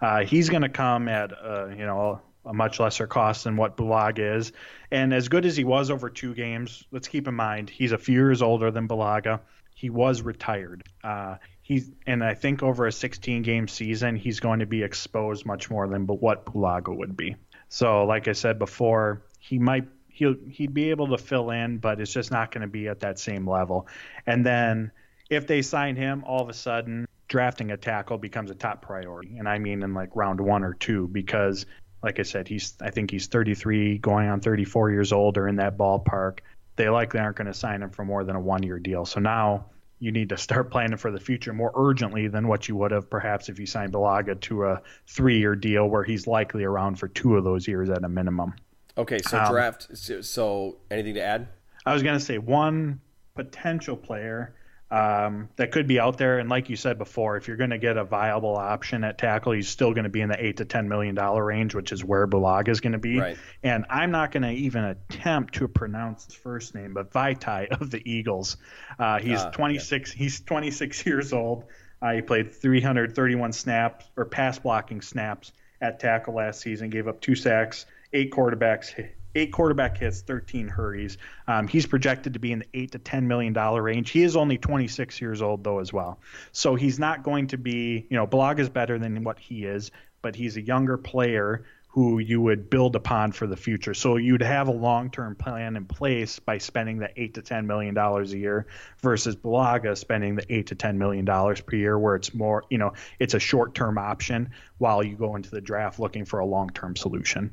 Uh, 0.00 0.24
he's 0.24 0.48
going 0.50 0.62
to 0.62 0.68
come 0.68 1.08
at 1.08 1.32
uh, 1.32 1.68
you 1.68 1.86
know 1.86 2.20
a 2.44 2.52
much 2.52 2.78
lesser 2.78 3.06
cost 3.06 3.44
than 3.44 3.56
what 3.56 3.76
Bulaga 3.76 4.36
is, 4.36 4.52
and 4.90 5.14
as 5.14 5.28
good 5.28 5.46
as 5.46 5.56
he 5.56 5.64
was 5.64 5.90
over 5.90 6.10
two 6.10 6.34
games, 6.34 6.84
let's 6.90 7.08
keep 7.08 7.26
in 7.26 7.34
mind 7.34 7.70
he's 7.70 7.92
a 7.92 7.98
few 7.98 8.14
years 8.14 8.42
older 8.42 8.70
than 8.70 8.86
Bulaga. 8.86 9.40
He 9.74 9.90
was 9.90 10.22
retired. 10.22 10.82
Uh, 11.02 11.36
he's 11.62 11.90
and 12.06 12.22
I 12.22 12.34
think 12.34 12.62
over 12.62 12.86
a 12.86 12.92
16 12.92 13.42
game 13.42 13.66
season, 13.66 14.16
he's 14.16 14.40
going 14.40 14.60
to 14.60 14.66
be 14.66 14.82
exposed 14.82 15.46
much 15.46 15.70
more 15.70 15.88
than 15.88 16.06
what 16.06 16.44
Bulaga 16.44 16.94
would 16.94 17.16
be. 17.16 17.36
So, 17.74 18.04
like 18.04 18.28
I 18.28 18.34
said 18.34 18.60
before, 18.60 19.24
he 19.40 19.58
might 19.58 19.88
he'll 20.06 20.36
he'd 20.48 20.72
be 20.72 20.90
able 20.90 21.08
to 21.08 21.18
fill 21.18 21.50
in, 21.50 21.78
but 21.78 22.00
it's 22.00 22.12
just 22.12 22.30
not 22.30 22.52
going 22.52 22.62
to 22.62 22.68
be 22.68 22.86
at 22.86 23.00
that 23.00 23.18
same 23.18 23.50
level. 23.50 23.88
And 24.28 24.46
then 24.46 24.92
if 25.28 25.48
they 25.48 25.60
sign 25.60 25.96
him, 25.96 26.22
all 26.24 26.40
of 26.40 26.48
a 26.48 26.52
sudden 26.52 27.08
drafting 27.26 27.72
a 27.72 27.76
tackle 27.76 28.16
becomes 28.16 28.52
a 28.52 28.54
top 28.54 28.80
priority, 28.80 29.38
and 29.38 29.48
I 29.48 29.58
mean 29.58 29.82
in 29.82 29.92
like 29.92 30.14
round 30.14 30.40
one 30.40 30.62
or 30.62 30.74
two 30.74 31.08
because, 31.08 31.66
like 32.00 32.20
I 32.20 32.22
said, 32.22 32.46
he's 32.46 32.74
I 32.80 32.90
think 32.90 33.10
he's 33.10 33.26
33, 33.26 33.98
going 33.98 34.28
on 34.28 34.38
34 34.38 34.92
years 34.92 35.12
old, 35.12 35.36
or 35.36 35.48
in 35.48 35.56
that 35.56 35.76
ballpark. 35.76 36.38
They 36.76 36.88
likely 36.88 37.18
aren't 37.18 37.34
going 37.34 37.48
to 37.48 37.54
sign 37.54 37.82
him 37.82 37.90
for 37.90 38.04
more 38.04 38.22
than 38.22 38.36
a 38.36 38.40
one-year 38.40 38.78
deal. 38.78 39.04
So 39.04 39.18
now 39.18 39.66
you 40.04 40.12
need 40.12 40.28
to 40.28 40.36
start 40.36 40.70
planning 40.70 40.98
for 40.98 41.10
the 41.10 41.18
future 41.18 41.54
more 41.54 41.72
urgently 41.74 42.28
than 42.28 42.46
what 42.46 42.68
you 42.68 42.76
would 42.76 42.90
have 42.90 43.08
perhaps 43.08 43.48
if 43.48 43.58
you 43.58 43.64
signed 43.64 43.90
Bulaga 43.90 44.38
to 44.42 44.64
a 44.64 44.82
three 45.06 45.38
year 45.38 45.56
deal 45.56 45.88
where 45.88 46.04
he's 46.04 46.26
likely 46.26 46.62
around 46.62 46.96
for 46.96 47.08
two 47.08 47.38
of 47.38 47.44
those 47.44 47.66
years 47.66 47.88
at 47.88 48.04
a 48.04 48.08
minimum. 48.08 48.52
Okay, 48.98 49.18
so 49.26 49.38
um, 49.38 49.50
draft. 49.50 49.88
So 49.96 50.76
anything 50.90 51.14
to 51.14 51.22
add? 51.22 51.48
I 51.86 51.94
was 51.94 52.02
going 52.02 52.18
to 52.18 52.24
say 52.24 52.36
one 52.36 53.00
potential 53.34 53.96
player 53.96 54.54
um, 54.94 55.48
that 55.56 55.72
could 55.72 55.88
be 55.88 55.98
out 55.98 56.18
there. 56.18 56.38
And 56.38 56.48
like 56.48 56.70
you 56.70 56.76
said 56.76 56.98
before, 56.98 57.36
if 57.36 57.48
you're 57.48 57.56
going 57.56 57.70
to 57.70 57.78
get 57.78 57.96
a 57.96 58.04
viable 58.04 58.54
option 58.56 59.02
at 59.02 59.18
tackle, 59.18 59.50
he's 59.50 59.68
still 59.68 59.92
going 59.92 60.04
to 60.04 60.10
be 60.10 60.20
in 60.20 60.28
the 60.28 60.44
eight 60.44 60.58
to 60.58 60.64
ten 60.64 60.88
million 60.88 61.16
dollar 61.16 61.44
range, 61.44 61.74
which 61.74 61.90
is 61.90 62.04
where 62.04 62.28
Bulaga 62.28 62.68
is 62.68 62.80
going 62.80 62.92
to 62.92 62.98
be. 62.98 63.18
Right. 63.18 63.36
And 63.64 63.86
I'm 63.90 64.12
not 64.12 64.30
going 64.30 64.44
to 64.44 64.52
even 64.52 64.84
attempt 64.84 65.54
to 65.54 65.66
pronounce 65.66 66.26
his 66.26 66.34
first 66.34 66.76
name, 66.76 66.94
but 66.94 67.10
Vaitai 67.10 67.80
of 67.80 67.90
the 67.90 68.08
Eagles. 68.08 68.56
Uh, 68.96 69.18
he's 69.18 69.40
uh, 69.40 69.50
26. 69.50 70.12
Yeah. 70.12 70.18
He's 70.18 70.40
26 70.42 71.04
years 71.06 71.32
old. 71.32 71.64
Uh, 72.00 72.12
he 72.12 72.22
played 72.22 72.54
331 72.54 73.52
snaps 73.52 74.04
or 74.16 74.26
pass 74.26 74.60
blocking 74.60 75.00
snaps 75.00 75.52
at 75.80 75.98
tackle 75.98 76.34
last 76.34 76.60
season. 76.60 76.88
Gave 76.90 77.08
up 77.08 77.20
two 77.20 77.34
sacks, 77.34 77.86
eight 78.12 78.30
quarterbacks 78.30 78.92
eight 79.34 79.52
quarterback 79.52 79.98
hits, 79.98 80.20
13 80.22 80.68
hurries. 80.68 81.18
Um, 81.46 81.68
he's 81.68 81.86
projected 81.86 82.34
to 82.34 82.38
be 82.38 82.52
in 82.52 82.60
the 82.60 82.66
eight 82.74 82.92
to 82.92 82.98
10 82.98 83.28
million 83.28 83.52
dollar 83.52 83.82
range. 83.82 84.10
He 84.10 84.22
is 84.22 84.36
only 84.36 84.58
26 84.58 85.20
years 85.20 85.42
old 85.42 85.64
though 85.64 85.78
as 85.78 85.92
well, 85.92 86.18
so 86.52 86.74
he's 86.74 86.98
not 86.98 87.22
going 87.22 87.48
to 87.48 87.58
be. 87.58 88.06
You 88.08 88.16
know, 88.16 88.26
Bulaga 88.26 88.60
is 88.60 88.68
better 88.68 88.98
than 88.98 89.24
what 89.24 89.38
he 89.38 89.64
is, 89.64 89.90
but 90.22 90.34
he's 90.36 90.56
a 90.56 90.62
younger 90.62 90.96
player 90.96 91.64
who 91.94 92.18
you 92.18 92.40
would 92.40 92.68
build 92.68 92.96
upon 92.96 93.30
for 93.30 93.46
the 93.46 93.56
future. 93.56 93.94
So 93.94 94.16
you'd 94.16 94.42
have 94.42 94.66
a 94.66 94.72
long-term 94.72 95.36
plan 95.36 95.76
in 95.76 95.84
place 95.84 96.40
by 96.40 96.58
spending 96.58 96.98
the 96.98 97.08
eight 97.16 97.34
to 97.34 97.42
ten 97.42 97.68
million 97.68 97.94
dollars 97.94 98.32
a 98.32 98.38
year 98.38 98.66
versus 99.00 99.36
Bulaga 99.36 99.96
spending 99.96 100.34
the 100.34 100.52
eight 100.52 100.66
to 100.68 100.74
ten 100.74 100.98
million 100.98 101.24
dollars 101.24 101.60
per 101.60 101.76
year, 101.76 101.96
where 101.96 102.16
it's 102.16 102.34
more, 102.34 102.64
you 102.68 102.78
know, 102.78 102.94
it's 103.20 103.34
a 103.34 103.38
short-term 103.38 103.96
option 103.96 104.50
while 104.78 105.04
you 105.04 105.14
go 105.14 105.36
into 105.36 105.52
the 105.52 105.60
draft 105.60 106.00
looking 106.00 106.24
for 106.24 106.40
a 106.40 106.44
long-term 106.44 106.96
solution. 106.96 107.52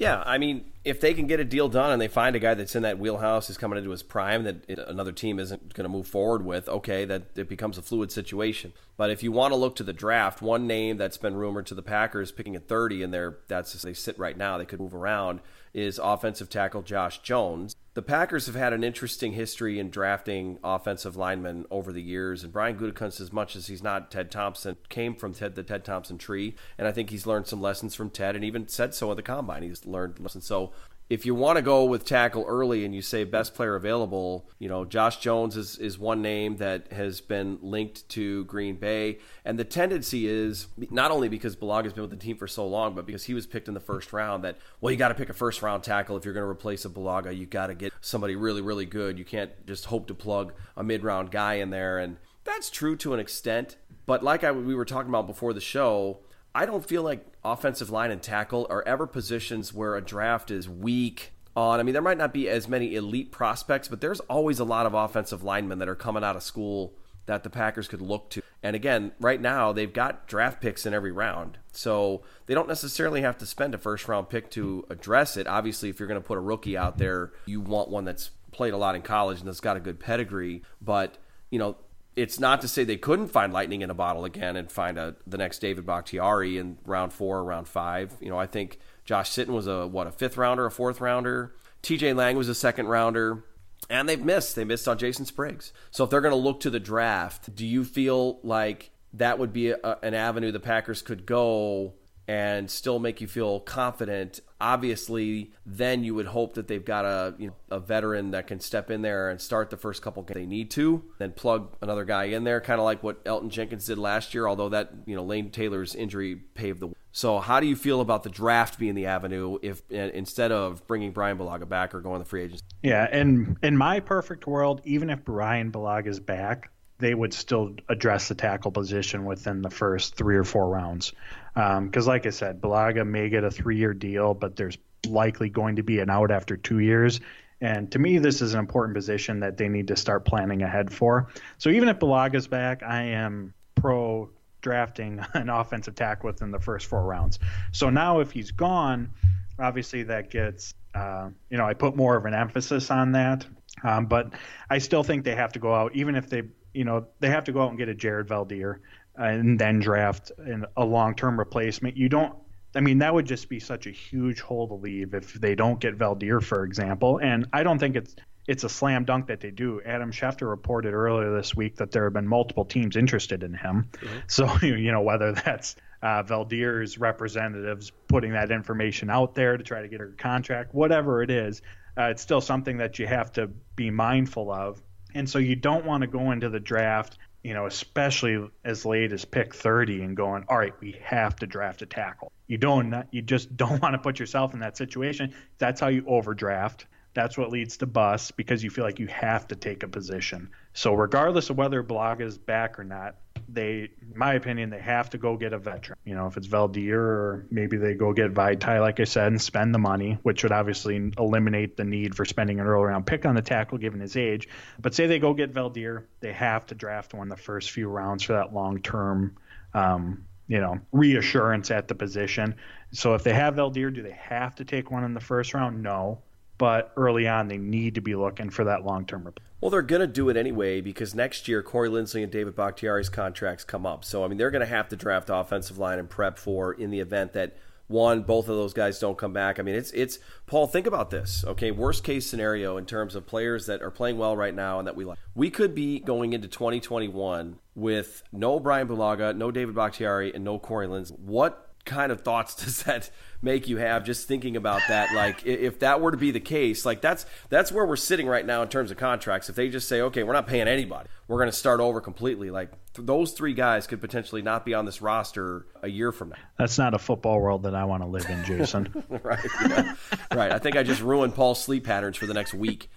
Yeah, 0.00 0.22
I 0.24 0.38
mean, 0.38 0.64
if 0.84 1.00
they 1.00 1.12
can 1.12 1.26
get 1.26 1.40
a 1.40 1.44
deal 1.44 1.68
done 1.68 1.90
and 1.90 2.00
they 2.00 2.06
find 2.06 2.36
a 2.36 2.38
guy 2.38 2.54
that's 2.54 2.76
in 2.76 2.84
that 2.84 3.00
wheelhouse, 3.00 3.50
is 3.50 3.58
coming 3.58 3.78
into 3.78 3.90
his 3.90 4.04
prime, 4.04 4.44
that 4.44 4.68
another 4.86 5.10
team 5.10 5.40
isn't 5.40 5.74
going 5.74 5.86
to 5.86 5.88
move 5.88 6.06
forward 6.06 6.44
with, 6.44 6.68
okay, 6.68 7.04
that 7.04 7.36
it 7.36 7.48
becomes 7.48 7.78
a 7.78 7.82
fluid 7.82 8.12
situation. 8.12 8.72
But 8.96 9.10
if 9.10 9.24
you 9.24 9.32
want 9.32 9.50
to 9.50 9.56
look 9.56 9.74
to 9.74 9.82
the 9.82 9.92
draft, 9.92 10.40
one 10.40 10.68
name 10.68 10.98
that's 10.98 11.16
been 11.16 11.34
rumored 11.34 11.66
to 11.66 11.74
the 11.74 11.82
Packers 11.82 12.30
picking 12.30 12.54
at 12.54 12.68
30, 12.68 13.02
and 13.02 13.12
they're 13.12 13.38
that's 13.48 13.72
they 13.82 13.92
sit 13.92 14.16
right 14.20 14.36
now, 14.36 14.56
they 14.56 14.64
could 14.64 14.78
move 14.78 14.94
around, 14.94 15.40
is 15.74 15.98
offensive 15.98 16.48
tackle 16.48 16.82
Josh 16.82 17.18
Jones. 17.18 17.74
The 17.98 18.02
Packers 18.02 18.46
have 18.46 18.54
had 18.54 18.72
an 18.72 18.84
interesting 18.84 19.32
history 19.32 19.80
in 19.80 19.90
drafting 19.90 20.60
offensive 20.62 21.16
linemen 21.16 21.66
over 21.68 21.92
the 21.92 22.00
years, 22.00 22.44
and 22.44 22.52
Brian 22.52 22.78
Gutekunst, 22.78 23.20
as 23.20 23.32
much 23.32 23.56
as 23.56 23.66
he's 23.66 23.82
not 23.82 24.08
Ted 24.08 24.30
Thompson, 24.30 24.76
came 24.88 25.16
from 25.16 25.34
Ted, 25.34 25.56
the 25.56 25.64
Ted 25.64 25.84
Thompson 25.84 26.16
tree, 26.16 26.54
and 26.78 26.86
I 26.86 26.92
think 26.92 27.10
he's 27.10 27.26
learned 27.26 27.48
some 27.48 27.60
lessons 27.60 27.96
from 27.96 28.10
Ted, 28.10 28.36
and 28.36 28.44
even 28.44 28.68
said 28.68 28.94
so 28.94 29.10
at 29.10 29.16
the 29.16 29.22
combine. 29.24 29.64
He's 29.64 29.84
learned 29.84 30.20
lessons. 30.20 30.46
So 30.46 30.70
if 31.10 31.24
you 31.24 31.34
want 31.34 31.56
to 31.56 31.62
go 31.62 31.84
with 31.84 32.04
tackle 32.04 32.44
early 32.46 32.84
and 32.84 32.94
you 32.94 33.00
say 33.00 33.24
best 33.24 33.54
player 33.54 33.74
available, 33.74 34.46
you 34.58 34.68
know, 34.68 34.84
Josh 34.84 35.18
Jones 35.18 35.56
is, 35.56 35.78
is 35.78 35.98
one 35.98 36.20
name 36.20 36.58
that 36.58 36.92
has 36.92 37.22
been 37.22 37.58
linked 37.62 38.06
to 38.10 38.44
Green 38.44 38.76
Bay. 38.76 39.18
And 39.42 39.58
the 39.58 39.64
tendency 39.64 40.26
is 40.26 40.66
not 40.90 41.10
only 41.10 41.30
because 41.30 41.56
Bulaga's 41.56 41.94
been 41.94 42.02
with 42.02 42.10
the 42.10 42.16
team 42.16 42.36
for 42.36 42.46
so 42.46 42.66
long, 42.66 42.94
but 42.94 43.06
because 43.06 43.24
he 43.24 43.32
was 43.32 43.46
picked 43.46 43.68
in 43.68 43.74
the 43.74 43.80
first 43.80 44.12
round 44.12 44.44
that, 44.44 44.58
well, 44.82 44.90
you 44.90 44.98
got 44.98 45.08
to 45.08 45.14
pick 45.14 45.30
a 45.30 45.34
first 45.34 45.62
round 45.62 45.82
tackle. 45.82 46.16
If 46.18 46.26
you're 46.26 46.34
going 46.34 46.44
to 46.44 46.50
replace 46.50 46.84
a 46.84 46.90
Bulaga, 46.90 47.34
you 47.34 47.46
got 47.46 47.68
to 47.68 47.74
get 47.74 47.92
somebody 48.02 48.36
really, 48.36 48.60
really 48.60 48.86
good. 48.86 49.18
You 49.18 49.24
can't 49.24 49.50
just 49.66 49.86
hope 49.86 50.08
to 50.08 50.14
plug 50.14 50.52
a 50.76 50.84
mid 50.84 51.04
round 51.04 51.30
guy 51.30 51.54
in 51.54 51.70
there. 51.70 51.98
And 51.98 52.18
that's 52.44 52.68
true 52.68 52.96
to 52.96 53.14
an 53.14 53.20
extent. 53.20 53.76
But 54.04 54.22
like 54.22 54.44
I, 54.44 54.52
we 54.52 54.74
were 54.74 54.84
talking 54.84 55.08
about 55.08 55.26
before 55.26 55.54
the 55.54 55.60
show, 55.60 56.18
I 56.54 56.66
don't 56.66 56.84
feel 56.84 57.02
like 57.02 57.27
offensive 57.52 57.90
line 57.90 58.10
and 58.10 58.22
tackle 58.22 58.66
are 58.70 58.82
ever 58.86 59.06
positions 59.06 59.72
where 59.72 59.96
a 59.96 60.00
draft 60.00 60.50
is 60.50 60.68
weak 60.68 61.32
on. 61.56 61.80
I 61.80 61.82
mean, 61.82 61.92
there 61.92 62.02
might 62.02 62.18
not 62.18 62.32
be 62.32 62.48
as 62.48 62.68
many 62.68 62.94
elite 62.94 63.32
prospects, 63.32 63.88
but 63.88 64.00
there's 64.00 64.20
always 64.20 64.58
a 64.58 64.64
lot 64.64 64.86
of 64.86 64.94
offensive 64.94 65.42
linemen 65.42 65.78
that 65.80 65.88
are 65.88 65.94
coming 65.94 66.24
out 66.24 66.36
of 66.36 66.42
school 66.42 66.94
that 67.26 67.42
the 67.42 67.50
Packers 67.50 67.88
could 67.88 68.00
look 68.00 68.30
to. 68.30 68.42
And 68.62 68.74
again, 68.74 69.12
right 69.20 69.40
now 69.40 69.72
they've 69.72 69.92
got 69.92 70.26
draft 70.26 70.60
picks 70.60 70.86
in 70.86 70.94
every 70.94 71.12
round. 71.12 71.58
So 71.72 72.22
they 72.46 72.54
don't 72.54 72.68
necessarily 72.68 73.20
have 73.20 73.38
to 73.38 73.46
spend 73.46 73.74
a 73.74 73.78
first 73.78 74.08
round 74.08 74.28
pick 74.28 74.50
to 74.52 74.86
address 74.90 75.36
it. 75.36 75.46
Obviously, 75.46 75.90
if 75.90 76.00
you're 76.00 76.08
going 76.08 76.20
to 76.20 76.26
put 76.26 76.38
a 76.38 76.40
rookie 76.40 76.76
out 76.76 76.98
there, 76.98 77.32
you 77.46 77.60
want 77.60 77.90
one 77.90 78.04
that's 78.04 78.30
played 78.50 78.72
a 78.72 78.78
lot 78.78 78.96
in 78.96 79.02
college 79.02 79.38
and 79.38 79.46
that's 79.46 79.60
got 79.60 79.76
a 79.76 79.80
good 79.80 80.00
pedigree. 80.00 80.62
But, 80.80 81.18
you 81.50 81.58
know, 81.58 81.76
it's 82.18 82.40
not 82.40 82.60
to 82.62 82.68
say 82.68 82.82
they 82.82 82.96
couldn't 82.96 83.28
find 83.28 83.52
lightning 83.52 83.82
in 83.82 83.90
a 83.90 83.94
bottle 83.94 84.24
again 84.24 84.56
and 84.56 84.70
find 84.70 84.98
a 84.98 85.14
the 85.24 85.38
next 85.38 85.60
David 85.60 85.86
Bakhtiari 85.86 86.58
in 86.58 86.76
round 86.84 87.12
four 87.12 87.38
or 87.38 87.44
round 87.44 87.68
five. 87.68 88.12
You 88.20 88.28
know, 88.28 88.38
I 88.38 88.46
think 88.46 88.80
Josh 89.04 89.30
Sitton 89.30 89.50
was 89.54 89.68
a 89.68 89.86
what 89.86 90.08
a 90.08 90.10
fifth 90.10 90.36
rounder, 90.36 90.66
a 90.66 90.70
fourth 90.70 91.00
rounder. 91.00 91.54
T.J. 91.82 92.14
Lang 92.14 92.36
was 92.36 92.48
a 92.48 92.56
second 92.56 92.88
rounder. 92.88 93.44
And 93.88 94.08
they've 94.08 94.22
missed. 94.22 94.56
They 94.56 94.64
missed 94.64 94.88
on 94.88 94.98
Jason 94.98 95.24
Spriggs. 95.24 95.72
So 95.92 96.02
if 96.02 96.10
they're 96.10 96.20
going 96.20 96.32
to 96.32 96.36
look 96.36 96.60
to 96.60 96.70
the 96.70 96.80
draft, 96.80 97.54
do 97.54 97.64
you 97.64 97.84
feel 97.84 98.40
like 98.42 98.90
that 99.14 99.38
would 99.38 99.52
be 99.52 99.70
a, 99.70 99.78
an 100.02 100.12
avenue 100.12 100.50
the 100.50 100.60
Packers 100.60 101.00
could 101.00 101.24
go 101.24 101.94
and 102.28 102.70
still 102.70 102.98
make 102.98 103.22
you 103.22 103.26
feel 103.26 103.58
confident. 103.58 104.40
Obviously, 104.60 105.52
then 105.64 106.04
you 106.04 106.14
would 106.14 106.26
hope 106.26 106.54
that 106.54 106.68
they've 106.68 106.84
got 106.84 107.06
a 107.06 107.34
you 107.38 107.48
know, 107.48 107.54
a 107.70 107.80
veteran 107.80 108.32
that 108.32 108.46
can 108.46 108.60
step 108.60 108.90
in 108.90 109.00
there 109.00 109.30
and 109.30 109.40
start 109.40 109.70
the 109.70 109.78
first 109.78 110.02
couple 110.02 110.22
games 110.22 110.34
they 110.34 110.46
need 110.46 110.70
to, 110.70 111.02
then 111.18 111.32
plug 111.32 111.74
another 111.80 112.04
guy 112.04 112.24
in 112.24 112.44
there, 112.44 112.60
kind 112.60 112.78
of 112.78 112.84
like 112.84 113.02
what 113.02 113.24
Elgton 113.24 113.48
Jenkins 113.48 113.86
did 113.86 113.96
last 113.96 114.34
year. 114.34 114.46
Although 114.46 114.68
that 114.68 114.92
you 115.06 115.16
know 115.16 115.24
Lane 115.24 115.50
Taylor's 115.50 115.94
injury 115.94 116.36
paved 116.36 116.80
the 116.80 116.88
way. 116.88 116.94
So, 117.12 117.38
how 117.38 117.60
do 117.60 117.66
you 117.66 117.74
feel 117.74 118.00
about 118.00 118.22
the 118.22 118.30
draft 118.30 118.78
being 118.78 118.94
the 118.94 119.06
avenue 119.06 119.58
if 119.62 119.82
instead 119.90 120.52
of 120.52 120.86
bringing 120.86 121.12
Brian 121.12 121.38
Bulaga 121.38 121.66
back 121.68 121.94
or 121.94 122.00
going 122.00 122.18
the 122.18 122.26
free 122.26 122.42
agency? 122.42 122.62
Yeah, 122.82 123.08
and 123.10 123.56
in 123.62 123.76
my 123.76 124.00
perfect 124.00 124.46
world, 124.46 124.82
even 124.84 125.08
if 125.08 125.24
Brian 125.24 125.72
Bulaga 125.72 126.08
is 126.08 126.20
back, 126.20 126.70
they 126.98 127.14
would 127.14 127.32
still 127.32 127.74
address 127.88 128.28
the 128.28 128.34
tackle 128.34 128.70
position 128.70 129.24
within 129.24 129.62
the 129.62 129.70
first 129.70 130.16
three 130.16 130.36
or 130.36 130.44
four 130.44 130.68
rounds. 130.68 131.12
Because, 131.54 132.06
um, 132.06 132.08
like 132.08 132.26
I 132.26 132.30
said, 132.30 132.60
Bulaga 132.60 133.06
may 133.06 133.28
get 133.28 133.44
a 133.44 133.50
three 133.50 133.78
year 133.78 133.94
deal, 133.94 134.34
but 134.34 134.56
there's 134.56 134.78
likely 135.06 135.48
going 135.48 135.76
to 135.76 135.82
be 135.82 136.00
an 136.00 136.10
out 136.10 136.30
after 136.30 136.56
two 136.56 136.80
years. 136.80 137.20
And 137.60 137.90
to 137.92 137.98
me, 137.98 138.18
this 138.18 138.40
is 138.40 138.54
an 138.54 138.60
important 138.60 138.96
position 138.96 139.40
that 139.40 139.56
they 139.56 139.68
need 139.68 139.88
to 139.88 139.96
start 139.96 140.24
planning 140.24 140.62
ahead 140.62 140.92
for. 140.92 141.28
So 141.58 141.70
even 141.70 141.88
if 141.88 141.98
Bulaga's 141.98 142.46
back, 142.46 142.82
I 142.82 143.02
am 143.02 143.54
pro 143.74 144.30
drafting 144.60 145.24
an 145.34 145.48
offensive 145.48 145.94
tackle 145.94 146.28
within 146.28 146.50
the 146.50 146.60
first 146.60 146.86
four 146.86 147.02
rounds. 147.02 147.38
So 147.72 147.90
now 147.90 148.20
if 148.20 148.30
he's 148.30 148.50
gone, 148.50 149.10
obviously 149.58 150.04
that 150.04 150.30
gets, 150.30 150.74
uh, 150.94 151.30
you 151.50 151.58
know, 151.58 151.64
I 151.64 151.74
put 151.74 151.96
more 151.96 152.16
of 152.16 152.26
an 152.26 152.34
emphasis 152.34 152.90
on 152.90 153.12
that. 153.12 153.46
Um, 153.84 154.06
but 154.06 154.34
I 154.68 154.78
still 154.78 155.04
think 155.04 155.24
they 155.24 155.36
have 155.36 155.52
to 155.52 155.60
go 155.60 155.72
out, 155.72 155.94
even 155.94 156.16
if 156.16 156.28
they 156.28 156.42
you 156.72 156.84
know, 156.84 157.06
they 157.20 157.30
have 157.30 157.44
to 157.44 157.52
go 157.52 157.62
out 157.62 157.70
and 157.70 157.78
get 157.78 157.88
a 157.88 157.94
Jared 157.94 158.28
Veldheer 158.28 158.78
and 159.16 159.58
then 159.58 159.80
draft 159.80 160.30
a 160.76 160.84
long-term 160.84 161.38
replacement. 161.38 161.96
You 161.96 162.08
don't. 162.08 162.34
I 162.74 162.80
mean, 162.80 162.98
that 162.98 163.12
would 163.12 163.26
just 163.26 163.48
be 163.48 163.58
such 163.58 163.86
a 163.86 163.90
huge 163.90 164.40
hole 164.40 164.68
to 164.68 164.74
leave 164.74 165.14
if 165.14 165.32
they 165.32 165.54
don't 165.54 165.80
get 165.80 165.98
Veldheer, 165.98 166.42
for 166.42 166.64
example. 166.64 167.18
And 167.18 167.46
I 167.52 167.62
don't 167.62 167.78
think 167.78 167.96
it's 167.96 168.14
it's 168.46 168.64
a 168.64 168.68
slam 168.68 169.04
dunk 169.04 169.26
that 169.26 169.40
they 169.40 169.50
do. 169.50 169.80
Adam 169.84 170.10
Schefter 170.10 170.48
reported 170.48 170.94
earlier 170.94 171.34
this 171.34 171.54
week 171.54 171.76
that 171.76 171.90
there 171.90 172.04
have 172.04 172.12
been 172.12 172.28
multiple 172.28 172.64
teams 172.64 172.96
interested 172.96 173.42
in 173.42 173.54
him. 173.54 173.88
Mm-hmm. 173.92 174.18
So 174.26 174.52
you 174.62 174.92
know 174.92 175.02
whether 175.02 175.32
that's 175.32 175.76
uh, 176.02 176.22
Veldheer's 176.22 176.98
representatives 176.98 177.90
putting 178.08 178.32
that 178.32 178.50
information 178.50 179.10
out 179.10 179.34
there 179.34 179.56
to 179.56 179.64
try 179.64 179.82
to 179.82 179.88
get 179.88 180.00
a 180.00 180.06
contract, 180.16 180.74
whatever 180.74 181.22
it 181.22 181.30
is, 181.30 181.62
uh, 181.98 182.04
it's 182.04 182.22
still 182.22 182.40
something 182.40 182.78
that 182.78 182.98
you 182.98 183.06
have 183.06 183.32
to 183.32 183.48
be 183.74 183.90
mindful 183.90 184.52
of. 184.52 184.80
And 185.14 185.28
so 185.28 185.38
you 185.38 185.56
don't 185.56 185.84
want 185.84 186.02
to 186.02 186.06
go 186.06 186.30
into 186.30 186.48
the 186.48 186.60
draft, 186.60 187.18
you 187.42 187.54
know, 187.54 187.66
especially 187.66 188.48
as 188.64 188.84
late 188.84 189.12
as 189.12 189.24
pick 189.24 189.54
30 189.54 190.02
and 190.02 190.16
going, 190.16 190.44
all 190.48 190.58
right, 190.58 190.74
we 190.80 190.96
have 191.02 191.36
to 191.36 191.46
draft 191.46 191.82
a 191.82 191.86
tackle. 191.86 192.32
You 192.46 192.58
don't, 192.58 193.06
you 193.10 193.22
just 193.22 193.56
don't 193.56 193.80
want 193.80 193.94
to 193.94 193.98
put 193.98 194.18
yourself 194.18 194.54
in 194.54 194.60
that 194.60 194.76
situation. 194.76 195.34
That's 195.58 195.80
how 195.80 195.88
you 195.88 196.04
overdraft. 196.06 196.86
That's 197.14 197.36
what 197.36 197.50
leads 197.50 197.78
to 197.78 197.86
busts 197.86 198.30
because 198.30 198.62
you 198.62 198.70
feel 198.70 198.84
like 198.84 198.98
you 198.98 199.08
have 199.08 199.48
to 199.48 199.56
take 199.56 199.82
a 199.82 199.88
position. 199.88 200.50
So 200.72 200.94
regardless 200.94 201.50
of 201.50 201.56
whether 201.56 201.82
Bulaga 201.82 202.20
is 202.20 202.38
back 202.38 202.78
or 202.78 202.84
not, 202.84 203.16
they, 203.48 203.90
in 204.00 204.12
my 204.14 204.34
opinion, 204.34 204.70
they 204.70 204.80
have 204.80 205.10
to 205.10 205.18
go 205.18 205.36
get 205.36 205.52
a 205.52 205.58
veteran. 205.58 205.98
You 206.04 206.14
know, 206.14 206.26
if 206.26 206.36
it's 206.36 206.46
Veldheer 206.46 206.98
or 206.98 207.46
maybe 207.50 207.76
they 207.76 207.94
go 207.94 208.12
get 208.12 208.34
Vaitai, 208.34 208.80
like 208.80 209.00
I 209.00 209.04
said, 209.04 209.28
and 209.28 209.40
spend 209.40 209.74
the 209.74 209.78
money, 209.78 210.18
which 210.22 210.42
would 210.42 210.52
obviously 210.52 211.12
eliminate 211.18 211.76
the 211.76 211.84
need 211.84 212.14
for 212.14 212.24
spending 212.24 212.60
an 212.60 212.66
early 212.66 212.84
round 212.84 213.06
pick 213.06 213.24
on 213.24 213.34
the 213.34 213.42
tackle 213.42 213.78
given 213.78 214.00
his 214.00 214.16
age. 214.16 214.48
But 214.78 214.94
say 214.94 215.06
they 215.06 215.18
go 215.18 215.32
get 215.32 215.52
Veldheer, 215.52 216.04
they 216.20 216.32
have 216.32 216.66
to 216.66 216.74
draft 216.74 217.14
one 217.14 217.28
the 217.28 217.36
first 217.36 217.70
few 217.70 217.88
rounds 217.88 218.22
for 218.22 218.34
that 218.34 218.52
long 218.52 218.82
term, 218.82 219.36
um, 219.72 220.26
you 220.46 220.60
know, 220.60 220.78
reassurance 220.92 221.70
at 221.70 221.88
the 221.88 221.94
position. 221.94 222.54
So 222.92 223.14
if 223.14 223.24
they 223.24 223.34
have 223.34 223.54
Veldheer, 223.54 223.94
do 223.94 224.02
they 224.02 224.18
have 224.18 224.54
to 224.56 224.64
take 224.64 224.90
one 224.90 225.04
in 225.04 225.14
the 225.14 225.20
first 225.20 225.54
round? 225.54 225.82
No 225.82 226.22
but 226.58 226.92
early 226.96 227.26
on 227.26 227.48
they 227.48 227.58
need 227.58 227.94
to 227.94 228.00
be 228.00 228.14
looking 228.14 228.50
for 228.50 228.64
that 228.64 228.84
long 228.84 229.06
term 229.06 229.24
replacement. 229.24 229.48
Well, 229.60 229.70
they're 229.70 229.82
going 229.82 230.00
to 230.00 230.06
do 230.06 230.28
it 230.28 230.36
anyway 230.36 230.80
because 230.80 231.14
next 231.14 231.48
year 231.48 231.62
Corey 231.62 231.88
Linsley 231.88 232.22
and 232.22 232.30
David 232.30 232.54
Bakhtiari's 232.54 233.08
contracts 233.08 233.64
come 233.64 233.86
up. 233.86 234.04
So 234.04 234.24
I 234.24 234.28
mean 234.28 234.38
they're 234.38 234.50
going 234.50 234.60
to 234.60 234.66
have 234.66 234.88
to 234.88 234.96
draft 234.96 235.30
offensive 235.32 235.78
line 235.78 235.98
and 235.98 236.08
prep 236.08 236.38
for 236.38 236.72
in 236.72 236.90
the 236.90 237.00
event 237.00 237.32
that 237.32 237.56
one 237.88 238.22
both 238.22 238.48
of 238.48 238.56
those 238.56 238.74
guys 238.74 238.98
don't 238.98 239.18
come 239.18 239.32
back. 239.32 239.58
I 239.58 239.62
mean 239.62 239.74
it's 239.74 239.90
it's 239.92 240.18
Paul 240.46 240.66
think 240.66 240.86
about 240.86 241.10
this. 241.10 241.44
Okay, 241.44 241.70
worst 241.70 242.04
case 242.04 242.26
scenario 242.26 242.76
in 242.76 242.86
terms 242.86 243.14
of 243.14 243.26
players 243.26 243.66
that 243.66 243.82
are 243.82 243.90
playing 243.90 244.18
well 244.18 244.36
right 244.36 244.54
now 244.54 244.78
and 244.78 244.86
that 244.86 244.96
we 244.96 245.04
like. 245.04 245.18
We 245.34 245.50
could 245.50 245.74
be 245.74 245.98
going 245.98 246.34
into 246.34 246.48
2021 246.48 247.58
with 247.74 248.22
no 248.32 248.60
Brian 248.60 248.86
Bulaga, 248.86 249.36
no 249.36 249.50
David 249.50 249.74
Bakhtiari 249.74 250.34
and 250.34 250.44
no 250.44 250.58
Corey 250.58 250.86
Linsley. 250.86 251.18
What 251.18 251.68
kind 251.84 252.12
of 252.12 252.20
thoughts 252.20 252.54
does 252.64 252.84
that 252.84 253.10
make 253.40 253.68
you 253.68 253.76
have 253.76 254.04
just 254.04 254.26
thinking 254.26 254.56
about 254.56 254.82
that 254.88 255.14
like 255.14 255.46
if 255.46 255.78
that 255.78 256.00
were 256.00 256.10
to 256.10 256.16
be 256.16 256.30
the 256.30 256.40
case 256.40 256.84
like 256.84 257.00
that's 257.00 257.24
that's 257.48 257.70
where 257.70 257.86
we're 257.86 257.96
sitting 257.96 258.26
right 258.26 258.44
now 258.44 258.62
in 258.62 258.68
terms 258.68 258.90
of 258.90 258.96
contracts. 258.96 259.48
If 259.48 259.56
they 259.56 259.68
just 259.68 259.88
say 259.88 260.00
okay 260.00 260.22
we're 260.22 260.32
not 260.32 260.46
paying 260.46 260.66
anybody 260.68 261.08
we're 261.28 261.38
going 261.38 261.50
to 261.50 261.56
start 261.56 261.80
over 261.80 262.00
completely 262.00 262.50
like 262.50 262.70
those 262.94 263.32
three 263.32 263.54
guys 263.54 263.86
could 263.86 264.00
potentially 264.00 264.42
not 264.42 264.64
be 264.64 264.74
on 264.74 264.84
this 264.84 265.00
roster 265.00 265.66
a 265.82 265.88
year 265.88 266.10
from 266.10 266.30
now. 266.30 266.36
That's 266.58 266.78
not 266.78 266.94
a 266.94 266.98
football 266.98 267.40
world 267.40 267.62
that 267.62 267.74
i 267.74 267.84
want 267.84 268.02
to 268.02 268.08
live 268.08 268.28
in 268.28 268.44
jason. 268.44 269.04
Right 269.22 269.44
yeah. 269.62 269.94
right 270.34 270.52
i 270.52 270.58
think 270.58 270.76
i 270.76 270.82
just 270.82 271.00
ruined 271.00 271.34
paul's 271.34 271.62
sleep 271.62 271.84
patterns 271.84 272.16
for 272.16 272.26
the 272.26 272.34
next 272.34 272.54
week. 272.54 272.90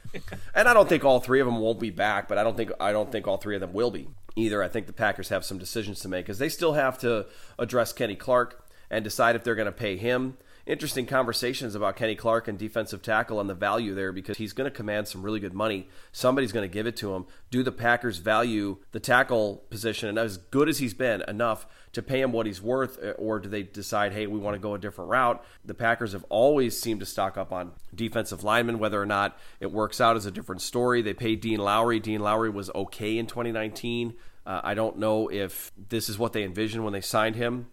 And 0.55 0.67
i 0.67 0.73
don't 0.73 0.89
think 0.89 1.03
all 1.05 1.19
three 1.19 1.39
of 1.39 1.45
them 1.45 1.59
won't 1.59 1.79
be 1.79 1.91
back 1.91 2.27
but 2.27 2.37
i 2.37 2.43
don't 2.43 2.57
think 2.57 2.71
i 2.79 2.91
don't 2.91 3.11
think 3.11 3.27
all 3.27 3.37
three 3.37 3.55
of 3.55 3.61
them 3.61 3.73
will 3.73 3.91
be 3.91 4.07
either. 4.35 4.63
I 4.63 4.67
think 4.67 4.87
the 4.87 4.93
packers 4.93 5.29
have 5.29 5.43
some 5.43 5.57
decisions 5.57 5.99
to 6.01 6.07
make 6.07 6.25
because 6.25 6.39
they 6.39 6.49
still 6.49 6.73
have 6.73 6.97
to 6.99 7.25
address 7.59 7.93
kenny 7.93 8.15
clark 8.15 8.60
and 8.91 9.03
decide 9.03 9.35
if 9.35 9.43
they're 9.43 9.55
going 9.55 9.65
to 9.65 9.71
pay 9.71 9.97
him. 9.97 10.37
Interesting 10.67 11.07
conversations 11.07 11.73
about 11.73 11.95
Kenny 11.95 12.13
Clark 12.13 12.47
and 12.47 12.59
defensive 12.59 13.01
tackle 13.01 13.39
and 13.39 13.49
the 13.49 13.55
value 13.55 13.95
there 13.95 14.11
because 14.11 14.37
he's 14.37 14.53
going 14.53 14.69
to 14.69 14.75
command 14.75 15.07
some 15.07 15.23
really 15.23 15.39
good 15.39 15.55
money. 15.55 15.87
Somebody's 16.11 16.51
going 16.51 16.69
to 16.69 16.73
give 16.73 16.85
it 16.85 16.95
to 16.97 17.15
him. 17.15 17.25
Do 17.49 17.63
the 17.63 17.71
Packers 17.71 18.17
value 18.17 18.77
the 18.91 18.99
tackle 18.99 19.63
position 19.71 20.07
and 20.07 20.19
as 20.19 20.37
good 20.37 20.69
as 20.69 20.77
he's 20.77 20.93
been 20.93 21.23
enough 21.27 21.65
to 21.93 22.03
pay 22.03 22.21
him 22.21 22.31
what 22.31 22.45
he's 22.45 22.61
worth, 22.61 23.03
uh, 23.03 23.11
or 23.11 23.39
do 23.39 23.49
they 23.49 23.63
decide, 23.63 24.13
hey, 24.13 24.27
we 24.27 24.37
want 24.37 24.53
to 24.53 24.59
go 24.59 24.75
a 24.75 24.79
different 24.79 25.09
route? 25.09 25.43
The 25.65 25.73
Packers 25.73 26.13
have 26.13 26.25
always 26.29 26.79
seemed 26.79 26.99
to 26.99 27.05
stock 27.07 27.37
up 27.37 27.51
on 27.51 27.71
defensive 27.95 28.43
linemen, 28.43 28.77
whether 28.77 29.01
or 29.01 29.07
not 29.07 29.37
it 29.59 29.71
works 29.71 29.99
out 29.99 30.15
is 30.15 30.27
a 30.27 30.31
different 30.31 30.61
story. 30.61 31.01
They 31.01 31.13
paid 31.13 31.41
Dean 31.41 31.59
Lowry. 31.59 31.99
Dean 31.99 32.21
Lowry 32.21 32.49
was 32.49 32.69
okay 32.75 33.17
in 33.17 33.25
2019. 33.25 34.13
Uh, 34.45 34.61
I 34.63 34.73
don't 34.73 34.99
know 34.99 35.29
if 35.29 35.71
this 35.89 36.07
is 36.07 36.19
what 36.19 36.33
they 36.33 36.43
envisioned 36.43 36.83
when 36.83 36.93
they 36.93 37.01
signed 37.01 37.35
him 37.35 37.67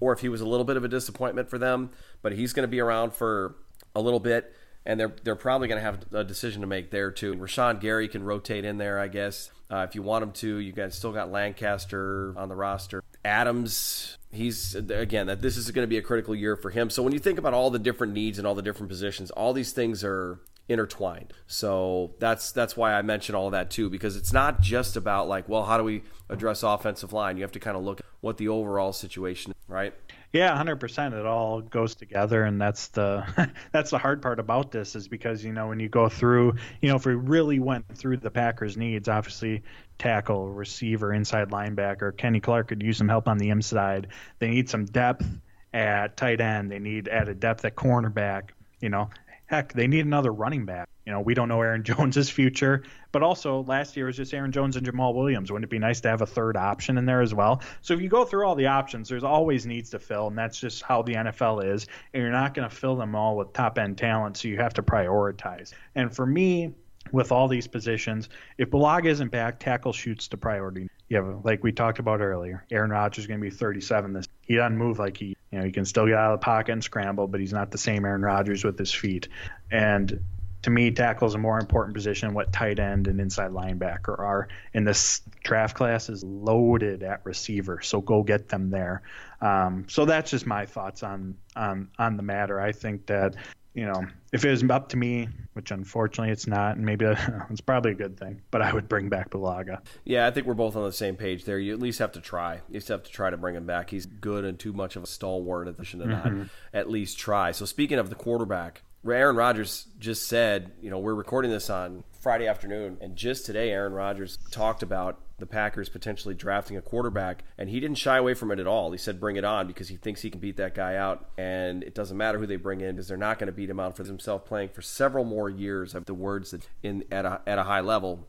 or 0.00 0.12
if 0.12 0.20
he 0.20 0.28
was 0.28 0.40
a 0.40 0.46
little 0.46 0.64
bit 0.64 0.76
of 0.76 0.84
a 0.84 0.88
disappointment 0.88 1.48
for 1.48 1.58
them. 1.58 1.90
But 2.22 2.32
he's 2.32 2.52
going 2.52 2.64
to 2.64 2.68
be 2.68 2.80
around 2.80 3.12
for 3.12 3.56
a 3.94 4.00
little 4.00 4.20
bit, 4.20 4.54
and 4.84 4.98
they're 4.98 5.14
they're 5.24 5.36
probably 5.36 5.68
going 5.68 5.78
to 5.78 5.84
have 5.84 6.04
a 6.12 6.24
decision 6.24 6.60
to 6.60 6.66
make 6.66 6.90
there 6.90 7.10
too. 7.10 7.34
Rashan 7.34 7.80
Gary 7.80 8.08
can 8.08 8.24
rotate 8.24 8.64
in 8.64 8.78
there, 8.78 8.98
I 8.98 9.08
guess, 9.08 9.50
uh, 9.70 9.86
if 9.88 9.94
you 9.94 10.02
want 10.02 10.22
him 10.22 10.32
to. 10.32 10.58
You 10.58 10.72
guys 10.72 10.94
still 10.94 11.12
got 11.12 11.30
Lancaster 11.30 12.34
on 12.36 12.48
the 12.48 12.56
roster. 12.56 13.02
Adams, 13.24 14.18
he's 14.30 14.74
again 14.74 15.26
that 15.26 15.42
this 15.42 15.56
is 15.56 15.70
going 15.70 15.82
to 15.82 15.88
be 15.88 15.98
a 15.98 16.02
critical 16.02 16.34
year 16.34 16.56
for 16.56 16.70
him. 16.70 16.90
So 16.90 17.02
when 17.02 17.12
you 17.12 17.18
think 17.18 17.38
about 17.38 17.54
all 17.54 17.70
the 17.70 17.78
different 17.78 18.12
needs 18.12 18.38
and 18.38 18.46
all 18.46 18.54
the 18.54 18.62
different 18.62 18.88
positions, 18.88 19.30
all 19.30 19.52
these 19.52 19.72
things 19.72 20.04
are 20.04 20.40
intertwined. 20.68 21.32
So 21.46 22.14
that's 22.18 22.52
that's 22.52 22.76
why 22.76 22.94
I 22.94 23.02
mentioned 23.02 23.36
all 23.36 23.50
that 23.50 23.70
too, 23.70 23.88
because 23.90 24.16
it's 24.16 24.32
not 24.32 24.60
just 24.60 24.96
about 24.96 25.28
like, 25.28 25.48
well, 25.48 25.64
how 25.64 25.78
do 25.78 25.84
we 25.84 26.02
address 26.28 26.62
offensive 26.62 27.12
line? 27.12 27.36
You 27.36 27.42
have 27.42 27.52
to 27.52 27.60
kind 27.60 27.76
of 27.76 27.82
look 27.82 28.00
at 28.00 28.06
what 28.20 28.36
the 28.38 28.48
overall 28.48 28.92
situation, 28.92 29.54
right? 29.68 29.94
Yeah, 30.32 30.54
hundred 30.56 30.76
percent. 30.76 31.14
It 31.14 31.24
all 31.24 31.60
goes 31.60 31.94
together, 31.94 32.44
and 32.44 32.60
that's 32.60 32.88
the 32.88 33.50
that's 33.72 33.90
the 33.90 33.98
hard 33.98 34.20
part 34.20 34.38
about 34.38 34.70
this 34.70 34.94
is 34.94 35.08
because 35.08 35.44
you 35.44 35.52
know 35.52 35.68
when 35.68 35.80
you 35.80 35.88
go 35.88 36.08
through, 36.08 36.54
you 36.80 36.88
know, 36.88 36.96
if 36.96 37.06
we 37.06 37.14
really 37.14 37.58
went 37.58 37.86
through 37.96 38.18
the 38.18 38.30
Packers' 38.30 38.76
needs, 38.76 39.08
obviously 39.08 39.62
tackle, 39.98 40.48
receiver, 40.50 41.12
inside 41.12 41.48
linebacker, 41.50 42.16
Kenny 42.16 42.40
Clark 42.40 42.68
could 42.68 42.82
use 42.82 42.98
some 42.98 43.08
help 43.08 43.28
on 43.28 43.38
the 43.38 43.50
inside. 43.50 44.08
They 44.38 44.50
need 44.50 44.68
some 44.68 44.84
depth 44.84 45.26
at 45.72 46.16
tight 46.16 46.40
end. 46.40 46.70
They 46.70 46.78
need 46.78 47.08
added 47.08 47.40
depth 47.40 47.64
at 47.64 47.74
cornerback. 47.74 48.50
You 48.80 48.90
know, 48.90 49.08
Heck, 49.46 49.72
they 49.72 49.86
need 49.86 50.04
another 50.04 50.32
running 50.32 50.66
back. 50.66 50.88
You 51.06 51.12
know, 51.12 51.20
we 51.20 51.34
don't 51.34 51.48
know 51.48 51.62
Aaron 51.62 51.82
Jones's 51.84 52.28
future, 52.28 52.82
but 53.12 53.22
also 53.22 53.62
last 53.62 53.96
year 53.96 54.06
was 54.06 54.16
just 54.16 54.34
Aaron 54.34 54.50
Jones 54.52 54.76
and 54.76 54.86
Jamaal 54.86 55.14
Williams. 55.14 55.52
Wouldn't 55.52 55.64
it 55.64 55.70
be 55.70 55.78
nice 55.78 56.00
to 56.00 56.08
have 56.08 56.20
a 56.20 56.26
third 56.26 56.56
option 56.56 56.98
in 56.98 57.06
there 57.06 57.20
as 57.22 57.32
well? 57.32 57.62
So 57.80 57.94
if 57.94 58.00
you 58.00 58.08
go 58.08 58.24
through 58.24 58.46
all 58.46 58.56
the 58.56 58.66
options, 58.66 59.08
there's 59.08 59.24
always 59.24 59.66
needs 59.66 59.90
to 59.90 59.98
fill, 59.98 60.26
and 60.26 60.36
that's 60.36 60.58
just 60.58 60.82
how 60.82 61.02
the 61.02 61.14
NFL 61.14 61.72
is. 61.72 61.86
And 62.12 62.22
you're 62.22 62.32
not 62.32 62.54
going 62.54 62.68
to 62.68 62.74
fill 62.74 62.96
them 62.96 63.14
all 63.14 63.36
with 63.36 63.52
top 63.52 63.78
end 63.78 63.98
talent, 63.98 64.36
so 64.36 64.48
you 64.48 64.56
have 64.56 64.74
to 64.74 64.82
prioritize. 64.82 65.72
And 65.94 66.14
for 66.14 66.26
me, 66.26 66.74
with 67.12 67.30
all 67.30 67.46
these 67.46 67.68
positions, 67.68 68.28
if 68.58 68.70
Bulaga 68.70 69.06
isn't 69.06 69.30
back, 69.30 69.60
tackle 69.60 69.92
shoots 69.92 70.26
to 70.28 70.36
priority. 70.36 70.88
Yeah, 71.08 71.20
like 71.44 71.62
we 71.62 71.70
talked 71.70 72.00
about 72.00 72.20
earlier, 72.20 72.64
Aaron 72.72 72.90
Rodgers 72.90 73.24
is 73.24 73.26
going 73.28 73.38
to 73.38 73.44
be 73.44 73.50
37 73.50 74.12
this. 74.12 74.26
He 74.42 74.56
doesn't 74.56 74.76
move 74.76 74.98
like 74.98 75.16
he, 75.16 75.36
you 75.56 75.62
know, 75.62 75.66
he 75.66 75.72
can 75.72 75.86
still 75.86 76.04
get 76.04 76.16
out 76.16 76.34
of 76.34 76.40
the 76.40 76.44
pocket 76.44 76.72
and 76.72 76.84
scramble, 76.84 77.26
but 77.26 77.40
he's 77.40 77.52
not 77.52 77.70
the 77.70 77.78
same 77.78 78.04
Aaron 78.04 78.20
Rodgers 78.20 78.62
with 78.62 78.78
his 78.78 78.92
feet. 78.92 79.28
And 79.70 80.20
to 80.60 80.70
me, 80.70 80.90
tackle 80.90 81.26
is 81.26 81.34
a 81.34 81.38
more 81.38 81.58
important 81.58 81.94
position 81.94 82.34
what 82.34 82.52
tight 82.52 82.78
end 82.78 83.08
and 83.08 83.18
inside 83.18 83.52
linebacker 83.52 84.18
are. 84.18 84.48
And 84.74 84.86
this 84.86 85.22
draft 85.42 85.74
class 85.74 86.10
is 86.10 86.22
loaded 86.22 87.02
at 87.02 87.24
receiver, 87.24 87.80
so 87.80 88.02
go 88.02 88.22
get 88.22 88.50
them 88.50 88.68
there. 88.68 89.00
Um, 89.40 89.86
so 89.88 90.04
that's 90.04 90.30
just 90.30 90.44
my 90.44 90.66
thoughts 90.66 91.02
on 91.02 91.36
on 91.54 91.88
on 91.98 92.18
the 92.18 92.22
matter. 92.22 92.60
I 92.60 92.72
think 92.72 93.06
that 93.06 93.36
you 93.76 93.84
know, 93.84 94.06
if 94.32 94.42
it 94.42 94.50
was 94.50 94.64
up 94.70 94.88
to 94.88 94.96
me, 94.96 95.28
which 95.52 95.70
unfortunately 95.70 96.32
it's 96.32 96.46
not, 96.46 96.76
and 96.76 96.86
maybe 96.86 97.04
it's 97.50 97.60
probably 97.60 97.92
a 97.92 97.94
good 97.94 98.18
thing, 98.18 98.40
but 98.50 98.62
I 98.62 98.72
would 98.72 98.88
bring 98.88 99.10
back 99.10 99.28
Bulaga. 99.28 99.80
Yeah, 100.04 100.26
I 100.26 100.30
think 100.30 100.46
we're 100.46 100.54
both 100.54 100.76
on 100.76 100.84
the 100.84 100.92
same 100.92 101.14
page 101.14 101.44
there. 101.44 101.58
You 101.58 101.74
at 101.74 101.78
least 101.78 101.98
have 101.98 102.12
to 102.12 102.20
try. 102.22 102.60
You 102.70 102.74
just 102.74 102.88
have 102.88 103.02
to 103.02 103.10
try 103.10 103.28
to 103.28 103.36
bring 103.36 103.54
him 103.54 103.66
back. 103.66 103.90
He's 103.90 104.06
good 104.06 104.46
and 104.46 104.58
too 104.58 104.72
much 104.72 104.96
of 104.96 105.02
a 105.02 105.06
stalwart 105.06 105.68
addition 105.68 106.00
to 106.00 106.06
mm-hmm. 106.06 106.38
not 106.38 106.48
at 106.72 106.90
least 106.90 107.18
try. 107.18 107.52
So 107.52 107.66
speaking 107.66 107.98
of 107.98 108.08
the 108.08 108.16
quarterback, 108.16 108.82
Aaron 109.14 109.36
Rodgers 109.36 109.86
just 109.98 110.26
said, 110.28 110.72
you 110.80 110.90
know, 110.90 110.98
we're 110.98 111.14
recording 111.14 111.50
this 111.50 111.70
on 111.70 112.04
Friday 112.20 112.46
afternoon, 112.46 112.98
and 113.00 113.16
just 113.16 113.46
today, 113.46 113.70
Aaron 113.70 113.92
Rodgers 113.92 114.38
talked 114.50 114.82
about 114.82 115.20
the 115.38 115.46
Packers 115.46 115.88
potentially 115.88 116.34
drafting 116.34 116.76
a 116.76 116.82
quarterback, 116.82 117.44
and 117.58 117.68
he 117.68 117.78
didn't 117.78 117.98
shy 117.98 118.16
away 118.16 118.34
from 118.34 118.50
it 118.50 118.58
at 118.58 118.66
all. 118.66 118.90
He 118.90 118.98
said, 118.98 119.20
"Bring 119.20 119.36
it 119.36 119.44
on," 119.44 119.66
because 119.66 119.88
he 119.88 119.96
thinks 119.96 120.22
he 120.22 120.30
can 120.30 120.40
beat 120.40 120.56
that 120.56 120.74
guy 120.74 120.96
out, 120.96 121.28
and 121.36 121.82
it 121.84 121.94
doesn't 121.94 122.16
matter 122.16 122.38
who 122.38 122.46
they 122.46 122.56
bring 122.56 122.80
in 122.80 122.96
because 122.96 123.08
they're 123.08 123.16
not 123.16 123.38
going 123.38 123.48
to 123.48 123.52
beat 123.52 123.68
him 123.68 123.78
out 123.78 123.96
for 123.96 124.04
himself 124.04 124.44
playing 124.44 124.70
for 124.70 124.82
several 124.82 125.24
more 125.24 125.50
years 125.50 125.94
of 125.94 126.06
the 126.06 126.14
words 126.14 126.52
that 126.52 126.66
in 126.82 127.04
at 127.12 127.26
a 127.26 127.42
at 127.46 127.58
a 127.58 127.64
high 127.64 127.80
level, 127.80 128.26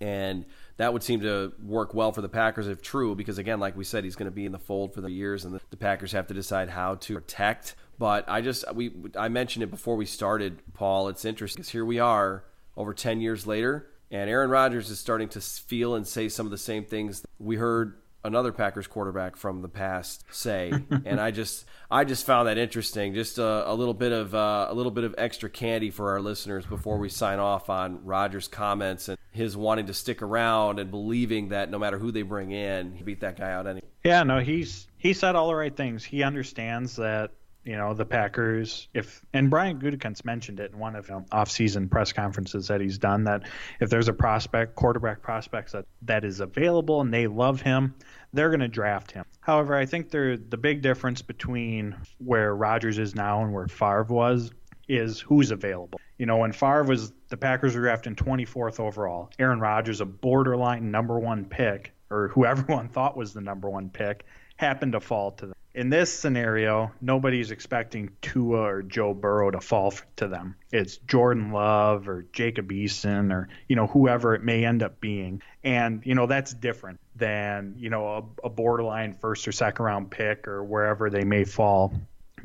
and 0.00 0.44
that 0.76 0.92
would 0.92 1.02
seem 1.02 1.20
to 1.20 1.52
work 1.62 1.92
well 1.92 2.12
for 2.12 2.20
the 2.20 2.28
Packers 2.28 2.68
if 2.68 2.82
true, 2.82 3.14
because 3.14 3.38
again, 3.38 3.60
like 3.60 3.76
we 3.76 3.84
said, 3.84 4.04
he's 4.04 4.16
going 4.16 4.30
to 4.30 4.34
be 4.34 4.46
in 4.46 4.52
the 4.52 4.58
fold 4.58 4.94
for 4.94 5.00
the 5.00 5.10
years, 5.10 5.44
and 5.44 5.54
the, 5.54 5.60
the 5.70 5.76
Packers 5.76 6.12
have 6.12 6.26
to 6.28 6.34
decide 6.34 6.68
how 6.68 6.94
to 6.96 7.14
protect. 7.14 7.74
But 7.98 8.28
I 8.28 8.40
just 8.40 8.64
we 8.74 8.92
I 9.16 9.28
mentioned 9.28 9.62
it 9.62 9.70
before 9.70 9.96
we 9.96 10.06
started, 10.06 10.60
Paul. 10.74 11.08
It's 11.08 11.24
interesting 11.24 11.62
because 11.62 11.70
here 11.72 11.84
we 11.84 11.98
are 11.98 12.44
over 12.76 12.94
ten 12.94 13.20
years 13.20 13.46
later 13.46 13.88
and 14.10 14.30
Aaron 14.30 14.50
Rodgers 14.50 14.90
is 14.90 14.98
starting 14.98 15.28
to 15.30 15.40
feel 15.40 15.94
and 15.94 16.06
say 16.06 16.28
some 16.28 16.46
of 16.46 16.50
the 16.50 16.58
same 16.58 16.84
things 16.84 17.24
we 17.38 17.56
heard 17.56 17.96
another 18.22 18.52
Packers 18.52 18.86
quarterback 18.86 19.36
from 19.36 19.60
the 19.60 19.68
past 19.68 20.24
say, 20.30 20.72
and 21.04 21.20
I 21.20 21.30
just 21.30 21.66
I 21.90 22.04
just 22.04 22.24
found 22.24 22.48
that 22.48 22.56
interesting. 22.56 23.14
Just 23.14 23.38
a, 23.38 23.70
a 23.70 23.74
little 23.74 23.94
bit 23.94 24.12
of 24.12 24.34
uh, 24.34 24.66
a 24.70 24.74
little 24.74 24.92
bit 24.92 25.04
of 25.04 25.14
extra 25.18 25.50
candy 25.50 25.90
for 25.90 26.12
our 26.12 26.20
listeners 26.20 26.64
before 26.64 26.98
we 26.98 27.08
sign 27.08 27.38
off 27.38 27.68
on 27.68 28.04
Rodgers' 28.04 28.48
comments 28.48 29.08
and 29.08 29.18
his 29.30 29.56
wanting 29.56 29.86
to 29.86 29.94
stick 29.94 30.22
around 30.22 30.78
and 30.78 30.90
believing 30.90 31.48
that 31.48 31.70
no 31.70 31.78
matter 31.78 31.98
who 31.98 32.10
they 32.10 32.22
bring 32.22 32.50
in, 32.50 32.94
he 32.94 33.02
beat 33.02 33.20
that 33.20 33.36
guy 33.36 33.52
out 33.52 33.66
anyway. 33.66 33.86
Yeah, 34.04 34.22
no, 34.22 34.38
he's 34.38 34.86
he 34.96 35.12
said 35.12 35.36
all 35.36 35.48
the 35.48 35.54
right 35.54 35.74
things. 35.74 36.04
He 36.04 36.22
understands 36.22 36.96
that 36.96 37.32
you 37.64 37.76
know 37.76 37.94
the 37.94 38.04
Packers 38.04 38.88
if 38.94 39.24
and 39.32 39.50
Brian 39.50 39.78
Gutekunst 39.80 40.24
mentioned 40.24 40.60
it 40.60 40.72
in 40.72 40.78
one 40.78 40.96
of 40.96 41.10
um, 41.10 41.26
off-season 41.32 41.88
press 41.88 42.12
conferences 42.12 42.68
that 42.68 42.80
he's 42.80 42.98
done 42.98 43.24
that 43.24 43.42
if 43.80 43.90
there's 43.90 44.08
a 44.08 44.12
prospect 44.12 44.74
quarterback 44.74 45.22
prospects 45.22 45.72
that 45.72 45.86
that 46.02 46.24
is 46.24 46.40
available 46.40 47.00
and 47.00 47.12
they 47.12 47.26
love 47.26 47.60
him 47.62 47.94
they're 48.34 48.50
going 48.50 48.60
to 48.60 48.68
draft 48.68 49.12
him. 49.12 49.24
However, 49.40 49.76
I 49.76 49.86
think 49.86 50.10
there 50.10 50.36
the 50.36 50.56
big 50.56 50.82
difference 50.82 51.22
between 51.22 51.96
where 52.18 52.54
Rodgers 52.54 52.98
is 52.98 53.14
now 53.14 53.42
and 53.42 53.54
where 53.54 53.68
Favre 53.68 54.04
was 54.08 54.50
is 54.88 55.20
who's 55.20 55.50
available. 55.50 56.00
You 56.18 56.26
know, 56.26 56.38
when 56.38 56.52
Favre 56.52 56.84
was 56.84 57.12
the 57.28 57.36
Packers 57.36 57.74
were 57.74 57.82
drafting 57.82 58.16
24th 58.16 58.80
overall, 58.80 59.30
Aaron 59.38 59.60
Rodgers 59.60 60.00
a 60.00 60.04
borderline 60.04 60.90
number 60.90 61.18
1 61.18 61.46
pick 61.46 61.92
or 62.10 62.28
who 62.28 62.44
everyone 62.44 62.88
thought 62.92 63.16
was 63.16 63.32
the 63.32 63.40
number 63.40 63.70
1 63.70 63.90
pick 63.90 64.26
happened 64.56 64.92
to 64.92 65.00
fall 65.00 65.30
to 65.32 65.46
them 65.46 65.54
in 65.74 65.90
this 65.90 66.12
scenario, 66.12 66.92
nobody's 67.00 67.50
expecting 67.50 68.10
Tua 68.22 68.60
or 68.60 68.82
Joe 68.82 69.12
Burrow 69.12 69.50
to 69.50 69.60
fall 69.60 69.92
to 70.16 70.28
them. 70.28 70.54
It's 70.70 70.98
Jordan 70.98 71.50
Love 71.50 72.08
or 72.08 72.26
Jacob 72.32 72.70
Eason 72.70 73.32
or 73.32 73.48
you 73.68 73.74
know 73.74 73.88
whoever 73.88 74.34
it 74.34 74.42
may 74.42 74.64
end 74.64 74.84
up 74.84 75.00
being, 75.00 75.42
and 75.64 76.00
you 76.04 76.14
know 76.14 76.26
that's 76.26 76.54
different 76.54 77.00
than 77.16 77.74
you 77.76 77.90
know 77.90 78.06
a, 78.42 78.46
a 78.46 78.50
borderline 78.50 79.14
first 79.14 79.48
or 79.48 79.52
second 79.52 79.84
round 79.84 80.10
pick 80.10 80.46
or 80.46 80.62
wherever 80.62 81.10
they 81.10 81.24
may 81.24 81.44
fall 81.44 81.92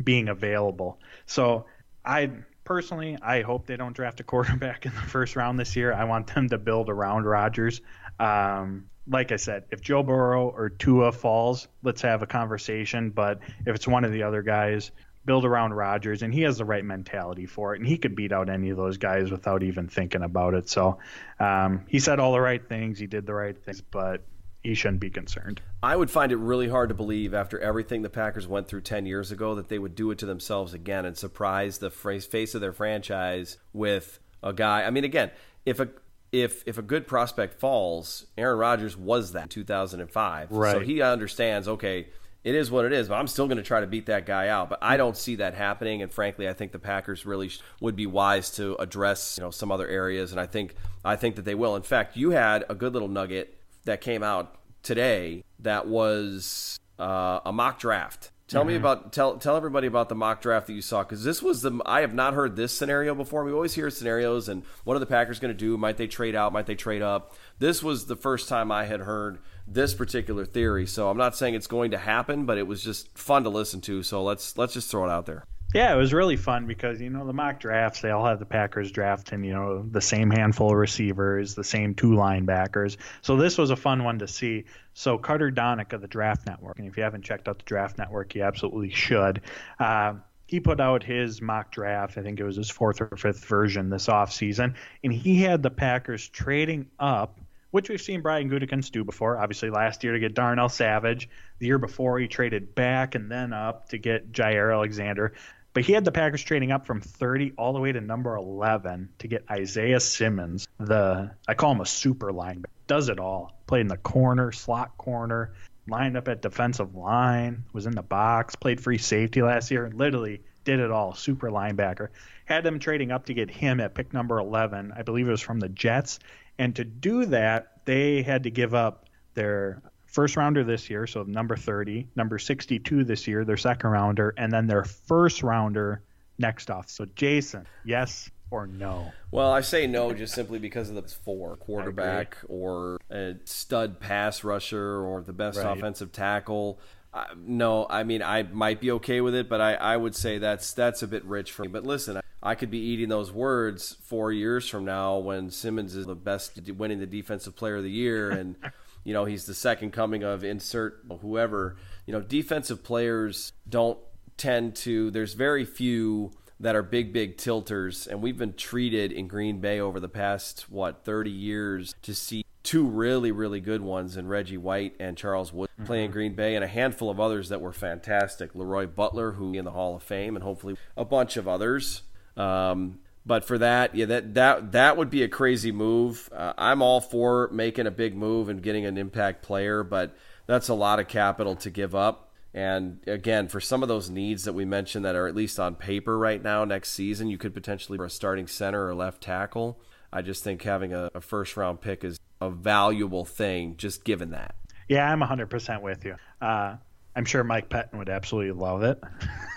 being 0.03 0.27
available. 0.29 0.97
So 1.27 1.65
I 2.03 2.31
personally, 2.63 3.15
I 3.21 3.41
hope 3.41 3.67
they 3.67 3.77
don't 3.77 3.95
draft 3.95 4.19
a 4.21 4.23
quarterback 4.31 4.87
in 4.87 4.93
the 4.95 5.01
first 5.01 5.35
round 5.35 5.59
this 5.59 5.75
year. 5.75 5.93
I 5.93 6.05
want 6.05 6.33
them 6.33 6.49
to 6.49 6.57
build 6.57 6.89
around 6.89 7.25
Rodgers. 7.25 7.81
Um, 8.19 8.89
like 9.09 9.31
I 9.31 9.37
said, 9.37 9.65
if 9.71 9.81
Joe 9.81 10.03
Burrow 10.03 10.49
or 10.49 10.69
Tua 10.69 11.11
falls, 11.11 11.67
let's 11.83 12.01
have 12.03 12.21
a 12.21 12.27
conversation. 12.27 13.09
But 13.09 13.39
if 13.65 13.75
it's 13.75 13.87
one 13.87 14.05
of 14.05 14.11
the 14.11 14.23
other 14.23 14.41
guys, 14.41 14.91
build 15.25 15.45
around 15.45 15.73
Rodgers, 15.73 16.21
and 16.21 16.33
he 16.33 16.41
has 16.43 16.57
the 16.57 16.65
right 16.65 16.83
mentality 16.83 17.45
for 17.45 17.73
it, 17.73 17.79
and 17.79 17.87
he 17.87 17.97
could 17.97 18.15
beat 18.15 18.31
out 18.31 18.49
any 18.49 18.69
of 18.69 18.77
those 18.77 18.97
guys 18.97 19.31
without 19.31 19.63
even 19.63 19.87
thinking 19.87 20.23
about 20.23 20.53
it. 20.53 20.69
So 20.69 20.99
um, 21.39 21.85
he 21.87 21.99
said 21.99 22.19
all 22.19 22.31
the 22.31 22.41
right 22.41 22.65
things, 22.67 22.99
he 22.99 23.07
did 23.07 23.25
the 23.25 23.33
right 23.33 23.57
things, 23.57 23.81
but 23.81 24.23
he 24.63 24.75
shouldn't 24.75 24.99
be 24.99 25.09
concerned. 25.09 25.61
I 25.81 25.95
would 25.95 26.11
find 26.11 26.31
it 26.31 26.37
really 26.37 26.67
hard 26.67 26.89
to 26.89 26.95
believe 26.95 27.33
after 27.33 27.59
everything 27.59 28.01
the 28.01 28.09
Packers 28.09 28.47
went 28.47 28.67
through 28.67 28.81
10 28.81 29.05
years 29.05 29.31
ago 29.31 29.55
that 29.55 29.69
they 29.69 29.79
would 29.79 29.95
do 29.95 30.11
it 30.11 30.17
to 30.19 30.25
themselves 30.25 30.73
again 30.73 31.05
and 31.05 31.17
surprise 31.17 31.77
the 31.77 31.89
face 31.89 32.55
of 32.55 32.61
their 32.61 32.73
franchise 32.73 33.57
with 33.71 34.19
a 34.43 34.51
guy. 34.51 34.83
I 34.83 34.89
mean, 34.89 35.05
again, 35.05 35.31
if 35.65 35.79
a 35.79 35.89
if 36.31 36.63
if 36.65 36.77
a 36.77 36.81
good 36.81 37.07
prospect 37.07 37.59
falls, 37.59 38.25
Aaron 38.37 38.57
Rodgers 38.57 38.95
was 38.95 39.31
that 39.33 39.43
in 39.43 39.49
2005. 39.49 40.51
Right. 40.51 40.71
So 40.71 40.79
he 40.79 41.01
understands, 41.01 41.67
okay, 41.67 42.07
it 42.43 42.55
is 42.55 42.71
what 42.71 42.85
it 42.85 42.93
is, 42.93 43.09
but 43.09 43.15
I'm 43.15 43.27
still 43.27 43.47
going 43.47 43.57
to 43.57 43.63
try 43.63 43.81
to 43.81 43.87
beat 43.87 44.05
that 44.05 44.25
guy 44.25 44.47
out. 44.47 44.69
But 44.69 44.79
I 44.81 44.95
don't 44.97 45.17
see 45.17 45.35
that 45.35 45.55
happening, 45.55 46.01
and 46.01 46.11
frankly, 46.11 46.47
I 46.47 46.53
think 46.53 46.71
the 46.71 46.79
Packers 46.79 47.25
really 47.25 47.51
would 47.81 47.95
be 47.95 48.05
wise 48.05 48.51
to 48.51 48.75
address 48.75 49.37
you 49.37 49.43
know 49.43 49.51
some 49.51 49.71
other 49.71 49.87
areas, 49.87 50.31
and 50.31 50.39
I 50.39 50.45
think 50.45 50.75
I 51.03 51.15
think 51.15 51.35
that 51.35 51.45
they 51.45 51.55
will. 51.55 51.75
In 51.75 51.81
fact, 51.81 52.15
you 52.15 52.31
had 52.31 52.63
a 52.69 52.75
good 52.75 52.93
little 52.93 53.09
nugget 53.09 53.57
that 53.85 54.01
came 54.01 54.23
out 54.23 54.55
today 54.83 55.43
that 55.59 55.87
was 55.87 56.79
uh, 56.97 57.39
a 57.45 57.51
mock 57.51 57.79
draft. 57.79 58.31
Tell 58.49 58.63
mm-hmm. 58.63 58.69
me 58.69 58.75
about 58.77 59.13
tell 59.13 59.37
tell 59.37 59.55
everybody 59.55 59.85
about 59.85 60.09
the 60.09 60.15
mock 60.15 60.41
draft 60.41 60.67
that 60.67 60.73
you 60.73 60.81
saw 60.81 61.03
because 61.03 61.23
this 61.23 61.41
was 61.41 61.61
the 61.61 61.79
I 61.85 62.01
have 62.01 62.15
not 62.15 62.33
heard 62.33 62.55
this 62.55 62.71
scenario 62.71 63.13
before. 63.13 63.43
We 63.43 63.51
always 63.51 63.75
hear 63.75 63.91
scenarios 63.91 64.49
and 64.49 64.63
what 64.83 64.95
are 64.95 64.99
the 64.99 65.05
Packers 65.05 65.39
going 65.39 65.53
to 65.53 65.57
do? 65.57 65.77
Might 65.77 65.97
they 65.97 66.07
trade 66.07 66.35
out? 66.35 66.51
Might 66.51 66.65
they 66.65 66.75
trade 66.75 67.03
up? 67.03 67.35
This 67.59 67.83
was 67.83 68.07
the 68.07 68.15
first 68.15 68.49
time 68.49 68.71
I 68.71 68.85
had 68.85 69.01
heard 69.01 69.37
this 69.67 69.93
particular 69.93 70.45
theory. 70.45 70.87
So 70.87 71.09
I'm 71.09 71.17
not 71.17 71.35
saying 71.35 71.53
it's 71.53 71.67
going 71.67 71.91
to 71.91 71.99
happen, 71.99 72.45
but 72.47 72.57
it 72.57 72.65
was 72.65 72.83
just 72.83 73.15
fun 73.15 73.43
to 73.43 73.49
listen 73.49 73.81
to. 73.81 74.01
So 74.01 74.23
let's 74.23 74.57
let's 74.57 74.73
just 74.73 74.89
throw 74.89 75.05
it 75.05 75.11
out 75.11 75.27
there. 75.27 75.45
Yeah, 75.73 75.93
it 75.93 75.97
was 75.97 76.13
really 76.13 76.35
fun 76.35 76.65
because 76.65 76.99
you 76.99 77.11
know 77.11 77.27
the 77.27 77.33
mock 77.33 77.59
drafts 77.59 78.01
they 78.01 78.09
all 78.09 78.25
have 78.25 78.39
the 78.39 78.45
Packers 78.45 78.91
drafting 78.91 79.43
you 79.43 79.53
know 79.53 79.83
the 79.83 80.01
same 80.01 80.31
handful 80.31 80.71
of 80.71 80.77
receivers, 80.77 81.53
the 81.53 81.63
same 81.63 81.93
two 81.93 82.11
linebackers. 82.11 82.97
So 83.21 83.37
this 83.37 83.57
was 83.57 83.69
a 83.69 83.75
fun 83.75 84.03
one 84.03 84.19
to 84.19 84.27
see. 84.27 84.65
So 84.95 85.19
Carter 85.19 85.51
Donick 85.51 85.93
of 85.93 86.01
the 86.01 86.07
Draft 86.07 86.47
Network, 86.47 86.79
and 86.79 86.87
if 86.87 86.97
you 86.97 87.03
haven't 87.03 87.21
checked 87.21 87.47
out 87.47 87.59
the 87.59 87.65
Draft 87.65 87.99
Network, 87.99 88.33
you 88.33 88.41
absolutely 88.41 88.89
should. 88.89 89.41
Uh, 89.79 90.15
he 90.47 90.59
put 90.59 90.81
out 90.81 91.03
his 91.03 91.39
mock 91.39 91.71
draft. 91.71 92.17
I 92.17 92.23
think 92.23 92.39
it 92.39 92.43
was 92.43 92.55
his 92.55 92.71
fourth 92.71 92.99
or 93.01 93.15
fifth 93.15 93.45
version 93.45 93.91
this 93.91 94.07
offseason, 94.07 94.73
and 95.03 95.13
he 95.13 95.43
had 95.43 95.61
the 95.61 95.69
Packers 95.69 96.27
trading 96.27 96.87
up 96.99 97.39
which 97.71 97.89
we've 97.89 98.01
seen 98.01 98.21
Brian 98.21 98.49
Gutekunst 98.49 98.91
do 98.91 99.03
before. 99.03 99.37
Obviously, 99.37 99.69
last 99.69 100.03
year 100.03 100.13
to 100.13 100.19
get 100.19 100.33
Darnell 100.33 100.69
Savage. 100.69 101.29
The 101.59 101.67
year 101.67 101.77
before, 101.77 102.17
he 102.19 102.27
traded 102.27 102.73
back 102.73 103.15
and 103.15 103.29
then 103.29 103.53
up 103.53 103.89
to 103.89 103.97
get 103.97 104.31
Jaire 104.31 104.73
Alexander. 104.73 105.33
But 105.73 105.85
he 105.85 105.93
had 105.93 106.03
the 106.03 106.11
Packers 106.11 106.43
trading 106.43 106.71
up 106.71 106.85
from 106.85 106.99
30 106.99 107.53
all 107.57 107.73
the 107.73 107.79
way 107.79 107.91
to 107.91 108.01
number 108.01 108.35
11 108.35 109.09
to 109.19 109.27
get 109.27 109.45
Isaiah 109.49 109.99
Simmons, 109.99 110.67
the 110.79 111.31
I 111.47 111.53
call 111.53 111.73
him 111.73 111.81
a 111.81 111.85
super 111.85 112.31
linebacker. 112.31 112.65
Does 112.87 113.09
it 113.09 113.19
all. 113.19 113.55
Played 113.67 113.81
in 113.81 113.87
the 113.87 113.97
corner, 113.97 114.51
slot 114.51 114.97
corner, 114.97 115.53
lined 115.87 116.17
up 116.17 116.27
at 116.27 116.41
defensive 116.41 116.95
line, 116.95 117.65
was 117.71 117.85
in 117.85 117.93
the 117.93 118.01
box, 118.01 118.55
played 118.55 118.81
free 118.81 118.97
safety 118.97 119.43
last 119.43 119.69
year, 119.69 119.85
and 119.85 119.93
literally 119.93 120.41
did 120.63 120.79
it 120.79 120.91
all. 120.91 121.13
Super 121.13 121.49
linebacker. 121.49 122.09
Had 122.45 122.63
them 122.63 122.79
trading 122.79 123.11
up 123.11 123.27
to 123.27 123.33
get 123.33 123.51
him 123.51 123.79
at 123.79 123.93
pick 123.93 124.11
number 124.11 124.39
11. 124.39 124.93
I 124.95 125.03
believe 125.03 125.27
it 125.27 125.31
was 125.31 125.41
from 125.41 125.59
the 125.59 125.69
Jets. 125.69 126.19
And 126.57 126.75
to 126.75 126.83
do 126.83 127.25
that, 127.25 127.85
they 127.85 128.23
had 128.23 128.43
to 128.43 128.51
give 128.51 128.73
up 128.73 129.05
their 129.35 129.81
first 130.19 130.35
rounder 130.35 130.65
this 130.65 130.89
year, 130.89 131.07
so 131.07 131.23
number 131.23 131.55
30, 131.55 132.05
number 132.17 132.37
62 132.37 133.05
this 133.05 133.25
year, 133.25 133.45
their 133.45 133.55
second 133.55 133.89
rounder, 133.89 134.33
and 134.35 134.51
then 134.51 134.67
their 134.67 134.83
first 134.83 135.43
rounder 135.43 136.01
next 136.37 136.69
off. 136.69 136.89
So, 136.89 137.05
Jason, 137.15 137.65
yes 137.85 138.29
or 138.51 138.67
no? 138.67 139.13
Well, 139.31 139.49
I 139.49 139.61
say 139.61 139.87
no 139.87 140.11
just 140.11 140.35
simply 140.35 140.59
because 140.59 140.89
of 140.89 140.95
the 140.95 141.03
four 141.03 141.55
quarterback 141.55 142.35
or 142.49 142.99
a 143.09 143.35
stud 143.45 144.01
pass 144.01 144.43
rusher 144.43 145.01
or 145.01 145.21
the 145.21 145.31
best 145.31 145.57
right. 145.57 145.77
offensive 145.77 146.11
tackle. 146.11 146.81
Uh, 147.13 147.23
no, 147.37 147.87
I 147.89 148.03
mean 148.03 148.21
I 148.21 148.43
might 148.43 148.81
be 148.81 148.91
okay 148.91 149.21
with 149.21 149.35
it, 149.35 149.47
but 149.47 149.61
I, 149.61 149.75
I 149.75 149.95
would 149.95 150.15
say 150.15 150.37
that's 150.37 150.73
that's 150.73 151.01
a 151.01 151.07
bit 151.07 151.23
rich 151.23 151.53
for 151.53 151.61
me. 151.63 151.69
But 151.69 151.85
listen, 151.85 152.17
I, 152.17 152.21
I 152.43 152.55
could 152.55 152.69
be 152.69 152.79
eating 152.79 153.07
those 153.07 153.31
words 153.31 153.95
four 154.03 154.33
years 154.33 154.67
from 154.67 154.83
now 154.83 155.17
when 155.17 155.49
Simmons 155.49 155.95
is 155.95 156.05
the 156.05 156.15
best, 156.15 156.59
winning 156.71 156.99
the 156.99 157.07
defensive 157.07 157.55
player 157.55 157.77
of 157.77 157.83
the 157.83 157.89
year, 157.89 158.29
and 158.29 158.57
you 159.03 159.13
know 159.13 159.25
he's 159.25 159.45
the 159.45 159.53
second 159.53 159.91
coming 159.91 160.23
of 160.23 160.43
insert 160.43 161.03
whoever. 161.21 161.77
You 162.05 162.13
know, 162.13 162.21
defensive 162.21 162.83
players 162.83 163.53
don't 163.67 163.99
tend 164.37 164.75
to. 164.77 165.11
There's 165.11 165.33
very 165.33 165.65
few 165.65 166.31
that 166.59 166.75
are 166.75 166.83
big, 166.83 167.13
big 167.13 167.37
tilters, 167.37 168.07
and 168.07 168.21
we've 168.21 168.37
been 168.37 168.53
treated 168.53 169.11
in 169.11 169.27
Green 169.27 169.59
Bay 169.59 169.79
over 169.79 169.99
the 169.99 170.09
past 170.09 170.69
what 170.69 171.05
30 171.05 171.31
years 171.31 171.95
to 172.01 172.13
see 172.13 172.43
two 172.63 172.85
really, 172.85 173.31
really 173.31 173.61
good 173.61 173.81
ones 173.81 174.17
in 174.17 174.27
Reggie 174.27 174.57
White 174.57 174.93
and 174.99 175.17
Charles 175.17 175.53
Wood 175.53 175.69
mm-hmm. 175.73 175.85
playing 175.85 176.11
Green 176.11 176.35
Bay, 176.35 176.55
and 176.55 176.63
a 176.63 176.67
handful 176.67 177.09
of 177.09 177.19
others 177.19 177.49
that 177.49 177.61
were 177.61 177.73
fantastic. 177.73 178.53
LeRoy 178.53 178.93
Butler, 178.93 179.31
who 179.31 179.53
in 179.53 179.65
the 179.65 179.71
Hall 179.71 179.95
of 179.95 180.03
Fame, 180.03 180.35
and 180.35 180.43
hopefully 180.43 180.75
a 180.97 181.05
bunch 181.05 181.37
of 181.37 181.47
others. 181.47 182.03
Um, 182.35 182.99
but 183.25 183.45
for 183.45 183.57
that, 183.57 183.95
yeah, 183.95 184.05
that 184.05 184.33
that 184.33 184.71
that 184.71 184.97
would 184.97 185.09
be 185.09 185.23
a 185.23 185.27
crazy 185.27 185.71
move. 185.71 186.29
Uh, 186.31 186.53
I'm 186.57 186.81
all 186.81 187.01
for 187.01 187.49
making 187.51 187.87
a 187.87 187.91
big 187.91 188.15
move 188.15 188.49
and 188.49 188.61
getting 188.61 188.85
an 188.85 188.97
impact 188.97 189.43
player, 189.43 189.83
but 189.83 190.15
that's 190.47 190.69
a 190.69 190.73
lot 190.73 190.99
of 190.99 191.07
capital 191.07 191.55
to 191.57 191.69
give 191.69 191.93
up. 191.93 192.33
And 192.53 192.99
again, 193.05 193.47
for 193.47 193.61
some 193.61 193.83
of 193.83 193.89
those 193.89 194.09
needs 194.09 194.45
that 194.45 194.53
we 194.53 194.65
mentioned 194.65 195.05
that 195.05 195.15
are 195.15 195.27
at 195.27 195.35
least 195.35 195.59
on 195.59 195.75
paper 195.75 196.17
right 196.17 196.41
now, 196.41 196.65
next 196.65 196.91
season, 196.91 197.27
you 197.27 197.37
could 197.37 197.53
potentially 197.53 197.97
for 197.97 198.05
a 198.05 198.09
starting 198.09 198.47
center 198.47 198.87
or 198.87 198.95
left 198.95 199.21
tackle. 199.21 199.79
I 200.11 200.23
just 200.23 200.43
think 200.43 200.63
having 200.63 200.93
a, 200.93 201.11
a 201.13 201.21
first 201.21 201.55
round 201.55 201.81
pick 201.81 202.03
is 202.03 202.19
a 202.41 202.49
valuable 202.49 203.25
thing, 203.25 203.75
just 203.77 204.03
given 204.03 204.31
that. 204.31 204.55
Yeah, 204.87 205.11
I'm 205.11 205.21
100% 205.21 205.81
with 205.83 206.03
you. 206.03 206.15
Uh, 206.41 206.77
I'm 207.15 207.25
sure 207.25 207.43
Mike 207.43 207.69
Pettine 207.69 207.97
would 207.97 208.09
absolutely 208.09 208.51
love 208.51 208.83
it, 208.83 209.01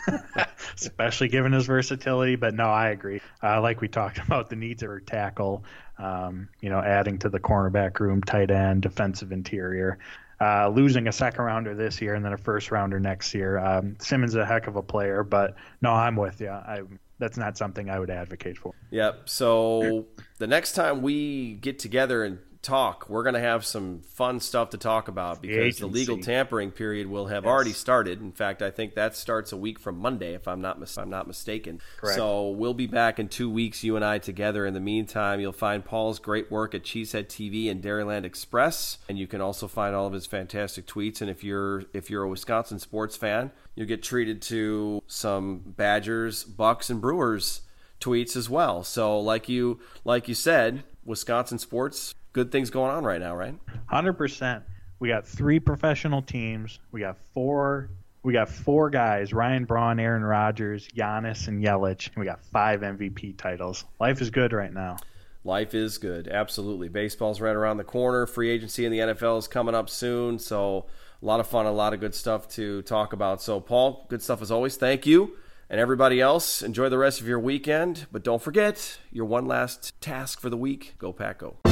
especially 0.74 1.28
given 1.28 1.52
his 1.52 1.66
versatility. 1.66 2.36
But 2.36 2.54
no, 2.54 2.64
I 2.64 2.90
agree. 2.90 3.20
Uh, 3.42 3.60
like 3.60 3.80
we 3.80 3.88
talked 3.88 4.18
about, 4.26 4.50
the 4.50 4.56
needs 4.56 4.82
of 4.82 4.88
her 4.88 5.00
tackle, 5.00 5.64
um, 5.98 6.48
you 6.60 6.70
know, 6.70 6.80
adding 6.80 7.18
to 7.18 7.28
the 7.28 7.40
cornerback 7.40 8.00
room, 8.00 8.22
tight 8.22 8.50
end, 8.50 8.82
defensive 8.82 9.32
interior. 9.32 9.98
Uh, 10.40 10.68
losing 10.68 11.06
a 11.06 11.12
second 11.12 11.44
rounder 11.44 11.72
this 11.72 12.00
year 12.00 12.14
and 12.14 12.24
then 12.24 12.32
a 12.32 12.36
first 12.36 12.72
rounder 12.72 12.98
next 12.98 13.32
year. 13.32 13.58
Um, 13.58 13.94
Simmons 14.00 14.32
is 14.32 14.36
a 14.36 14.44
heck 14.44 14.66
of 14.66 14.74
a 14.74 14.82
player, 14.82 15.22
but 15.22 15.54
no, 15.80 15.92
I'm 15.92 16.16
with 16.16 16.40
you. 16.40 16.48
I, 16.48 16.82
that's 17.20 17.36
not 17.36 17.56
something 17.56 17.88
I 17.88 18.00
would 18.00 18.10
advocate 18.10 18.58
for. 18.58 18.74
Yep. 18.90 19.28
So 19.28 20.06
the 20.38 20.48
next 20.48 20.72
time 20.72 21.00
we 21.00 21.52
get 21.54 21.78
together 21.78 22.24
and 22.24 22.40
talk, 22.62 23.08
we're 23.08 23.24
going 23.24 23.34
to 23.34 23.40
have 23.40 23.64
some 23.64 24.00
fun 24.02 24.38
stuff 24.38 24.70
to 24.70 24.78
talk 24.78 25.08
about 25.08 25.42
because 25.42 25.76
the, 25.76 25.86
the 25.86 25.92
legal 25.92 26.18
tampering 26.18 26.70
period 26.70 27.08
will 27.08 27.26
have 27.26 27.44
yes. 27.44 27.50
already 27.50 27.72
started. 27.72 28.20
In 28.20 28.32
fact, 28.32 28.62
I 28.62 28.70
think 28.70 28.94
that 28.94 29.16
starts 29.16 29.52
a 29.52 29.56
week 29.56 29.80
from 29.80 29.98
Monday, 29.98 30.34
if 30.34 30.46
I'm 30.46 30.60
not 30.60 30.78
mis- 30.78 30.96
I'm 30.96 31.10
not 31.10 31.26
mistaken. 31.26 31.80
Correct. 31.96 32.16
So 32.16 32.50
we'll 32.50 32.74
be 32.74 32.86
back 32.86 33.18
in 33.18 33.28
two 33.28 33.50
weeks, 33.50 33.82
you 33.82 33.96
and 33.96 34.04
I 34.04 34.18
together. 34.18 34.64
In 34.64 34.74
the 34.74 34.80
meantime, 34.80 35.40
you'll 35.40 35.52
find 35.52 35.84
Paul's 35.84 36.20
great 36.20 36.50
work 36.50 36.74
at 36.74 36.84
Cheesehead 36.84 37.26
TV 37.26 37.70
and 37.70 37.82
Dairyland 37.82 38.24
Express, 38.24 38.98
and 39.08 39.18
you 39.18 39.26
can 39.26 39.40
also 39.40 39.66
find 39.66 39.94
all 39.94 40.06
of 40.06 40.12
his 40.12 40.26
fantastic 40.26 40.86
tweets. 40.86 41.20
And 41.20 41.28
if 41.28 41.42
you're 41.42 41.84
if 41.92 42.10
you're 42.10 42.22
a 42.22 42.28
Wisconsin 42.28 42.78
sports 42.78 43.16
fan, 43.16 43.50
you'll 43.74 43.88
get 43.88 44.02
treated 44.02 44.40
to 44.42 45.02
some 45.08 45.62
Badgers, 45.66 46.44
Bucks, 46.44 46.90
and 46.90 47.00
Brewers 47.00 47.62
tweets 48.00 48.36
as 48.36 48.48
well. 48.48 48.84
So 48.84 49.18
like 49.18 49.48
you 49.48 49.80
like 50.04 50.28
you 50.28 50.34
said, 50.34 50.84
Wisconsin 51.04 51.58
sports 51.58 52.14
good 52.32 52.52
things 52.52 52.70
going 52.70 52.90
on 52.90 53.04
right 53.04 53.20
now, 53.20 53.36
right? 53.36 53.54
Hundred 53.86 54.14
percent. 54.14 54.64
We 54.98 55.08
got 55.08 55.26
three 55.26 55.58
professional 55.60 56.22
teams. 56.22 56.78
We 56.92 57.00
got 57.00 57.18
four. 57.34 57.90
We 58.22 58.32
got 58.32 58.48
four 58.48 58.90
guys: 58.90 59.32
Ryan 59.32 59.64
Braun, 59.64 59.98
Aaron 59.98 60.24
Rodgers, 60.24 60.88
Giannis, 60.88 61.48
and 61.48 61.62
Yelich. 61.62 62.08
And 62.08 62.16
we 62.16 62.24
got 62.24 62.44
five 62.44 62.80
MVP 62.80 63.36
titles. 63.36 63.84
Life 64.00 64.20
is 64.20 64.30
good 64.30 64.52
right 64.52 64.72
now. 64.72 64.96
Life 65.44 65.74
is 65.74 65.98
good, 65.98 66.28
absolutely. 66.28 66.88
Baseball's 66.88 67.40
right 67.40 67.56
around 67.56 67.78
the 67.78 67.84
corner. 67.84 68.26
Free 68.26 68.48
agency 68.48 68.86
in 68.86 68.92
the 68.92 68.98
NFL 68.98 69.38
is 69.40 69.48
coming 69.48 69.74
up 69.74 69.90
soon, 69.90 70.38
so 70.38 70.86
a 71.20 71.26
lot 71.26 71.40
of 71.40 71.48
fun, 71.48 71.66
a 71.66 71.72
lot 71.72 71.94
of 71.94 72.00
good 72.00 72.14
stuff 72.14 72.48
to 72.50 72.82
talk 72.82 73.12
about. 73.12 73.42
So, 73.42 73.60
Paul, 73.60 74.06
good 74.08 74.22
stuff 74.22 74.40
as 74.40 74.52
always. 74.52 74.76
Thank 74.76 75.04
you. 75.04 75.36
And 75.68 75.80
everybody 75.80 76.20
else, 76.20 76.62
enjoy 76.62 76.90
the 76.90 76.98
rest 76.98 77.20
of 77.20 77.26
your 77.26 77.40
weekend. 77.40 78.06
But 78.12 78.22
don't 78.22 78.42
forget 78.42 78.98
your 79.10 79.24
one 79.24 79.46
last 79.46 80.00
task 80.00 80.40
for 80.40 80.50
the 80.50 80.56
week. 80.56 80.94
Go, 80.98 81.12
Pack, 81.12 81.38
go. 81.38 81.71